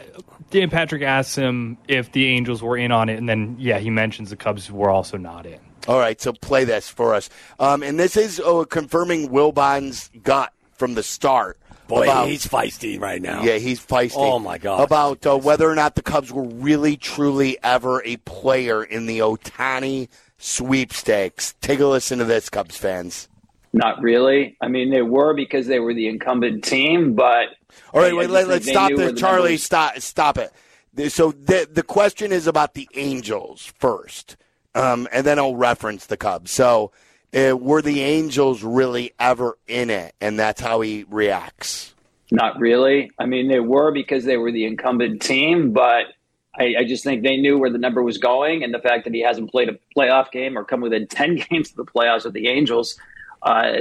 Dan 0.50 0.68
Patrick 0.68 1.00
asks 1.00 1.34
him 1.34 1.78
if 1.88 2.12
the 2.12 2.26
Angels 2.26 2.62
were 2.62 2.76
in 2.76 2.92
on 2.92 3.08
it, 3.08 3.16
and 3.16 3.26
then 3.26 3.56
yeah, 3.58 3.78
he 3.78 3.88
mentions 3.88 4.28
the 4.28 4.36
Cubs 4.36 4.70
were 4.70 4.90
also 4.90 5.16
not 5.16 5.46
in. 5.46 5.60
All 5.86 5.98
right, 5.98 6.20
so 6.20 6.34
play 6.34 6.64
this 6.64 6.90
for 6.90 7.14
us. 7.14 7.30
Um, 7.58 7.82
and 7.82 7.98
this 7.98 8.14
is 8.14 8.38
uh, 8.38 8.64
confirming 8.68 9.30
Wilbon's 9.30 10.10
gut 10.22 10.52
from 10.74 10.92
the 10.92 11.02
start. 11.02 11.58
Boy, 11.88 12.02
about- 12.04 12.28
he's 12.28 12.46
feisty 12.46 13.00
right 13.00 13.20
now. 13.20 13.42
Yeah, 13.42 13.56
he's 13.56 13.84
feisty. 13.84 14.12
Oh, 14.16 14.38
my 14.38 14.58
God. 14.58 14.80
About 14.82 15.26
uh, 15.26 15.36
whether 15.38 15.68
or 15.68 15.74
not 15.74 15.94
the 15.94 16.02
Cubs 16.02 16.30
were 16.32 16.44
really, 16.44 16.96
truly 16.96 17.56
ever 17.62 18.02
a 18.04 18.16
player 18.18 18.84
in 18.84 19.06
the 19.06 19.20
Ohtani 19.20 20.08
sweepstakes. 20.36 21.54
Take 21.60 21.80
a 21.80 21.86
listen 21.86 22.18
to 22.18 22.24
this, 22.24 22.50
Cubs 22.50 22.76
fans. 22.76 23.28
Not 23.72 24.00
really. 24.02 24.56
I 24.60 24.68
mean, 24.68 24.90
they 24.90 25.02
were 25.02 25.34
because 25.34 25.66
they 25.66 25.78
were 25.78 25.94
the 25.94 26.08
incumbent 26.08 26.64
team, 26.64 27.14
but 27.14 27.48
All 27.92 28.00
right, 28.00 28.12
I- 28.12 28.16
I 28.16 28.18
wait, 28.18 28.30
let, 28.30 28.48
let's 28.48 28.68
stop 28.68 28.90
knew 28.90 28.96
where 28.96 29.06
there. 29.06 29.14
the 29.14 29.20
Charlie, 29.20 29.42
numbers- 29.50 29.62
stop, 29.64 29.98
stop 30.00 30.38
it. 30.38 30.52
So 31.12 31.32
the 31.32 31.68
the 31.70 31.82
question 31.84 32.32
is 32.32 32.46
about 32.48 32.74
the 32.74 32.88
Angels 32.94 33.72
first, 33.78 34.36
um, 34.74 35.06
and 35.12 35.24
then 35.24 35.38
I'll 35.38 35.54
reference 35.54 36.06
the 36.06 36.16
Cubs. 36.16 36.50
So 36.50 36.90
uh, 37.34 37.56
were 37.56 37.82
the 37.82 38.00
Angels 38.00 38.62
really 38.62 39.12
ever 39.18 39.58
in 39.66 39.90
it? 39.90 40.14
And 40.20 40.38
that's 40.38 40.60
how 40.60 40.80
he 40.80 41.04
reacts. 41.08 41.94
Not 42.30 42.58
really. 42.58 43.10
I 43.18 43.26
mean, 43.26 43.48
they 43.48 43.60
were 43.60 43.90
because 43.90 44.24
they 44.24 44.36
were 44.36 44.52
the 44.52 44.64
incumbent 44.64 45.22
team, 45.22 45.72
but 45.72 46.06
I, 46.58 46.74
I 46.80 46.84
just 46.84 47.04
think 47.04 47.22
they 47.22 47.36
knew 47.36 47.58
where 47.58 47.70
the 47.70 47.78
number 47.78 48.02
was 48.02 48.18
going, 48.18 48.62
and 48.62 48.74
the 48.74 48.78
fact 48.78 49.04
that 49.04 49.14
he 49.14 49.22
hasn't 49.22 49.50
played 49.50 49.68
a 49.68 49.78
playoff 49.96 50.30
game 50.30 50.58
or 50.58 50.64
come 50.64 50.80
within 50.80 51.06
ten 51.10 51.36
games 51.36 51.70
of 51.70 51.76
the 51.76 51.84
playoffs 51.86 52.24
with 52.24 52.34
the 52.34 52.48
Angels, 52.48 52.98
uh, 53.42 53.72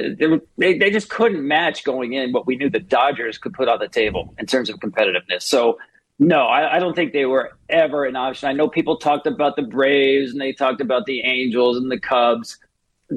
they, 0.58 0.78
they 0.78 0.92
just 0.92 1.10
couldn't 1.10 1.46
match 1.46 1.84
going 1.84 2.14
in 2.14 2.32
what 2.32 2.46
we 2.46 2.56
knew 2.56 2.70
the 2.70 2.80
Dodgers 2.80 3.38
could 3.38 3.54
put 3.54 3.68
on 3.68 3.80
the 3.80 3.88
table 3.88 4.34
in 4.38 4.46
terms 4.46 4.70
of 4.70 4.80
competitiveness. 4.80 5.44
So. 5.44 5.78
No, 6.20 6.48
I, 6.48 6.78
I 6.78 6.80
don't 6.80 6.96
think 6.96 7.14
they 7.14 7.28
were 7.28 7.56
ever 7.70 8.04
an 8.04 8.16
option. 8.16 8.50
I 8.50 8.54
know 8.54 8.68
people 8.68 8.98
talked 8.98 9.28
about 9.28 9.56
the 9.56 9.62
Braves 9.62 10.32
and 10.32 10.42
they 10.42 10.52
talked 10.52 10.82
about 10.82 11.06
the 11.06 11.22
Angels 11.22 11.78
and 11.78 11.92
the 11.92 12.00
Cubs. 12.00 12.58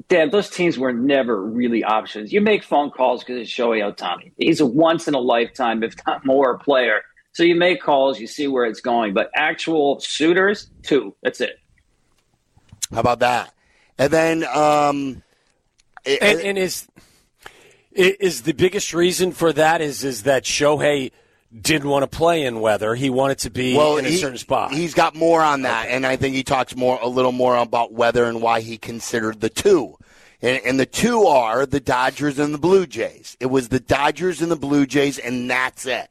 Dan, 0.09 0.31
those 0.31 0.49
teams 0.49 0.79
were 0.79 0.93
never 0.93 1.43
really 1.43 1.83
options. 1.83 2.33
You 2.33 2.41
make 2.41 2.63
phone 2.63 2.91
calls 2.91 3.25
because 3.25 3.41
it's 3.41 3.51
Shohei 3.51 3.83
Ohtani. 3.93 4.33
He's 4.39 4.61
a 4.61 4.67
once 4.67 5.09
in 5.09 5.15
a 5.15 5.19
lifetime, 5.19 5.83
if 5.83 5.95
not 6.07 6.25
more, 6.25 6.59
player. 6.59 7.03
So 7.33 7.43
you 7.43 7.57
make 7.57 7.81
calls, 7.83 8.21
you 8.21 8.27
see 8.27 8.47
where 8.47 8.65
it's 8.65 8.81
going, 8.81 9.15
but 9.15 9.31
actual 9.35 9.99
suitors, 10.01 10.71
two. 10.83 11.15
That's 11.23 11.41
it. 11.41 11.59
How 12.93 13.01
about 13.01 13.21
that? 13.21 13.53
And 13.99 14.13
then, 14.13 14.45
um, 14.45 15.23
it- 16.05 16.23
And, 16.23 16.41
and 16.41 16.59
is 16.59 16.89
is 17.93 18.43
the 18.43 18.53
biggest 18.53 18.95
reason 18.95 19.33
for 19.33 19.53
that 19.53 19.81
is 19.81 20.05
is 20.05 20.23
that 20.23 20.45
Shohei 20.45 21.11
didn't 21.59 21.89
want 21.89 22.11
to 22.11 22.17
play 22.17 22.45
in 22.45 22.61
weather. 22.61 22.95
He 22.95 23.11
wanted 23.11 23.39
to 23.39 23.51
be 23.51 23.77
well, 23.77 23.97
in 23.97 24.07
a 24.07 24.09
he- 24.09 24.17
certain 24.17 24.39
spot. 24.39 24.73
He's 24.73 24.95
got 24.95 25.15
more 25.15 25.43
on 25.43 25.63
that, 25.63 25.89
and 25.89 26.07
I 26.07 26.17
think 26.17 26.35
he 26.35 26.45
talks 26.45 26.77
more 26.77 26.99
a 27.01 27.09
little 27.09 27.33
more 27.33 27.57
about 27.57 27.93
weather 27.93 28.25
and 28.25 28.41
why 28.41 28.61
he 28.61 28.79
considered 28.79 29.41
the 29.41 29.51
two. 29.51 29.97
And, 30.43 30.61
and 30.65 30.81
the 30.81 30.87
two 30.87 31.25
are 31.25 31.67
the 31.67 31.81
Dodgers 31.81 32.39
and 32.39 32.55
the 32.55 32.59
Blue 32.59 32.87
Jays. 32.87 33.37
It 33.41 33.47
was 33.47 33.69
the 33.69 33.81
Dodgers 33.81 34.41
and 34.41 34.51
the 34.51 34.57
Blue 34.57 34.87
Jays, 34.87 35.19
and 35.19 35.51
that's 35.51 35.87
it. 35.87 36.09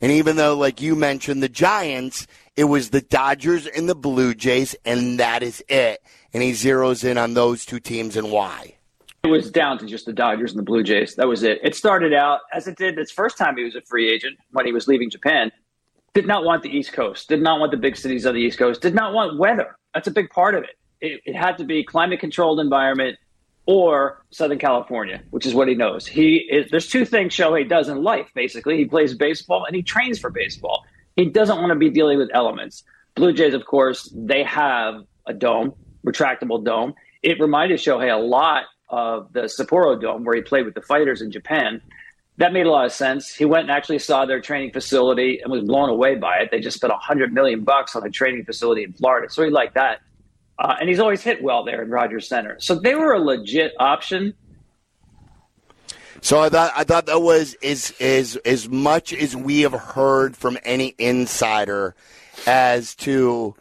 And 0.00 0.10
even 0.12 0.36
though, 0.36 0.56
like 0.56 0.80
you 0.80 0.96
mentioned, 0.96 1.42
the 1.42 1.48
Giants, 1.48 2.26
it 2.56 2.64
was 2.64 2.90
the 2.90 3.02
Dodgers 3.02 3.66
and 3.66 3.88
the 3.88 3.94
Blue 3.94 4.34
Jays, 4.34 4.74
and 4.84 5.20
that 5.20 5.42
is 5.42 5.62
it. 5.68 6.02
And 6.32 6.42
he 6.42 6.52
zeroes 6.52 7.04
in 7.04 7.18
on 7.18 7.34
those 7.34 7.66
two 7.66 7.80
teams 7.80 8.16
and 8.16 8.30
why. 8.30 8.76
It 9.22 9.28
was 9.28 9.50
down 9.50 9.78
to 9.78 9.86
just 9.86 10.06
the 10.06 10.12
Dodgers 10.14 10.52
and 10.52 10.58
the 10.58 10.64
Blue 10.64 10.82
Jays. 10.82 11.14
That 11.16 11.28
was 11.28 11.42
it. 11.42 11.60
It 11.62 11.74
started 11.74 12.14
out 12.14 12.40
as 12.54 12.66
it 12.66 12.76
did 12.76 12.98
its 12.98 13.12
first 13.12 13.36
time 13.36 13.56
he 13.56 13.64
was 13.64 13.74
a 13.74 13.82
free 13.82 14.10
agent 14.10 14.38
when 14.52 14.64
he 14.64 14.72
was 14.72 14.88
leaving 14.88 15.10
Japan. 15.10 15.52
Did 16.14 16.26
not 16.26 16.44
want 16.44 16.62
the 16.62 16.70
East 16.70 16.92
Coast. 16.92 17.28
Did 17.28 17.42
not 17.42 17.60
want 17.60 17.70
the 17.70 17.76
big 17.76 17.96
cities 17.96 18.24
of 18.24 18.34
the 18.34 18.40
East 18.40 18.58
Coast. 18.58 18.80
Did 18.80 18.94
not 18.94 19.12
want 19.12 19.38
weather. 19.38 19.76
That's 19.92 20.08
a 20.08 20.10
big 20.10 20.30
part 20.30 20.54
of 20.54 20.64
it. 20.64 20.78
It, 21.00 21.20
it 21.26 21.36
had 21.36 21.58
to 21.58 21.64
be 21.64 21.84
climate 21.84 22.18
controlled 22.18 22.60
environment 22.60 23.18
or 23.66 24.24
Southern 24.30 24.58
California, 24.58 25.22
which 25.30 25.46
is 25.46 25.54
what 25.54 25.68
he 25.68 25.74
knows. 25.74 26.06
He 26.06 26.36
is, 26.36 26.70
there's 26.70 26.88
two 26.88 27.04
things 27.04 27.34
Shohei 27.34 27.68
does 27.68 27.88
in 27.88 28.02
life. 28.02 28.28
Basically, 28.34 28.78
he 28.78 28.86
plays 28.86 29.14
baseball 29.14 29.64
and 29.66 29.76
he 29.76 29.82
trains 29.82 30.18
for 30.18 30.30
baseball. 30.30 30.84
He 31.16 31.26
doesn't 31.26 31.58
want 31.58 31.70
to 31.70 31.76
be 31.76 31.90
dealing 31.90 32.18
with 32.18 32.30
elements. 32.32 32.84
Blue 33.14 33.32
Jays, 33.32 33.54
of 33.54 33.66
course, 33.66 34.12
they 34.14 34.42
have 34.44 35.04
a 35.26 35.34
dome, 35.34 35.74
retractable 36.06 36.64
dome. 36.64 36.94
It 37.22 37.38
reminded 37.38 37.78
Shohei 37.78 38.12
a 38.12 38.18
lot 38.18 38.64
of 38.90 39.32
the 39.32 39.42
Sapporo 39.42 40.00
Dome, 40.00 40.24
where 40.24 40.36
he 40.36 40.42
played 40.42 40.64
with 40.66 40.74
the 40.74 40.82
fighters 40.82 41.22
in 41.22 41.30
Japan. 41.30 41.80
That 42.36 42.52
made 42.52 42.66
a 42.66 42.70
lot 42.70 42.86
of 42.86 42.92
sense. 42.92 43.34
He 43.34 43.44
went 43.44 43.62
and 43.62 43.70
actually 43.70 43.98
saw 43.98 44.24
their 44.24 44.40
training 44.40 44.72
facility 44.72 45.40
and 45.40 45.52
was 45.52 45.62
blown 45.62 45.88
away 45.88 46.16
by 46.16 46.38
it. 46.38 46.50
They 46.50 46.60
just 46.60 46.76
spent 46.76 46.92
a 46.92 46.96
hundred 46.96 47.32
million 47.32 47.64
bucks 47.64 47.94
on 47.94 48.06
a 48.06 48.10
training 48.10 48.44
facility 48.44 48.82
in 48.82 48.92
Florida, 48.92 49.30
so 49.30 49.44
he 49.44 49.50
liked 49.50 49.74
that. 49.74 50.00
Uh, 50.58 50.76
and 50.78 50.88
he's 50.88 51.00
always 51.00 51.22
hit 51.22 51.42
well 51.42 51.64
there 51.64 51.82
in 51.82 51.90
Rogers 51.90 52.28
Center. 52.28 52.56
So 52.60 52.74
they 52.74 52.94
were 52.94 53.14
a 53.14 53.20
legit 53.20 53.72
option. 53.78 54.34
So 56.22 56.38
I 56.38 56.50
thought 56.50 56.72
I 56.76 56.84
thought 56.84 57.06
that 57.06 57.22
was 57.22 57.54
as 57.62 57.94
as 57.98 58.36
as 58.36 58.68
much 58.68 59.12
as 59.12 59.34
we 59.34 59.62
have 59.62 59.72
heard 59.72 60.36
from 60.36 60.58
any 60.64 60.94
insider 60.98 61.94
as 62.46 62.94
to 62.96 63.54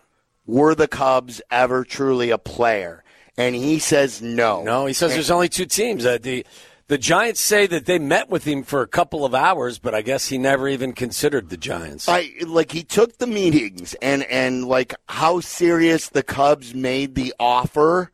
were 0.46 0.76
the 0.76 0.88
Cubs 0.88 1.42
ever 1.52 1.86
truly 1.86 2.32
a 2.32 2.38
player, 2.38 3.04
and 3.40 3.56
he 3.56 3.80
says 3.80 4.22
no. 4.22 4.62
no, 4.64 4.86
he 4.86 4.94
says 4.94 5.14
there's 5.14 5.32
only 5.32 5.50
two 5.50 5.66
teams. 5.66 6.06
Uh, 6.06 6.18
the 6.22 6.46
the 6.88 6.98
Giants 6.98 7.40
say 7.40 7.68
that 7.68 7.86
they 7.86 8.00
met 8.00 8.30
with 8.30 8.46
him 8.46 8.64
for 8.64 8.82
a 8.82 8.88
couple 8.88 9.24
of 9.24 9.36
hours, 9.36 9.78
but 9.78 9.94
I 9.94 10.02
guess 10.02 10.28
he 10.28 10.38
never 10.38 10.68
even 10.68 10.92
considered 10.94 11.50
the 11.50 11.58
Giants. 11.58 12.10
I 12.10 12.32
like 12.46 12.72
he 12.72 12.84
took 12.84 13.18
the 13.18 13.28
meetings 13.28 13.94
and 14.02 14.24
and 14.24 14.66
like 14.66 14.94
how 15.08 15.40
serious 15.40 16.10
the 16.10 16.24
Cubs 16.24 16.76
made 16.76 17.16
the 17.16 17.34
offer. 17.40 18.12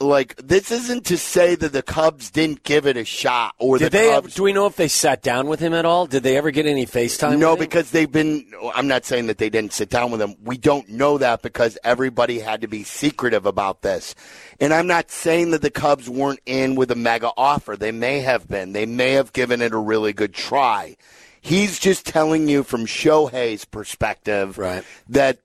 Like 0.00 0.36
this 0.36 0.70
isn't 0.72 1.06
to 1.06 1.16
say 1.16 1.54
that 1.54 1.72
the 1.72 1.82
Cubs 1.82 2.30
didn't 2.30 2.64
give 2.64 2.84
it 2.86 2.96
a 2.96 3.04
shot 3.04 3.54
or 3.58 3.78
Did 3.78 3.86
the 3.86 3.90
they? 3.98 4.08
Ever, 4.10 4.22
Cubs 4.22 4.34
do 4.34 4.42
we 4.42 4.52
know 4.52 4.66
if 4.66 4.74
they 4.76 4.88
sat 4.88 5.22
down 5.22 5.46
with 5.46 5.60
him 5.60 5.72
at 5.72 5.84
all? 5.84 6.06
Did 6.06 6.24
they 6.24 6.36
ever 6.36 6.50
get 6.50 6.66
any 6.66 6.84
FaceTime? 6.84 7.38
No, 7.38 7.56
because 7.56 7.90
they've 7.92 8.10
been. 8.10 8.44
I'm 8.74 8.88
not 8.88 9.04
saying 9.04 9.28
that 9.28 9.38
they 9.38 9.48
didn't 9.50 9.72
sit 9.72 9.90
down 9.90 10.10
with 10.10 10.20
him. 10.20 10.34
We 10.42 10.58
don't 10.58 10.88
know 10.88 11.18
that 11.18 11.42
because 11.42 11.78
everybody 11.84 12.40
had 12.40 12.60
to 12.62 12.66
be 12.68 12.82
secretive 12.82 13.46
about 13.46 13.82
this. 13.82 14.16
And 14.60 14.74
I'm 14.74 14.88
not 14.88 15.10
saying 15.12 15.52
that 15.52 15.62
the 15.62 15.70
Cubs 15.70 16.10
weren't 16.10 16.40
in 16.44 16.74
with 16.74 16.90
a 16.90 16.96
mega 16.96 17.30
offer. 17.36 17.76
They 17.76 17.92
may 17.92 18.18
have 18.20 18.48
been. 18.48 18.72
They 18.72 18.86
may 18.86 19.12
have 19.12 19.32
given 19.32 19.62
it 19.62 19.72
a 19.72 19.78
really 19.78 20.12
good 20.12 20.34
try. 20.34 20.96
He's 21.40 21.78
just 21.78 22.04
telling 22.06 22.48
you 22.48 22.62
from 22.62 22.86
Shohei's 22.86 23.64
perspective 23.64 24.56
Right. 24.58 24.82
that 25.10 25.38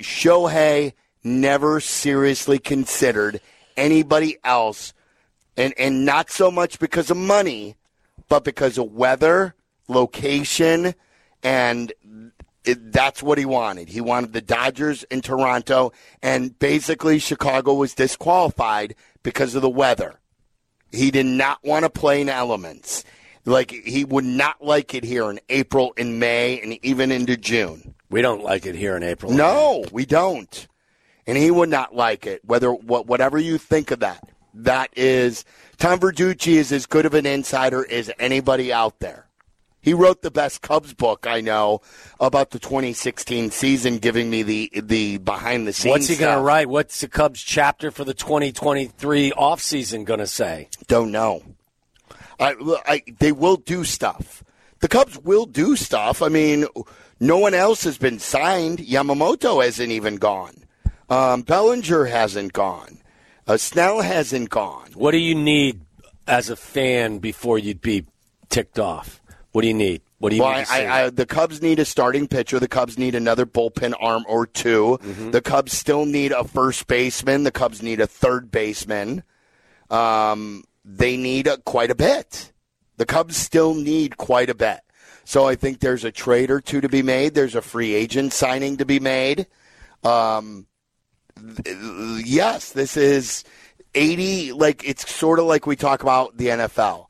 Shohei 0.00 0.92
never 1.24 1.80
seriously 1.80 2.58
considered 2.58 3.40
anybody 3.76 4.38
else, 4.44 4.92
and, 5.56 5.74
and 5.78 6.04
not 6.04 6.30
so 6.30 6.50
much 6.50 6.78
because 6.78 7.10
of 7.10 7.16
money, 7.16 7.76
but 8.28 8.44
because 8.44 8.78
of 8.78 8.92
weather, 8.92 9.54
location, 9.88 10.94
and 11.42 11.92
it, 12.64 12.92
that's 12.92 13.22
what 13.22 13.38
he 13.38 13.44
wanted. 13.44 13.88
He 13.88 14.00
wanted 14.00 14.32
the 14.32 14.40
Dodgers 14.40 15.04
in 15.04 15.20
Toronto, 15.22 15.92
and 16.22 16.58
basically 16.58 17.18
Chicago 17.18 17.74
was 17.74 17.94
disqualified 17.94 18.94
because 19.22 19.54
of 19.54 19.62
the 19.62 19.70
weather. 19.70 20.18
He 20.92 21.10
did 21.10 21.26
not 21.26 21.64
want 21.64 21.84
to 21.84 21.90
play 21.90 22.20
in 22.20 22.28
elements. 22.28 23.04
Like 23.44 23.70
he 23.70 24.04
would 24.04 24.24
not 24.24 24.64
like 24.64 24.94
it 24.94 25.04
here 25.04 25.30
in 25.30 25.38
April 25.48 25.92
and 25.96 26.18
May 26.18 26.60
and 26.60 26.84
even 26.84 27.12
into 27.12 27.36
June. 27.36 27.94
we 28.10 28.20
don't 28.20 28.42
like 28.42 28.66
it 28.66 28.74
here 28.74 28.96
in 28.96 29.04
April. 29.04 29.32
No, 29.32 29.84
we 29.92 30.04
don't. 30.04 30.66
And 31.26 31.36
he 31.36 31.50
would 31.50 31.68
not 31.68 31.94
like 31.94 32.26
it. 32.26 32.44
Whether 32.44 32.72
what 32.72 33.06
whatever 33.06 33.38
you 33.38 33.58
think 33.58 33.90
of 33.90 34.00
that, 34.00 34.28
that 34.54 34.90
is 34.96 35.44
Tom 35.78 35.98
Verducci 35.98 36.54
is 36.54 36.72
as 36.72 36.86
good 36.86 37.06
of 37.06 37.14
an 37.14 37.26
insider 37.26 37.86
as 37.90 38.10
anybody 38.18 38.72
out 38.72 39.00
there. 39.00 39.26
He 39.86 39.94
wrote 39.94 40.22
the 40.22 40.32
best 40.32 40.62
Cubs 40.62 40.94
book 40.94 41.28
I 41.28 41.40
know 41.40 41.80
about 42.18 42.50
the 42.50 42.58
2016 42.58 43.52
season, 43.52 43.98
giving 43.98 44.28
me 44.28 44.42
the 44.42 44.70
the 44.74 45.18
behind 45.18 45.68
the 45.68 45.72
scenes. 45.72 45.92
What's 45.92 46.08
he 46.08 46.16
going 46.16 46.36
to 46.36 46.42
write? 46.42 46.68
What's 46.68 47.00
the 47.00 47.08
Cubs 47.08 47.40
chapter 47.40 47.92
for 47.92 48.04
the 48.04 48.12
2023 48.12 49.30
offseason 49.30 50.04
going 50.04 50.18
to 50.18 50.26
say? 50.26 50.70
Don't 50.88 51.12
know. 51.12 51.44
I, 52.40 52.54
I, 52.84 53.02
they 53.20 53.30
will 53.30 53.56
do 53.56 53.84
stuff. 53.84 54.42
The 54.80 54.88
Cubs 54.88 55.18
will 55.18 55.46
do 55.46 55.76
stuff. 55.76 56.20
I 56.20 56.28
mean, 56.30 56.66
no 57.20 57.38
one 57.38 57.54
else 57.54 57.84
has 57.84 57.96
been 57.96 58.18
signed. 58.18 58.78
Yamamoto 58.78 59.64
hasn't 59.64 59.92
even 59.92 60.16
gone. 60.16 60.64
Um, 61.08 61.42
Bellinger 61.42 62.06
hasn't 62.06 62.52
gone. 62.52 62.98
Uh, 63.46 63.56
Snell 63.56 64.00
hasn't 64.02 64.50
gone. 64.50 64.90
What 64.94 65.12
do 65.12 65.18
you 65.18 65.34
need 65.34 65.80
as 66.26 66.50
a 66.50 66.56
fan 66.56 67.18
before 67.18 67.58
you'd 67.58 67.80
be 67.80 68.06
ticked 68.48 68.78
off? 68.78 69.20
What 69.52 69.62
do 69.62 69.68
you 69.68 69.74
need? 69.74 70.02
What 70.18 70.30
do 70.30 70.36
you 70.36 70.42
Well, 70.42 70.58
need 70.58 70.66
I? 70.68 71.04
I, 71.04 71.10
the 71.10 71.26
Cubs 71.26 71.62
need 71.62 71.78
a 71.78 71.84
starting 71.84 72.26
pitcher. 72.26 72.58
The 72.58 72.68
Cubs 72.68 72.98
need 72.98 73.14
another 73.14 73.46
bullpen 73.46 73.94
arm 74.00 74.24
or 74.28 74.46
2 74.46 74.98
Mm-hmm. 75.00 75.30
The 75.30 75.42
Cubs 75.42 75.72
still 75.72 76.06
need 76.06 76.32
a 76.32 76.42
first 76.44 76.86
baseman. 76.86 77.44
The 77.44 77.52
Cubs 77.52 77.82
need 77.82 78.00
a 78.00 78.06
third 78.06 78.50
baseman. 78.50 79.22
Um, 79.90 80.64
they 80.84 81.16
need 81.16 81.46
a, 81.46 81.58
quite 81.58 81.90
a 81.90 81.94
bit. 81.94 82.52
The 82.96 83.06
Cubs 83.06 83.36
still 83.36 83.74
need 83.74 84.16
quite 84.16 84.50
a 84.50 84.54
bit. 84.54 84.80
So 85.24 85.46
I 85.46 85.54
think 85.54 85.80
there's 85.80 86.04
a 86.04 86.12
trade 86.12 86.50
or 86.50 86.60
two 86.60 86.80
to 86.80 86.88
be 86.88 87.02
made. 87.02 87.34
There's 87.34 87.54
a 87.54 87.62
free 87.62 87.94
agent 87.94 88.32
signing 88.32 88.78
to 88.78 88.84
be 88.84 88.98
made. 89.00 89.46
Um, 90.02 90.66
yes, 92.24 92.72
this 92.72 92.96
is 92.96 93.44
80. 93.94 94.52
Like 94.52 94.86
it's 94.88 95.10
sort 95.12 95.38
of 95.38 95.46
like 95.46 95.66
we 95.66 95.76
talk 95.76 96.02
about 96.02 96.36
the 96.36 96.46
NFL. 96.48 97.06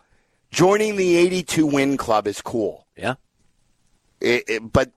Joining 0.51 0.97
the 0.97 1.17
82 1.17 1.67
win 1.67 1.97
club 1.97 2.27
is 2.27 2.41
cool. 2.41 2.87
yeah. 2.97 3.15
It, 4.21 4.45
it, 4.49 4.73
but 4.73 4.93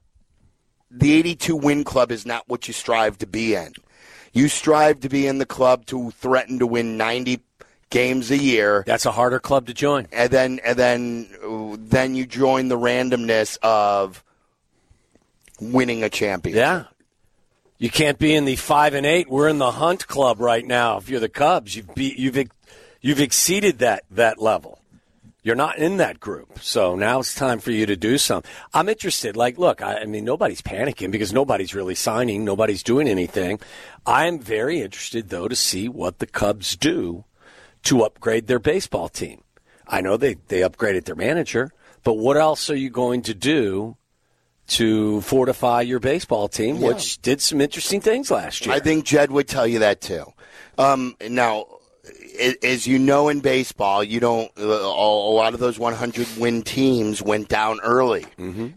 the 0.90 1.14
82 1.14 1.56
win 1.56 1.84
club 1.84 2.12
is 2.12 2.26
not 2.26 2.48
what 2.48 2.68
you 2.68 2.74
strive 2.74 3.18
to 3.18 3.28
be 3.28 3.54
in. 3.56 3.74
You 4.32 4.48
strive 4.48 5.02
to 5.02 5.10
be 5.10 5.28
in 5.28 5.40
the 5.40 5.46
club 5.46 5.86
to 5.88 6.12
threaten 6.12 6.60
to 6.60 6.68
win 6.68 6.96
90 6.98 7.42
games 7.90 8.30
a 8.32 8.38
year, 8.38 8.84
That's 8.86 9.06
a 9.08 9.12
harder 9.12 9.40
club 9.40 9.66
to 9.68 9.74
join. 9.74 10.08
and 10.14 10.30
then 10.32 10.60
and 10.64 10.78
then 10.78 11.28
then 11.90 12.16
you 12.16 12.26
join 12.28 12.68
the 12.70 12.78
randomness 12.78 13.58
of 13.64 14.24
winning 15.60 16.04
a 16.04 16.10
championship. 16.10 16.60
Yeah. 16.60 16.84
You 17.82 17.90
can't 17.90 18.20
be 18.20 18.36
in 18.36 18.44
the 18.44 18.58
five 18.58 18.94
and 18.94 19.06
eight. 19.06 19.30
We're 19.30 19.48
in 19.48 19.58
the 19.58 19.72
hunt 19.72 20.06
club 20.06 20.42
right 20.42 20.68
now. 20.68 20.98
If 20.98 21.08
you're 21.08 21.22
the 21.22 21.30
Cubs, 21.30 21.78
you've 21.78 21.96
be, 21.96 22.14
you've 22.18 22.38
you've 23.00 23.22
exceeded 23.22 23.80
that 23.80 24.04
that 24.12 24.42
level. 24.42 24.82
You're 25.44 25.56
not 25.56 25.78
in 25.78 25.96
that 25.98 26.20
group, 26.20 26.60
so 26.60 26.98
now 26.98 27.22
it's 27.22 27.34
time 27.34 27.60
for 27.60 27.72
you 27.72 27.86
to 27.86 27.96
do 27.96 28.18
something. 28.18 28.52
I'm 28.74 28.90
interested. 28.90 29.38
Like, 29.38 29.58
look, 29.58 29.82
I, 29.82 30.00
I 30.00 30.06
mean, 30.06 30.26
nobody's 30.26 30.62
panicking 30.62 31.10
because 31.10 31.32
nobody's 31.32 31.74
really 31.74 31.96
signing. 31.96 32.44
Nobody's 32.44 32.84
doing 32.84 33.08
anything. 33.08 33.62
I'm 34.06 34.40
very 34.40 34.82
interested, 34.82 35.30
though, 35.30 35.48
to 35.48 35.56
see 35.56 35.88
what 35.88 36.20
the 36.20 36.28
Cubs 36.28 36.76
do 36.76 37.24
to 37.84 38.04
upgrade 38.04 38.48
their 38.48 38.60
baseball 38.60 39.08
team. 39.08 39.42
I 39.88 40.02
know 40.02 40.18
they 40.18 40.34
they 40.50 40.60
upgraded 40.60 41.06
their 41.06 41.16
manager, 41.16 41.72
but 42.04 42.16
what 42.16 42.36
else 42.36 42.70
are 42.70 42.76
you 42.76 42.90
going 42.90 43.22
to 43.22 43.34
do 43.34 43.96
to 44.70 45.22
fortify 45.22 45.82
your 45.82 46.00
baseball 46.00 46.48
team, 46.48 46.80
which 46.82 47.22
did 47.22 47.42
some 47.42 47.62
interesting 47.62 48.02
things 48.02 48.32
last 48.32 48.66
year. 48.66 48.76
I 48.76 48.80
think 48.80 49.06
Jed 49.06 49.32
would 49.32 49.48
tell 49.48 49.68
you 49.68 49.80
that 49.80 50.02
too. 50.02 50.26
Um, 50.78 51.16
now, 51.28 51.66
as 52.64 52.88
you 52.88 53.00
know 53.00 53.30
in 53.30 53.40
baseball, 53.42 54.04
you 54.04 54.20
don't. 54.20 54.52
Uh, 54.58 54.64
a 54.64 55.34
lot 55.34 55.54
of 55.54 55.60
those 55.60 55.78
100 55.78 56.28
win 56.38 56.62
teams 56.62 57.22
went 57.22 57.50
down 57.50 57.80
early, 57.82 58.26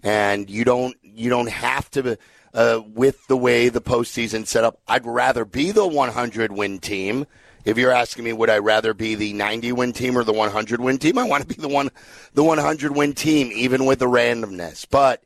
and 0.02 0.50
you 0.50 0.64
don't 0.64 0.96
you 1.02 1.30
don't 1.30 1.50
have 1.50 1.90
to. 1.92 2.18
Uh, 2.54 2.82
with 2.86 3.26
the 3.28 3.36
way 3.36 3.70
the 3.70 3.80
postseason 3.80 4.46
set 4.46 4.62
up, 4.62 4.78
I'd 4.86 5.06
rather 5.06 5.46
be 5.46 5.70
the 5.70 5.86
100 5.86 6.52
win 6.52 6.80
team. 6.80 7.24
If 7.64 7.78
you're 7.78 7.92
asking 7.92 8.24
me, 8.24 8.34
would 8.34 8.50
I 8.50 8.58
rather 8.58 8.92
be 8.92 9.14
the 9.14 9.32
90 9.32 9.72
win 9.72 9.92
team 9.94 10.18
or 10.18 10.24
the 10.24 10.34
100 10.34 10.78
win 10.80 10.98
team? 10.98 11.16
I 11.16 11.24
want 11.24 11.48
to 11.48 11.48
be 11.48 11.54
the 11.54 11.68
one, 11.68 11.88
the 12.34 12.42
100 12.42 12.94
win 12.94 13.14
team, 13.14 13.50
even 13.54 13.86
with 13.86 14.00
the 14.00 14.06
randomness. 14.06 14.84
But 14.90 15.22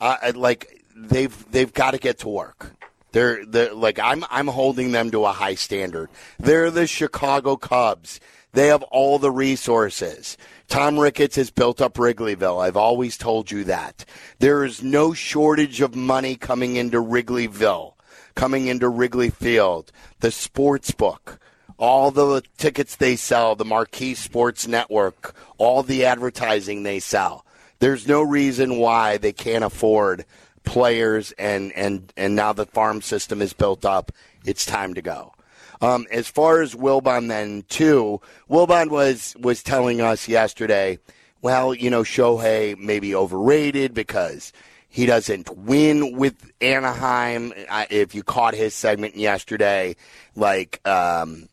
uh, 0.00 0.32
like 0.34 0.84
they've 0.96 1.50
they've 1.50 1.72
got 1.72 1.92
to 1.92 1.98
get 1.98 2.18
to 2.20 2.28
work. 2.28 2.72
They're, 3.12 3.44
they're 3.44 3.74
like 3.74 3.98
I'm 3.98 4.24
I'm 4.30 4.48
holding 4.48 4.92
them 4.92 5.10
to 5.12 5.24
a 5.24 5.32
high 5.32 5.54
standard. 5.54 6.10
They're 6.38 6.70
the 6.70 6.86
Chicago 6.86 7.56
Cubs. 7.56 8.20
They 8.52 8.68
have 8.68 8.82
all 8.84 9.18
the 9.18 9.30
resources. 9.30 10.36
Tom 10.68 10.98
Ricketts 10.98 11.36
has 11.36 11.50
built 11.50 11.80
up 11.80 11.94
Wrigleyville. 11.94 12.62
I've 12.62 12.76
always 12.76 13.16
told 13.16 13.50
you 13.50 13.64
that. 13.64 14.04
There 14.38 14.64
is 14.64 14.82
no 14.82 15.12
shortage 15.12 15.80
of 15.80 15.94
money 15.94 16.34
coming 16.34 16.76
into 16.76 16.98
Wrigleyville, 16.98 17.94
coming 18.34 18.66
into 18.66 18.88
Wrigley 18.88 19.30
Field, 19.30 19.92
the 20.20 20.30
sports 20.30 20.90
book, 20.90 21.38
all 21.78 22.10
the 22.10 22.42
tickets 22.56 22.96
they 22.96 23.16
sell, 23.16 23.54
the 23.54 23.64
Marquee 23.64 24.14
Sports 24.14 24.66
Network, 24.66 25.34
all 25.58 25.82
the 25.82 26.04
advertising 26.04 26.82
they 26.82 27.00
sell. 27.00 27.44
There's 27.80 28.08
no 28.08 28.22
reason 28.22 28.78
why 28.78 29.18
they 29.18 29.32
can't 29.32 29.64
afford 29.64 30.24
players 30.64 31.32
and, 31.32 31.72
and, 31.72 32.12
and 32.16 32.34
now 32.34 32.52
the 32.52 32.66
farm 32.66 33.00
system 33.00 33.40
is 33.40 33.52
built 33.52 33.84
up. 33.84 34.12
It's 34.44 34.66
time 34.66 34.94
to 34.94 35.02
go. 35.02 35.32
Um, 35.80 36.06
as 36.10 36.28
far 36.28 36.60
as 36.60 36.74
Wilbon, 36.74 37.28
then 37.28 37.64
too, 37.68 38.20
Wilbon 38.50 38.90
was 38.90 39.36
was 39.38 39.62
telling 39.62 40.00
us 40.00 40.28
yesterday. 40.28 40.98
Well, 41.40 41.72
you 41.72 41.88
know, 41.88 42.02
Shohei 42.02 42.76
may 42.76 42.98
be 42.98 43.14
overrated 43.14 43.94
because 43.94 44.52
he 44.88 45.06
doesn't 45.06 45.56
win 45.56 46.16
with 46.16 46.50
Anaheim. 46.60 47.52
If 47.90 48.14
you 48.14 48.24
caught 48.24 48.54
his 48.54 48.74
segment 48.74 49.16
yesterday, 49.16 49.94
like, 50.34 50.80
um, 50.86 51.48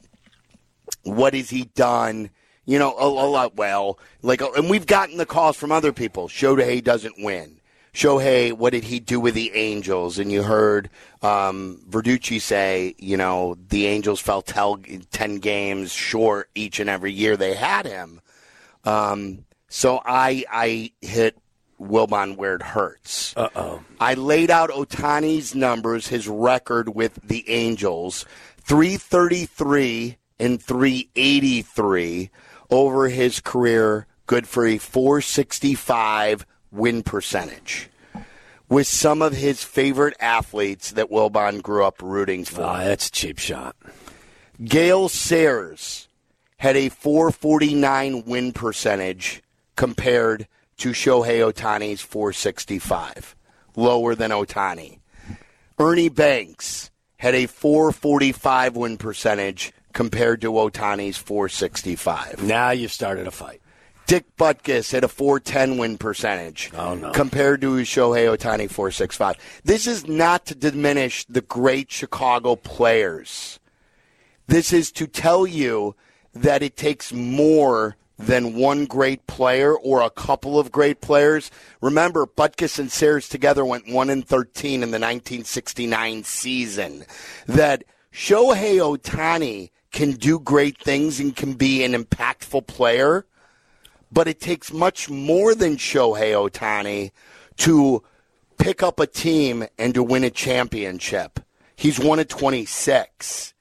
what 1.04 1.36
has 1.36 1.52
he 1.52 1.66
done? 1.76 2.32
You 2.66 2.80
know, 2.80 2.95
a, 2.97 3.05
a 3.05 3.28
lot. 3.28 3.55
Well, 3.55 3.99
like, 4.22 4.41
and 4.41 4.70
we've 4.70 4.88
gotten 4.88 5.18
the 5.18 5.26
calls 5.26 5.55
from 5.55 5.72
other 5.72 5.93
people. 5.93 6.28
Shohei 6.28 6.84
doesn't 6.84 7.16
win. 7.18 7.59
Shohei, 7.93 8.51
what 8.51 8.72
did 8.72 8.84
he 8.84 8.99
do 8.99 9.22
with 9.22 9.36
the 9.36 9.53
Angels? 9.53 10.20
And 10.20 10.30
you 10.30 10.43
heard 10.43 10.89
um, 11.22 11.82
Verducci 11.89 12.41
say, 12.41 12.93
you 12.97 13.16
know, 13.16 13.55
the 13.70 13.88
Angels 13.88 14.20
fell 14.20 14.41
tel- 14.41 14.82
10 15.11 15.38
games 15.38 15.93
short 15.93 16.49
each 16.55 16.82
and 16.82 16.89
every 16.89 17.13
year 17.13 17.38
they 17.38 17.53
had 17.53 17.86
him. 17.86 18.20
Um, 18.84 19.45
so 19.70 20.01
I, 20.03 20.43
I 20.51 20.91
hit 21.01 21.38
Wilbon 21.80 22.36
where 22.36 22.55
it 22.55 22.61
hurts. 22.61 23.34
Uh 23.38 23.49
oh. 23.55 23.82
I 23.99 24.13
laid 24.16 24.51
out 24.51 24.72
Ohtani's 24.72 25.55
numbers, 25.55 26.07
his 26.07 26.28
record 26.28 26.95
with 26.95 27.16
the 27.24 27.49
Angels 27.49 28.26
333 28.57 30.18
and 30.39 30.61
383 30.61 32.30
over 32.70 33.09
his 33.09 33.39
career, 33.39 34.07
good 34.28 34.47
for 34.47 34.66
a 34.66 34.78
465 34.78 36.45
win 36.72 37.03
percentage 37.03 37.89
with 38.68 38.88
some 38.88 39.22
of 39.22 39.34
his 39.34 39.63
favorite 39.63 40.16
athletes 40.20 40.91
that 40.91 41.09
Wilbon 41.09 41.61
grew 41.61 41.86
up 41.86 42.01
rooting 42.01 42.45
for. 42.45 42.63
Ah, 42.63 42.84
that's 42.84 43.07
a 43.07 43.11
cheap 43.11 43.38
shot. 43.38 43.76
Gail 44.63 45.09
Sayers 45.09 46.07
had 46.57 46.76
a 46.76 46.89
449 46.89 48.24
win 48.26 48.53
percentage 48.53 49.43
compared 49.76 50.47
to 50.78 50.91
Shohei 50.91 51.51
Ohtani's 51.51 52.01
465, 52.01 53.36
lower 53.76 54.16
than 54.16 54.32
Ohtani. 54.32 54.99
Ernie 55.78 56.09
Banks 56.09 56.89
had 57.18 57.36
a 57.36 57.47
445 57.47 58.76
win 58.76 58.97
percentage 58.97 59.74
compared 59.96 60.41
to 60.41 60.52
Ohtani's 60.52 61.18
465. 61.18 62.43
Now 62.43 62.70
you've 62.70 62.91
started 62.91 63.26
a 63.26 63.32
fight. 63.32 63.62
Dick 64.06 64.26
Butkus 64.38 64.91
had 64.91 65.04
a 65.04 65.08
410 65.08 65.78
win 65.80 65.98
percentage 65.98 66.70
Oh, 66.78 66.93
no. 66.93 67.12
compared 67.12 67.62
to 67.62 67.78
Shohei 67.78 68.28
Ohtani 68.38 68.70
465. 68.70 69.38
This 69.64 69.88
is 69.88 70.08
not 70.08 70.46
to 70.46 70.54
diminish 70.54 71.26
the 71.26 71.41
great 71.41 71.91
Chicago 71.91 72.56
players. 72.56 73.60
This 74.46 74.72
is 74.72 74.91
to 74.91 75.08
tell 75.08 75.48
you 75.48 75.96
that 76.34 76.62
it 76.62 76.78
takes 76.78 77.12
more 77.12 77.96
than 78.20 78.56
one 78.56 78.86
great 78.86 79.26
player 79.28 79.76
or 79.76 80.02
a 80.02 80.10
couple 80.12 80.60
of 80.60 80.72
great 80.72 81.02
players. 81.02 81.50
Remember, 81.82 82.28
Butkus 82.28 82.78
and 82.78 82.91
Sayers 82.91 83.28
together 83.28 83.66
went 83.66 83.89
1 83.91 84.10
and 84.12 84.26
13 84.28 84.84
in 84.84 84.91
the 84.91 85.00
1969 85.00 86.24
season. 86.24 87.06
That 87.48 87.84
Shohei 88.14 88.78
Ohtani 88.78 89.72
can 89.96 90.12
do 90.12 90.39
great 90.39 90.78
things 90.78 91.20
and 91.20 91.36
can 91.36 91.54
be 91.54 91.84
an 91.84 91.93
impactful 91.93 92.68
player 92.68 93.26
but 94.12 94.28
it 94.28 94.39
takes 94.39 94.72
much 94.72 95.10
more 95.10 95.56
than 95.56 95.76
Shohei 95.78 96.32
Ohtani 96.34 97.12
to 97.58 98.04
pick 98.58 98.82
up 98.84 99.00
a 99.00 99.08
team 99.08 99.66
and 99.78 99.93
to 99.96 100.04
win 100.04 100.24
a 100.24 100.30
championship. 100.30 101.39
He's 101.76 102.00
won 102.00 102.20
at 102.20 102.30
26. 102.30 103.54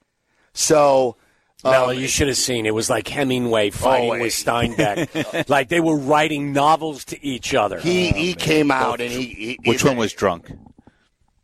So. 0.53 1.17
Mello, 1.65 1.91
um, 1.93 1.99
you 1.99 2.07
should 2.07 2.29
have 2.29 2.37
seen. 2.37 2.67
It 2.67 2.75
was 2.75 2.89
like 2.91 3.09
Hemingway 3.09 3.71
fighting 3.71 4.11
Oh, 4.13 4.21
with 4.21 4.33
Steinbeck. 4.35 5.49
like 5.57 5.71
they 5.71 5.81
were 5.81 5.97
writing 5.97 6.53
novels 6.53 7.05
to 7.07 7.25
each 7.25 7.55
other. 7.55 7.81
he 7.81 8.11
he 8.11 8.35
came 8.35 8.71
out 8.71 9.01
and 9.01 9.11
he. 9.11 9.25
he 9.25 9.59
Which 9.65 9.81
he- 9.83 9.89
one 9.89 9.97
was 9.97 10.13
drunk? 10.13 10.53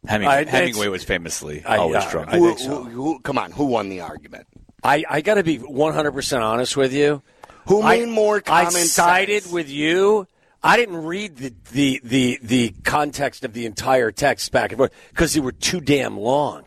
Heming- 0.07 0.29
I- 0.29 0.45
Hemingway 0.45 0.89
was 0.89 1.03
famously 1.05 1.65
I- 1.65 1.79
always 1.79 2.05
uh, 2.05 2.11
drunk. 2.11 2.29
I 2.29 2.39
Who, 2.39 2.47
think 2.49 2.59
so. 2.61 2.85
who- 2.85 2.91
who- 3.15 3.21
come 3.21 3.39
on, 3.39 3.51
who 3.51 3.65
won 3.65 3.89
the 3.89 4.03
argument? 4.03 4.47
I, 4.83 5.05
I 5.09 5.21
got 5.21 5.35
to 5.35 5.43
be 5.43 5.59
100% 5.59 6.43
honest 6.43 6.77
with 6.77 6.93
you. 6.93 7.23
Who 7.67 7.83
I- 7.83 7.99
made 7.99 8.09
more 8.09 8.43
I 8.47 8.69
sided 8.71 9.43
sense? 9.43 9.53
with 9.53 9.69
you. 9.69 10.27
I 10.63 10.77
didn't 10.77 11.05
read 11.05 11.37
the, 11.37 11.55
the, 11.73 12.01
the, 12.05 12.39
the 12.43 12.75
context 12.85 13.45
of 13.45 13.55
the 13.55 13.65
entire 13.65 14.11
text 14.11 14.53
back 14.53 14.71
and 14.73 14.77
forth 14.79 14.93
because 15.09 15.33
they 15.33 15.41
were 15.41 15.53
too 15.53 15.81
damn 15.81 16.19
long. 16.19 16.65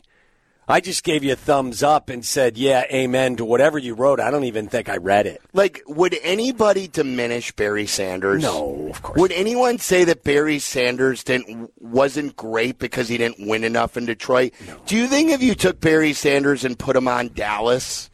I 0.67 0.79
just 0.79 1.03
gave 1.03 1.23
you 1.23 1.33
a 1.33 1.35
thumbs 1.35 1.83
up 1.83 2.09
and 2.09 2.23
said, 2.25 2.57
yeah, 2.57 2.83
amen 2.91 3.35
to 3.37 3.45
whatever 3.45 3.77
you 3.77 3.95
wrote. 3.95 4.19
I 4.19 4.31
don't 4.31 4.45
even 4.45 4.67
think 4.67 4.87
I 4.87 4.97
read 4.97 5.27
it. 5.27 5.41
Like, 5.51 5.81
would 5.87 6.17
anybody 6.23 6.87
diminish 6.87 7.51
Barry 7.51 7.85
Sanders? 7.85 8.43
No, 8.43 8.87
of 8.89 9.01
course 9.01 9.19
Would 9.19 9.31
anyone 9.33 9.77
say 9.77 10.03
that 10.05 10.23
Barry 10.23 10.59
Sanders 10.59 11.23
didn't 11.23 11.71
wasn't 11.81 12.35
great 12.35 12.79
because 12.79 13.09
he 13.09 13.17
didn't 13.17 13.47
win 13.47 13.63
enough 13.63 13.97
in 13.97 14.05
Detroit? 14.05 14.53
Do 14.85 14.95
you 14.95 15.07
think 15.07 15.31
if 15.31 15.43
you 15.43 15.55
took 15.55 15.81
Barry 15.81 16.13
Sanders 16.13 16.63
and 16.63 16.79
put 16.79 16.95
him 16.95 17.07
on 17.07 17.29
Dallas, 17.29 18.09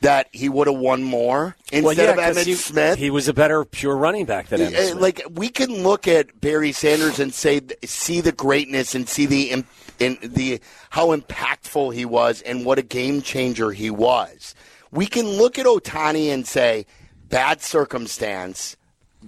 that 0.00 0.28
he 0.32 0.48
would 0.48 0.66
have 0.66 0.76
won 0.78 1.02
more 1.02 1.56
instead 1.72 1.84
Well, 1.84 1.92
yeah, 1.94 2.12
of 2.12 2.18
Emmett 2.18 2.46
he, 2.46 2.54
Smith? 2.54 2.98
he 2.98 3.10
was 3.10 3.28
a 3.28 3.34
better 3.34 3.64
pure 3.64 3.96
running 3.96 4.24
back 4.24 4.48
than 4.48 4.60
Emmett 4.62 4.74
Uh, 4.78 4.86
Smith. 4.88 5.00
like 5.02 5.22
we 5.30 5.48
can 5.50 5.82
look 5.82 6.08
at 6.08 6.40
Barry 6.40 6.72
Sanders 6.72 7.18
and 7.20 7.34
say 7.34 7.60
see 7.84 8.20
the 8.20 8.32
greatness 8.32 8.94
and 8.94 9.08
see 9.08 9.26
the 9.26 9.50
in 9.98 10.18
the 10.22 10.60
how 10.90 11.14
impactful 11.14 11.94
he 11.94 12.04
was 12.06 12.40
and 12.42 12.64
what 12.64 12.78
a 12.78 12.82
game 12.82 13.20
changer 13.20 13.70
he 13.72 13.90
was. 13.90 14.54
We 14.90 15.06
can 15.06 15.26
look 15.28 15.58
at 15.58 15.66
Ohtani 15.66 16.32
and 16.32 16.46
say 16.46 16.86
bad 17.28 17.60
circumstance, 17.62 18.76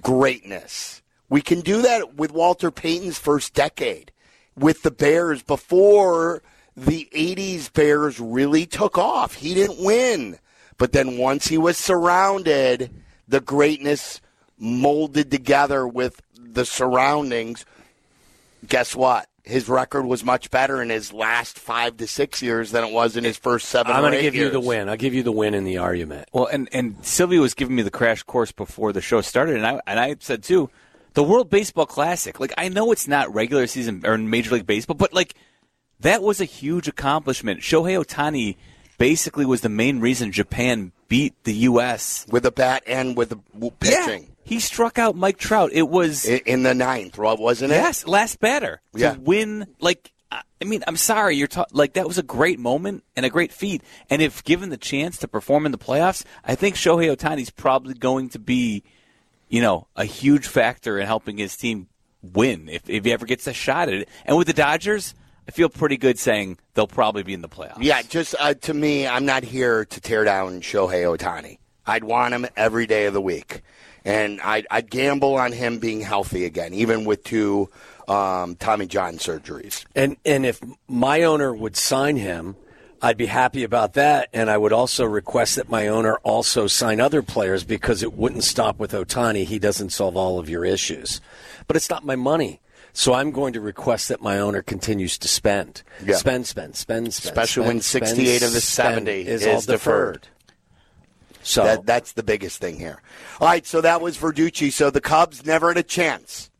greatness. 0.00 1.02
We 1.28 1.40
can 1.40 1.60
do 1.60 1.82
that 1.82 2.14
with 2.16 2.32
Walter 2.32 2.70
Payton's 2.70 3.18
first 3.18 3.54
decade 3.54 4.12
with 4.56 4.82
the 4.82 4.90
Bears 4.90 5.42
before 5.42 6.42
the 6.76 7.08
80s 7.14 7.72
Bears 7.72 8.18
really 8.20 8.66
took 8.66 8.98
off. 8.98 9.34
He 9.34 9.54
didn't 9.54 9.82
win. 9.84 10.38
But 10.82 10.90
then 10.90 11.16
once 11.16 11.46
he 11.46 11.58
was 11.58 11.78
surrounded, 11.78 12.90
the 13.28 13.40
greatness 13.40 14.20
molded 14.58 15.30
together 15.30 15.86
with 15.86 16.20
the 16.36 16.64
surroundings. 16.64 17.64
Guess 18.66 18.96
what? 18.96 19.28
His 19.44 19.68
record 19.68 20.06
was 20.06 20.24
much 20.24 20.50
better 20.50 20.82
in 20.82 20.90
his 20.90 21.12
last 21.12 21.56
five 21.56 21.98
to 21.98 22.08
six 22.08 22.42
years 22.42 22.72
than 22.72 22.82
it 22.82 22.92
was 22.92 23.16
in 23.16 23.22
his 23.22 23.36
first 23.36 23.68
7 23.68 23.92
I'm 23.92 24.02
going 24.02 24.10
to 24.10 24.18
eight 24.18 24.22
give 24.22 24.34
you 24.34 24.50
the 24.50 24.58
win. 24.58 24.88
I'll 24.88 24.96
give 24.96 25.14
you 25.14 25.22
the 25.22 25.30
win 25.30 25.54
in 25.54 25.62
the 25.62 25.78
argument. 25.78 26.28
Well, 26.32 26.46
and 26.46 26.68
and 26.72 26.96
Silvy 27.06 27.38
was 27.38 27.54
giving 27.54 27.76
me 27.76 27.82
the 27.82 27.90
crash 27.92 28.24
course 28.24 28.50
before 28.50 28.92
the 28.92 29.00
show 29.00 29.20
started, 29.20 29.54
and 29.54 29.64
I 29.64 29.80
and 29.86 30.00
I 30.00 30.16
said 30.18 30.42
too, 30.42 30.68
the 31.14 31.22
World 31.22 31.48
Baseball 31.48 31.86
Classic. 31.86 32.40
Like 32.40 32.54
I 32.58 32.68
know 32.68 32.90
it's 32.90 33.06
not 33.06 33.32
regular 33.32 33.68
season 33.68 34.02
or 34.04 34.18
Major 34.18 34.56
League 34.56 34.66
Baseball, 34.66 34.96
but 34.96 35.12
like 35.12 35.34
that 36.00 36.24
was 36.24 36.40
a 36.40 36.44
huge 36.44 36.88
accomplishment. 36.88 37.60
Shohei 37.60 38.04
Ohtani 38.04 38.56
basically 38.98 39.44
was 39.46 39.60
the 39.60 39.68
main 39.68 40.00
reason 40.00 40.32
Japan 40.32 40.92
beat 41.08 41.34
the 41.44 41.54
U.S. 41.54 42.26
with 42.30 42.46
a 42.46 42.50
bat 42.50 42.82
and 42.86 43.16
with 43.16 43.30
the 43.30 43.70
pitching. 43.80 44.28
He 44.44 44.58
struck 44.60 44.98
out 44.98 45.14
Mike 45.16 45.38
Trout. 45.38 45.70
It 45.72 45.88
was 45.88 46.24
in 46.24 46.62
the 46.62 46.74
ninth, 46.74 47.16
Rob, 47.18 47.38
wasn't 47.38 47.72
it? 47.72 47.76
yes, 47.76 48.06
last 48.06 48.40
batter 48.40 48.80
to 48.94 48.98
Yeah. 49.00 49.16
win. 49.18 49.66
Like 49.80 50.12
I 50.30 50.42
I 50.60 50.64
mean, 50.64 50.82
I'm 50.86 50.96
sorry, 50.96 51.36
you're 51.36 51.48
ta- 51.48 51.66
like 51.72 51.94
that 51.94 52.06
was 52.08 52.18
a 52.18 52.22
great 52.22 52.58
moment 52.58 53.04
and 53.16 53.24
a 53.26 53.30
great 53.30 53.52
feat. 53.52 53.82
And 54.10 54.20
if 54.22 54.42
given 54.44 54.70
the 54.70 54.76
chance 54.76 55.18
to 55.18 55.28
perform 55.28 55.66
in 55.66 55.72
the 55.72 55.78
playoffs, 55.78 56.24
I 56.44 56.54
think 56.54 56.76
Shohei 56.76 57.14
Ohtani's 57.14 57.50
probably 57.50 57.94
going 57.94 58.30
to 58.30 58.38
be, 58.38 58.82
you 59.48 59.60
know, 59.60 59.86
a 59.96 60.04
huge 60.04 60.46
factor 60.48 60.98
in 60.98 61.06
helping 61.06 61.36
his 61.38 61.56
team 61.56 61.88
win 62.22 62.68
if, 62.68 62.88
if 62.88 63.04
he 63.04 63.12
ever 63.12 63.26
gets 63.26 63.46
a 63.46 63.52
shot 63.52 63.88
at 63.88 63.94
it. 63.94 64.08
And 64.24 64.36
with 64.36 64.46
the 64.46 64.52
Dodgers, 64.52 65.14
I 65.48 65.50
feel 65.50 65.68
pretty 65.68 65.96
good 65.96 66.18
saying 66.18 66.58
they'll 66.74 66.86
probably 66.86 67.22
be 67.22 67.34
in 67.34 67.42
the 67.42 67.48
playoffs. 67.48 67.78
Yeah, 67.82 68.02
just 68.02 68.34
uh, 68.38 68.54
to 68.54 68.74
me, 68.74 69.06
I'm 69.06 69.26
not 69.26 69.42
here 69.42 69.84
to 69.84 70.00
tear 70.00 70.24
down 70.24 70.60
Shohei 70.60 71.04
Ohtani. 71.04 71.58
I'd 71.84 72.04
want 72.04 72.32
him 72.32 72.46
every 72.56 72.86
day 72.86 73.06
of 73.06 73.14
the 73.14 73.20
week, 73.20 73.62
and 74.04 74.40
I'd, 74.40 74.66
I'd 74.70 74.88
gamble 74.88 75.34
on 75.34 75.52
him 75.52 75.78
being 75.78 76.00
healthy 76.00 76.44
again, 76.44 76.72
even 76.74 77.04
with 77.04 77.24
two 77.24 77.70
um, 78.06 78.54
Tommy 78.56 78.86
John 78.86 79.14
surgeries. 79.14 79.84
And 79.94 80.16
and 80.24 80.46
if 80.46 80.60
my 80.88 81.22
owner 81.22 81.52
would 81.52 81.76
sign 81.76 82.16
him, 82.16 82.56
I'd 83.00 83.16
be 83.16 83.26
happy 83.26 83.64
about 83.64 83.94
that. 83.94 84.28
And 84.32 84.48
I 84.48 84.56
would 84.56 84.72
also 84.72 85.04
request 85.04 85.56
that 85.56 85.68
my 85.68 85.88
owner 85.88 86.18
also 86.22 86.68
sign 86.68 87.00
other 87.00 87.20
players 87.20 87.64
because 87.64 88.04
it 88.04 88.12
wouldn't 88.12 88.44
stop 88.44 88.78
with 88.78 88.92
Ohtani. 88.92 89.44
He 89.44 89.58
doesn't 89.58 89.90
solve 89.90 90.16
all 90.16 90.38
of 90.38 90.48
your 90.48 90.64
issues. 90.64 91.20
But 91.66 91.76
it's 91.76 91.90
not 91.90 92.04
my 92.04 92.14
money. 92.14 92.60
So 92.92 93.14
I'm 93.14 93.30
going 93.30 93.54
to 93.54 93.60
request 93.60 94.08
that 94.08 94.20
my 94.20 94.38
owner 94.38 94.62
continues 94.62 95.16
to 95.18 95.28
spend. 95.28 95.82
Yeah. 96.04 96.16
Spend, 96.16 96.46
spend, 96.46 96.76
spend, 96.76 97.12
spend. 97.14 97.28
Especially 97.30 97.66
when 97.66 97.80
68 97.80 98.36
spend, 98.36 98.42
of 98.42 98.52
the 98.52 98.60
70 98.60 99.10
is, 99.26 99.46
is 99.46 99.66
deferred. 99.66 100.22
deferred. 100.22 100.28
So 101.42 101.64
That, 101.64 101.86
that's 101.86 102.12
the 102.12 102.22
biggest 102.22 102.60
thing 102.60 102.78
here. 102.78 103.00
All 103.40 103.48
right, 103.48 103.66
so 103.66 103.80
that 103.80 104.00
was 104.00 104.18
Verducci. 104.18 104.70
So 104.70 104.90
the 104.90 105.00
Cubs 105.00 105.44
never 105.44 105.68
had 105.68 105.78
a 105.78 105.82
chance. 105.82 106.50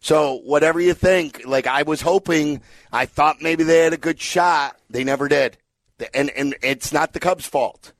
So 0.00 0.34
whatever 0.44 0.80
you 0.80 0.94
think, 0.94 1.42
like 1.46 1.66
I 1.66 1.82
was 1.82 2.02
hoping, 2.02 2.60
I 2.92 3.06
thought 3.06 3.40
maybe 3.40 3.64
they 3.64 3.78
had 3.78 3.94
a 3.94 3.98
good 3.98 4.20
shot. 4.20 4.76
They 4.90 5.02
never 5.02 5.28
did, 5.28 5.56
and 6.12 6.28
and 6.28 6.54
it's 6.62 6.92
not 6.92 7.14
the 7.14 7.20
Cubs' 7.20 7.46
fault. 7.46 7.94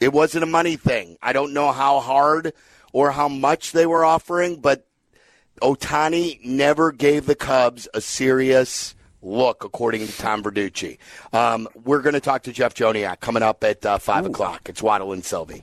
It 0.00 0.14
wasn't 0.14 0.44
a 0.44 0.46
money 0.46 0.76
thing. 0.76 1.18
I 1.20 1.34
don't 1.34 1.52
know 1.52 1.72
how 1.72 2.00
hard 2.00 2.54
or 2.94 3.10
how 3.10 3.28
much 3.28 3.72
they 3.72 3.84
were 3.84 4.02
offering, 4.02 4.62
but 4.62 4.86
Ohtani 5.60 6.44
never 6.44 6.92
gave 6.92 7.26
the 7.26 7.34
Cubs 7.34 7.88
a 7.94 8.00
serious 8.00 8.94
look, 9.22 9.64
according 9.64 10.06
to 10.06 10.18
Tom 10.18 10.42
Verducci. 10.42 10.98
Um, 11.32 11.68
we're 11.84 12.02
going 12.02 12.14
to 12.14 12.20
talk 12.20 12.44
to 12.44 12.52
Jeff 12.52 12.74
Joniak 12.74 13.20
coming 13.20 13.42
up 13.42 13.62
at 13.64 13.84
uh, 13.84 13.98
5 13.98 14.26
o'clock. 14.26 14.68
It's 14.68 14.82
Waddle 14.82 15.12
and 15.12 15.24
Silvy. 15.24 15.62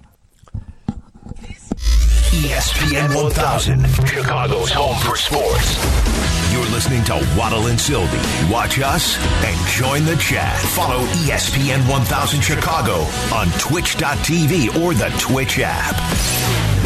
ESPN 2.38 3.16
1000, 3.16 3.86
Chicago's 4.08 4.70
home 4.72 4.96
for 4.98 5.16
sports. 5.18 6.18
You're 6.54 6.66
listening 6.66 7.04
to 7.06 7.14
Waddle 7.38 7.68
and 7.68 7.80
Silvy. 7.80 8.18
Watch 8.52 8.80
us 8.80 9.18
and 9.44 9.68
join 9.70 10.06
the 10.06 10.16
chat. 10.18 10.58
Follow 10.60 11.04
ESPN 11.08 11.90
1000 11.90 12.42
Chicago 12.42 13.02
on 13.34 13.48
twitch.tv 13.60 14.82
or 14.82 14.94
the 14.94 15.10
Twitch 15.20 15.60
app. 15.60 16.77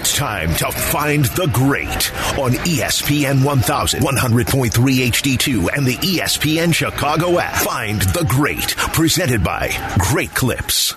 It's 0.00 0.16
time 0.16 0.54
to 0.54 0.72
find 0.72 1.26
the 1.26 1.46
great 1.52 2.10
on 2.38 2.52
ESPN 2.64 3.44
1000, 3.44 4.02
100.3 4.02 4.70
HD2, 4.70 5.76
and 5.76 5.86
the 5.86 5.96
ESPN 5.96 6.72
Chicago 6.72 7.38
app. 7.38 7.54
Find 7.56 8.00
the 8.00 8.24
great, 8.24 8.74
presented 8.94 9.44
by 9.44 9.68
Great 9.98 10.34
Clips. 10.34 10.94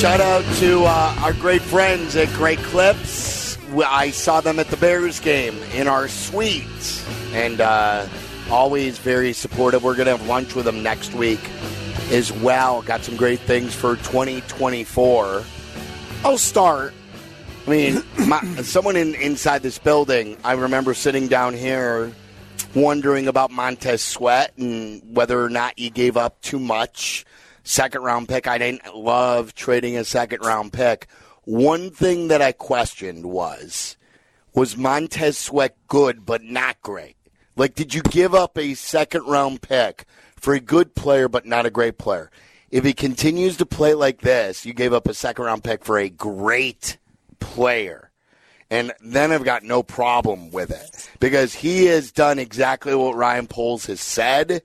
Shout 0.00 0.20
out 0.20 0.44
to 0.56 0.84
uh, 0.84 1.16
our 1.20 1.32
great 1.32 1.62
friends 1.62 2.14
at 2.14 2.28
Great 2.34 2.58
Clips. 2.58 3.56
I 3.74 4.10
saw 4.10 4.42
them 4.42 4.58
at 4.58 4.68
the 4.68 4.76
Bears 4.76 5.18
game 5.18 5.56
in 5.72 5.88
our 5.88 6.08
suite, 6.08 7.06
and 7.32 7.62
uh, 7.62 8.06
always 8.50 8.98
very 8.98 9.32
supportive. 9.32 9.82
We're 9.82 9.96
going 9.96 10.08
to 10.08 10.18
have 10.18 10.26
lunch 10.26 10.54
with 10.54 10.66
them 10.66 10.82
next 10.82 11.14
week 11.14 11.40
as 12.10 12.30
well. 12.30 12.82
Got 12.82 13.02
some 13.02 13.16
great 13.16 13.40
things 13.40 13.74
for 13.74 13.96
2024. 13.96 15.42
I'll 16.24 16.38
start. 16.38 16.94
I 17.66 17.70
mean, 17.70 18.02
my, 18.28 18.40
someone 18.62 18.96
in, 18.96 19.14
inside 19.16 19.62
this 19.62 19.78
building, 19.78 20.36
I 20.44 20.52
remember 20.52 20.94
sitting 20.94 21.26
down 21.26 21.54
here 21.54 22.12
wondering 22.74 23.26
about 23.26 23.50
Montez 23.50 24.02
Sweat 24.02 24.56
and 24.56 25.02
whether 25.16 25.42
or 25.42 25.50
not 25.50 25.74
he 25.76 25.90
gave 25.90 26.16
up 26.16 26.40
too 26.40 26.60
much 26.60 27.24
second 27.64 28.02
round 28.02 28.28
pick. 28.28 28.46
I 28.46 28.58
didn't 28.58 28.94
love 28.94 29.54
trading 29.54 29.96
a 29.96 30.04
second 30.04 30.42
round 30.42 30.72
pick. 30.72 31.08
One 31.44 31.90
thing 31.90 32.28
that 32.28 32.40
I 32.40 32.52
questioned 32.52 33.26
was 33.26 33.96
was 34.54 34.76
Montez 34.76 35.36
Sweat 35.36 35.76
good 35.88 36.24
but 36.24 36.44
not 36.44 36.80
great? 36.82 37.16
Like, 37.56 37.74
did 37.74 37.94
you 37.94 38.02
give 38.02 38.34
up 38.34 38.56
a 38.56 38.74
second 38.74 39.24
round 39.24 39.60
pick 39.60 40.04
for 40.36 40.54
a 40.54 40.60
good 40.60 40.94
player 40.94 41.28
but 41.28 41.46
not 41.46 41.66
a 41.66 41.70
great 41.70 41.98
player? 41.98 42.30
If 42.72 42.84
he 42.84 42.94
continues 42.94 43.58
to 43.58 43.66
play 43.66 43.94
like 43.94 44.22
this, 44.22 44.66
you 44.66 44.72
gave 44.72 44.92
up 44.92 45.06
a 45.06 45.14
second 45.14 45.44
round 45.44 45.62
pick 45.62 45.84
for 45.84 45.98
a 45.98 46.08
great 46.08 46.98
player. 47.38 48.10
And 48.70 48.92
then 49.04 49.30
I've 49.30 49.44
got 49.44 49.62
no 49.62 49.82
problem 49.82 50.50
with 50.50 50.70
it 50.70 51.08
because 51.20 51.54
he 51.54 51.84
has 51.86 52.10
done 52.10 52.38
exactly 52.38 52.94
what 52.94 53.14
Ryan 53.14 53.46
Poles 53.46 53.86
has 53.86 54.00
said 54.00 54.62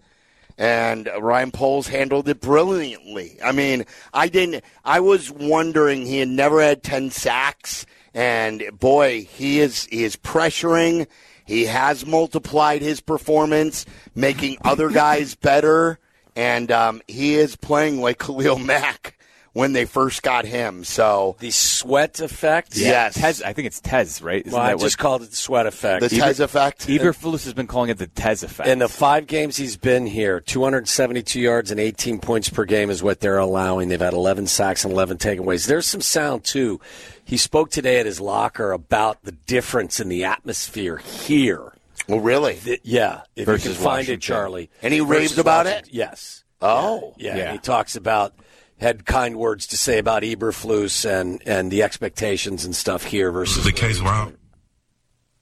and 0.57 1.09
Ryan 1.19 1.51
Poles 1.51 1.87
handled 1.87 2.27
it 2.29 2.41
brilliantly. 2.41 3.37
I 3.43 3.51
mean, 3.51 3.85
I 4.13 4.27
didn't. 4.27 4.63
I 4.83 4.99
was 4.99 5.29
wondering 5.29 6.05
he 6.05 6.19
had 6.19 6.29
never 6.29 6.61
had 6.61 6.83
ten 6.83 7.11
sacks, 7.11 7.85
and 8.13 8.63
boy, 8.73 9.23
he 9.23 9.59
is 9.59 9.85
he 9.85 10.03
is 10.03 10.15
pressuring. 10.15 11.07
He 11.45 11.65
has 11.65 12.05
multiplied 12.05 12.81
his 12.81 12.99
performance, 13.01 13.85
making 14.15 14.57
other 14.63 14.89
guys 14.89 15.35
better, 15.35 15.99
and 16.37 16.71
um, 16.71 17.01
he 17.07 17.35
is 17.35 17.55
playing 17.57 17.99
like 17.99 18.19
Khalil 18.25 18.59
Mack 18.59 19.15
when 19.53 19.73
they 19.73 19.85
first 19.85 20.21
got 20.21 20.45
him. 20.45 20.83
So 20.83 21.35
the 21.39 21.49
sweat 21.49 22.19
effect. 22.19 22.77
Yes. 22.77 23.15
Tez, 23.15 23.41
I 23.41 23.53
think 23.53 23.65
it's 23.65 23.81
Tez, 23.81 24.21
right? 24.21 24.45
Isn't 24.45 24.53
Well, 24.55 24.61
I 24.61 24.67
that 24.69 24.75
what- 24.77 24.83
just 24.83 24.99
called 24.99 25.23
it 25.23 25.31
the 25.31 25.35
sweat 25.35 25.65
effect. 25.65 26.01
the 26.01 26.09
Tez 26.09 26.39
effect. 26.39 26.85
Eberflus 26.85 27.43
has 27.45 27.55
been 27.55 27.65
calling 27.65 27.89
it 27.89 27.97
the 27.97 28.05
Tez 28.05 28.43
effect. 28.43 28.69
In 28.69 28.77
the 28.77 28.87
five 28.87 29.25
games 29.25 29.57
he's 29.57 29.75
been 29.75 30.05
here, 30.05 30.39
272 30.41 31.39
yards 31.39 31.71
and 31.71 31.79
18 31.79 32.19
points 32.19 32.49
per 32.49 32.65
game 32.65 32.91
is 32.91 33.01
what 33.01 33.19
they're 33.19 33.39
allowing. 33.39 33.89
They've 33.89 33.99
had 33.99 34.13
11 34.13 34.45
sacks 34.45 34.83
and 34.85 34.93
11 34.93 35.17
takeaways. 35.17 35.65
There's 35.65 35.87
some 35.87 36.01
sound, 36.01 36.43
too. 36.43 36.79
He 37.25 37.37
spoke 37.37 37.71
today 37.71 37.99
at 37.99 38.05
his 38.05 38.21
locker 38.21 38.71
about 38.71 39.23
the 39.23 39.31
difference 39.31 39.99
in 39.99 40.07
the 40.07 40.23
atmosphere 40.25 40.97
here. 40.97 41.73
Well, 42.07 42.19
really? 42.19 42.55
Th- 42.55 42.79
yeah, 42.83 43.21
if 43.35 43.45
Versus 43.45 43.65
you 43.65 43.71
can 43.73 43.77
find 43.83 43.85
Washington. 43.97 44.13
it, 44.15 44.21
Charlie. 44.21 44.69
And 44.81 44.93
he 44.93 44.99
Versus 45.01 45.11
raved 45.31 45.39
about 45.39 45.65
Washington. 45.65 45.89
it? 45.89 45.93
Yes. 45.95 46.43
Oh, 46.61 47.13
Yeah, 47.17 47.37
Yeah. 47.37 47.51
he 47.51 47.57
talks 47.57 47.95
about 47.95 48.33
had 48.79 49.05
kind 49.05 49.37
words 49.37 49.67
to 49.67 49.77
say 49.77 49.97
about 49.97 50.21
Eberflus 50.23 51.03
and 51.09 51.41
and 51.47 51.71
the 51.71 51.81
expectations 51.83 52.63
and 52.65 52.75
stuff 52.75 53.03
here 53.03 53.31
versus 53.31 53.63
the 53.63 53.71
case 53.71 53.99
where 54.01 54.13
I, 54.13 54.31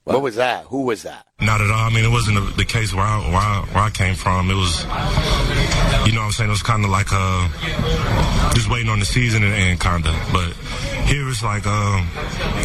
what 0.05 0.21
was 0.21 0.35
that? 0.35 0.65
Who 0.65 0.83
was 0.83 1.03
that? 1.03 1.25
not 1.41 1.59
at 1.61 1.69
all. 1.69 1.75
I 1.75 1.89
mean, 1.89 2.05
it 2.05 2.11
wasn't 2.11 2.35
the, 2.39 2.53
the 2.57 2.65
case 2.65 2.93
where 2.93 3.03
I, 3.05 3.17
where 3.27 3.35
I 3.37 3.65
where 3.73 3.83
I 3.83 3.89
came 3.89 4.15
from. 4.15 4.49
It 4.49 4.53
was, 4.55 4.83
you 6.07 6.13
know, 6.13 6.21
what 6.21 6.27
I'm 6.27 6.31
saying 6.31 6.49
it 6.49 6.53
was 6.53 6.63
kind 6.63 6.85
of 6.85 6.91
like 6.91 7.07
uh, 7.11 8.53
just 8.53 8.69
waiting 8.69 8.89
on 8.89 8.99
the 8.99 9.05
season 9.05 9.43
and, 9.43 9.53
and 9.53 9.79
kind 9.79 10.05
of. 10.07 10.13
But 10.31 10.53
here 11.05 11.27
it's 11.29 11.43
like 11.43 11.65
um, 11.67 12.07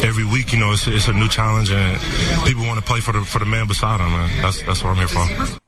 every 0.03 0.25
week, 0.25 0.53
you 0.53 0.59
know, 0.59 0.71
it's, 0.71 0.87
it's 0.87 1.07
a 1.07 1.13
new 1.13 1.27
challenge 1.27 1.71
and 1.71 1.99
people 2.45 2.63
want 2.65 2.79
to 2.79 2.85
play 2.85 2.99
for 2.99 3.11
the 3.11 3.21
for 3.21 3.39
the 3.39 3.45
man 3.45 3.67
beside 3.67 3.99
them. 3.99 4.11
Man. 4.11 4.41
That's 4.41 4.61
that's 4.63 4.83
what 4.83 4.91
I'm 4.91 4.97
here 4.97 5.07
for. 5.07 5.59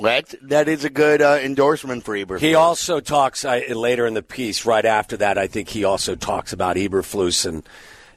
That 0.00 0.34
that 0.42 0.68
is 0.68 0.84
a 0.84 0.90
good 0.90 1.22
uh, 1.22 1.38
endorsement 1.42 2.04
for 2.04 2.14
Eberflus. 2.14 2.40
He 2.40 2.54
also 2.54 3.00
talks 3.00 3.44
I, 3.44 3.60
later 3.68 4.06
in 4.06 4.14
the 4.14 4.22
piece. 4.22 4.66
Right 4.66 4.84
after 4.84 5.16
that, 5.18 5.38
I 5.38 5.46
think 5.46 5.68
he 5.68 5.84
also 5.84 6.14
talks 6.16 6.52
about 6.52 6.76
Eberflus 6.76 7.46
and 7.46 7.62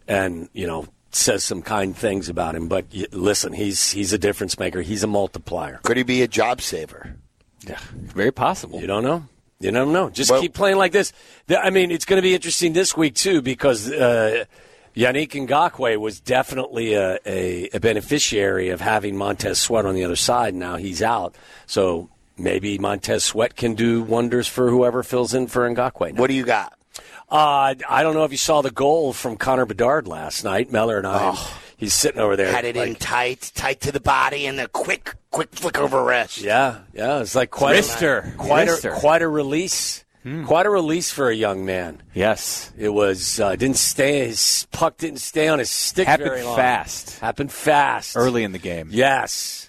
and 0.08 0.50
you 0.54 0.66
know 0.68 0.88
says 1.12 1.44
some 1.44 1.62
kind 1.62 1.96
things 1.96 2.30
about 2.30 2.56
him. 2.56 2.68
But 2.68 2.86
y- 2.94 3.06
listen, 3.12 3.54
he's 3.54 3.92
he's 3.92 4.12
a 4.14 4.18
difference 4.18 4.58
maker. 4.58 4.82
He's 4.82 5.04
a 5.04 5.08
multiplier. 5.08 5.80
Could 5.84 5.98
he 5.98 6.04
be 6.04 6.22
a 6.24 6.28
job 6.28 6.62
saver? 6.62 7.16
Yeah, 7.68 7.80
Very 7.94 8.32
possible. 8.32 8.80
you 8.80 8.88
don't 8.88 9.04
know. 9.04 9.26
You 9.60 9.72
don't 9.72 9.92
know. 9.92 10.10
Just 10.10 10.32
Well- 10.32 10.42
keep 10.42 10.54
playing 10.54 10.78
like 10.78 10.92
this. 10.92 11.14
I 11.50 11.70
mean, 11.70 11.92
it's 11.92 12.06
going 12.06 12.18
to 12.18 12.22
be 12.22 12.36
interesting 12.36 12.74
this 12.74 12.96
week 12.96 13.16
too 13.16 13.42
because 13.42 13.92
uh, 13.92 14.46
Yannick 14.96 15.32
Ngakoue 15.32 15.98
was 15.98 16.20
definitely 16.20 16.94
a, 16.94 17.20
a, 17.26 17.70
a 17.74 17.80
beneficiary 17.80 18.70
of 18.70 18.82
having 18.82 19.18
Montez 19.18 19.60
Sweat 19.60 19.86
on 19.86 19.96
the 19.96 20.04
other 20.04 20.16
side. 20.16 20.54
Now 20.54 20.76
he's 20.76 21.02
out, 21.02 21.36
so 21.66 22.10
maybe 22.38 22.78
Montez 22.78 23.24
Sweat 23.24 23.56
can 23.56 23.74
do 23.74 24.04
wonders 24.04 24.48
for 24.48 24.70
whoever 24.70 25.02
fills 25.04 25.34
in 25.34 25.48
for 25.48 25.68
Ngakoue. 25.70 26.14
Now. 26.14 26.22
What 26.22 26.28
do 26.28 26.34
you 26.36 26.46
got? 26.46 26.74
Uh, 27.30 27.76
I 27.90 28.04
don't 28.04 28.14
know 28.14 28.24
if 28.24 28.32
you 28.32 28.38
saw 28.38 28.62
the 28.62 28.72
goal 28.72 29.12
from 29.12 29.38
Connor 29.38 29.66
Bedard 29.66 30.08
last 30.08 30.44
night. 30.44 30.72
Meller 30.72 30.98
and 30.98 31.08
I. 31.08 31.36
He's 31.78 31.94
sitting 31.94 32.20
over 32.20 32.36
there. 32.36 32.52
Had 32.52 32.66
it 32.66 32.76
in 32.76 32.96
tight, 32.96 33.52
tight 33.56 33.80
to 33.82 33.92
the 33.92 34.00
body, 34.00 34.48
and 34.48 34.60
a 34.60 34.68
quick, 34.68 35.14
quick 35.32 35.50
flick 35.54 35.78
over 35.78 36.04
wrist. 36.04 36.40
Yeah, 36.42 36.80
yeah. 36.94 37.20
It's 37.22 37.36
like 37.36 37.52
quite 37.52 37.76
Wrister. 37.78 38.34
a 38.34 38.38
quite 38.38 38.68
a, 38.68 38.92
quite 39.00 39.22
a 39.22 39.28
release. 39.28 40.04
Quite 40.46 40.66
a 40.66 40.70
release 40.70 41.10
for 41.10 41.30
a 41.30 41.34
young 41.34 41.66
man. 41.66 42.04
Yes. 42.14 42.74
It 42.78 42.90
was 42.90 43.40
uh, 43.40 43.56
didn't 43.56 43.78
stay. 43.78 44.28
His 44.28 44.68
puck 44.74 44.98
didn't 44.98 45.20
stay 45.22 45.48
on 45.48 45.60
his 45.60 45.70
stick 45.70 46.06
Happened 46.06 46.30
very 46.30 46.44
long. 46.44 46.58
fast. 46.58 47.18
Happened 47.20 47.50
fast. 47.50 48.18
Early 48.18 48.44
in 48.44 48.52
the 48.52 48.58
game. 48.60 48.90
Yes. 48.92 49.67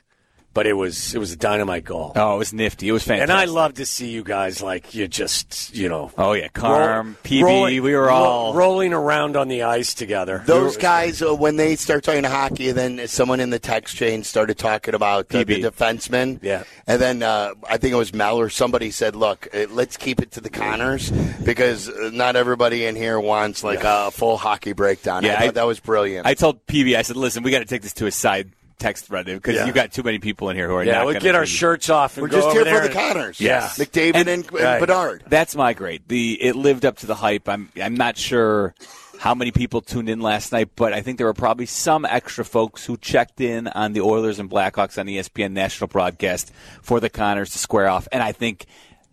But 0.58 0.66
it 0.66 0.72
was 0.72 1.14
it 1.14 1.18
was 1.18 1.30
a 1.30 1.36
dynamite 1.36 1.84
goal. 1.84 2.10
Oh, 2.16 2.34
it 2.34 2.38
was 2.38 2.52
nifty. 2.52 2.88
It 2.88 2.92
was 2.92 3.04
fantastic. 3.04 3.30
And 3.30 3.38
I 3.38 3.44
love 3.44 3.74
to 3.74 3.86
see 3.86 4.08
you 4.08 4.24
guys 4.24 4.60
like 4.60 4.92
you 4.92 5.06
just 5.06 5.72
you 5.72 5.88
know. 5.88 6.10
Oh 6.18 6.32
yeah, 6.32 6.48
Carm, 6.48 7.06
roll- 7.06 7.14
PB, 7.22 7.42
rolling- 7.44 7.82
we 7.84 7.94
were 7.94 8.06
ro- 8.06 8.14
all 8.14 8.54
rolling 8.54 8.92
around 8.92 9.36
on 9.36 9.46
the 9.46 9.62
ice 9.62 9.94
together. 9.94 10.42
Those 10.46 10.76
guys, 10.76 11.22
uh, 11.22 11.32
when 11.32 11.54
they 11.54 11.76
start 11.76 12.02
talking 12.02 12.24
hockey, 12.24 12.72
then 12.72 13.06
someone 13.06 13.38
in 13.38 13.50
the 13.50 13.60
text 13.60 13.94
chain 13.94 14.24
started 14.24 14.58
talking 14.58 14.94
about 14.94 15.32
uh, 15.32 15.44
the 15.44 15.60
PB. 15.60 15.62
defensemen. 15.62 16.40
Yeah. 16.42 16.64
And 16.88 17.00
then 17.00 17.22
uh, 17.22 17.54
I 17.70 17.76
think 17.76 17.92
it 17.92 17.96
was 17.96 18.12
Mel 18.12 18.38
or 18.40 18.50
somebody 18.50 18.90
said, 18.90 19.14
look, 19.14 19.46
uh, 19.54 19.66
let's 19.70 19.96
keep 19.96 20.20
it 20.20 20.32
to 20.32 20.40
the 20.40 20.50
Connors 20.50 21.12
because 21.44 21.88
uh, 21.88 22.10
not 22.12 22.34
everybody 22.34 22.84
in 22.84 22.96
here 22.96 23.20
wants 23.20 23.62
like 23.62 23.84
a 23.84 24.10
full 24.10 24.36
hockey 24.36 24.72
breakdown. 24.72 25.22
Yeah, 25.22 25.36
I 25.38 25.44
I- 25.44 25.50
that 25.52 25.66
was 25.68 25.78
brilliant. 25.78 26.26
I 26.26 26.34
told 26.34 26.66
PB, 26.66 26.96
I 26.96 27.02
said, 27.02 27.16
listen, 27.16 27.44
we 27.44 27.52
got 27.52 27.60
to 27.60 27.64
take 27.64 27.82
this 27.82 27.92
to 27.94 28.06
a 28.06 28.10
side 28.10 28.50
text 28.78 29.06
thread 29.06 29.26
because 29.26 29.56
Yeah. 29.56 29.66
you 29.66 29.72
got 29.72 29.92
too 29.92 30.02
many 30.02 30.18
people 30.18 30.48
in 30.50 30.56
here 30.56 30.68
who 30.68 30.74
are 30.74 30.84
yeah, 30.84 30.92
not 30.98 31.04
we'll 31.06 31.14
gonna 31.14 31.22
get 31.24 31.34
our 31.34 31.42
be- 31.42 31.48
shirts 31.48 31.90
off 31.90 32.16
and 32.16 32.22
We're 32.22 32.28
go 32.28 32.36
just 32.36 32.46
over 32.48 32.54
here 32.56 32.64
there 32.64 32.82
for 32.82 32.88
the 32.88 32.98
and- 32.98 33.14
Connors. 33.14 33.40
Yes. 33.40 33.78
McDavid 33.78 34.14
and, 34.14 34.28
and, 34.28 34.52
right. 34.52 34.80
Bedard. 34.80 35.24
That's 35.28 35.54
my 35.56 35.72
grade. 35.74 36.02
The 36.08 36.40
it 36.42 36.56
lived 36.56 36.84
up 36.84 36.98
to 36.98 37.06
the 37.06 37.14
hype. 37.16 37.48
I'm 37.48 37.70
I'm 37.82 37.96
not 37.96 38.16
sure 38.16 38.74
how 39.18 39.34
many 39.34 39.50
people 39.50 39.80
tuned 39.80 40.08
in 40.08 40.20
last 40.20 40.52
night, 40.52 40.68
but 40.76 40.92
I 40.92 41.00
think 41.02 41.18
there 41.18 41.26
were 41.26 41.34
probably 41.34 41.66
some 41.66 42.04
extra 42.04 42.44
folks 42.44 42.84
who 42.86 42.96
checked 42.96 43.40
in 43.40 43.66
on 43.66 43.92
the 43.92 44.00
Oilers 44.00 44.38
and 44.38 44.48
Blackhawks 44.48 44.96
on 44.96 45.08
E 45.08 45.16
ESPN 45.18 45.50
national 45.52 45.88
broadcast 45.88 46.52
for 46.82 47.00
the 47.00 47.10
Connors 47.10 47.50
to 47.50 47.58
square 47.58 47.88
off, 47.88 48.06
and 48.12 48.22
I 48.22 48.30
think 48.30 48.66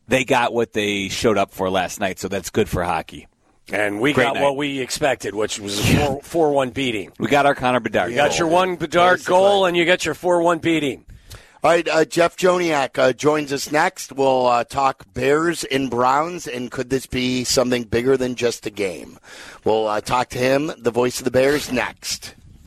they 0.08 0.24
got 0.24 0.54
what 0.54 0.74
they 0.74 1.10
showed 1.10 1.40
up 1.40 1.52
for 1.52 1.72
last 1.72 2.00
night. 2.00 2.20
So 2.20 2.28
that's 2.28 2.52
good 2.52 2.70
for 2.70 2.84
hockey. 2.84 3.26
And 3.72 4.00
we 4.00 4.14
Great 4.14 4.26
got 4.26 4.36
night. 4.36 4.44
what 4.44 4.58
we 4.58 4.80
expected, 4.80 5.34
which 5.34 5.60
was 5.60 5.80
a 5.80 6.20
4 6.22 6.52
1 6.52 6.70
beating. 6.70 7.12
We 7.18 7.28
got 7.28 7.46
our 7.48 7.56
Connor 7.56 7.80
Bedard. 7.80 8.12
You 8.12 8.16
got 8.16 8.38
your 8.38 8.48
one 8.48 8.76
Bedard 8.76 9.18
Basically. 9.18 9.32
goal, 9.34 9.66
and 9.66 9.76
you 9.76 9.86
got 9.86 10.06
your 10.06 10.14
4 10.14 10.42
1 10.42 10.60
beating. 10.60 11.06
All 11.64 11.72
right, 11.72 11.88
uh, 11.90 12.06
Jeff 12.06 12.38
Joniak 12.38 13.00
uh, 13.00 13.12
joins 13.14 13.52
us 13.52 13.72
next. 13.72 14.12
We'll 14.12 14.46
uh, 14.46 14.66
talk 14.66 15.12
Bears 15.16 15.64
and 15.64 15.90
Browns, 15.90 16.46
and 16.46 16.70
could 16.70 16.92
this 16.92 17.08
be 17.08 17.44
something 17.44 17.86
bigger 17.86 18.18
than 18.18 18.36
just 18.36 18.68
a 18.68 18.70
game? 18.70 19.18
We'll 19.64 19.88
uh, 19.88 20.00
talk 20.00 20.30
to 20.30 20.38
him, 20.38 20.72
the 20.78 20.92
voice 20.92 21.18
of 21.18 21.26
the 21.26 21.32
Bears, 21.32 21.72
next. 21.72 22.36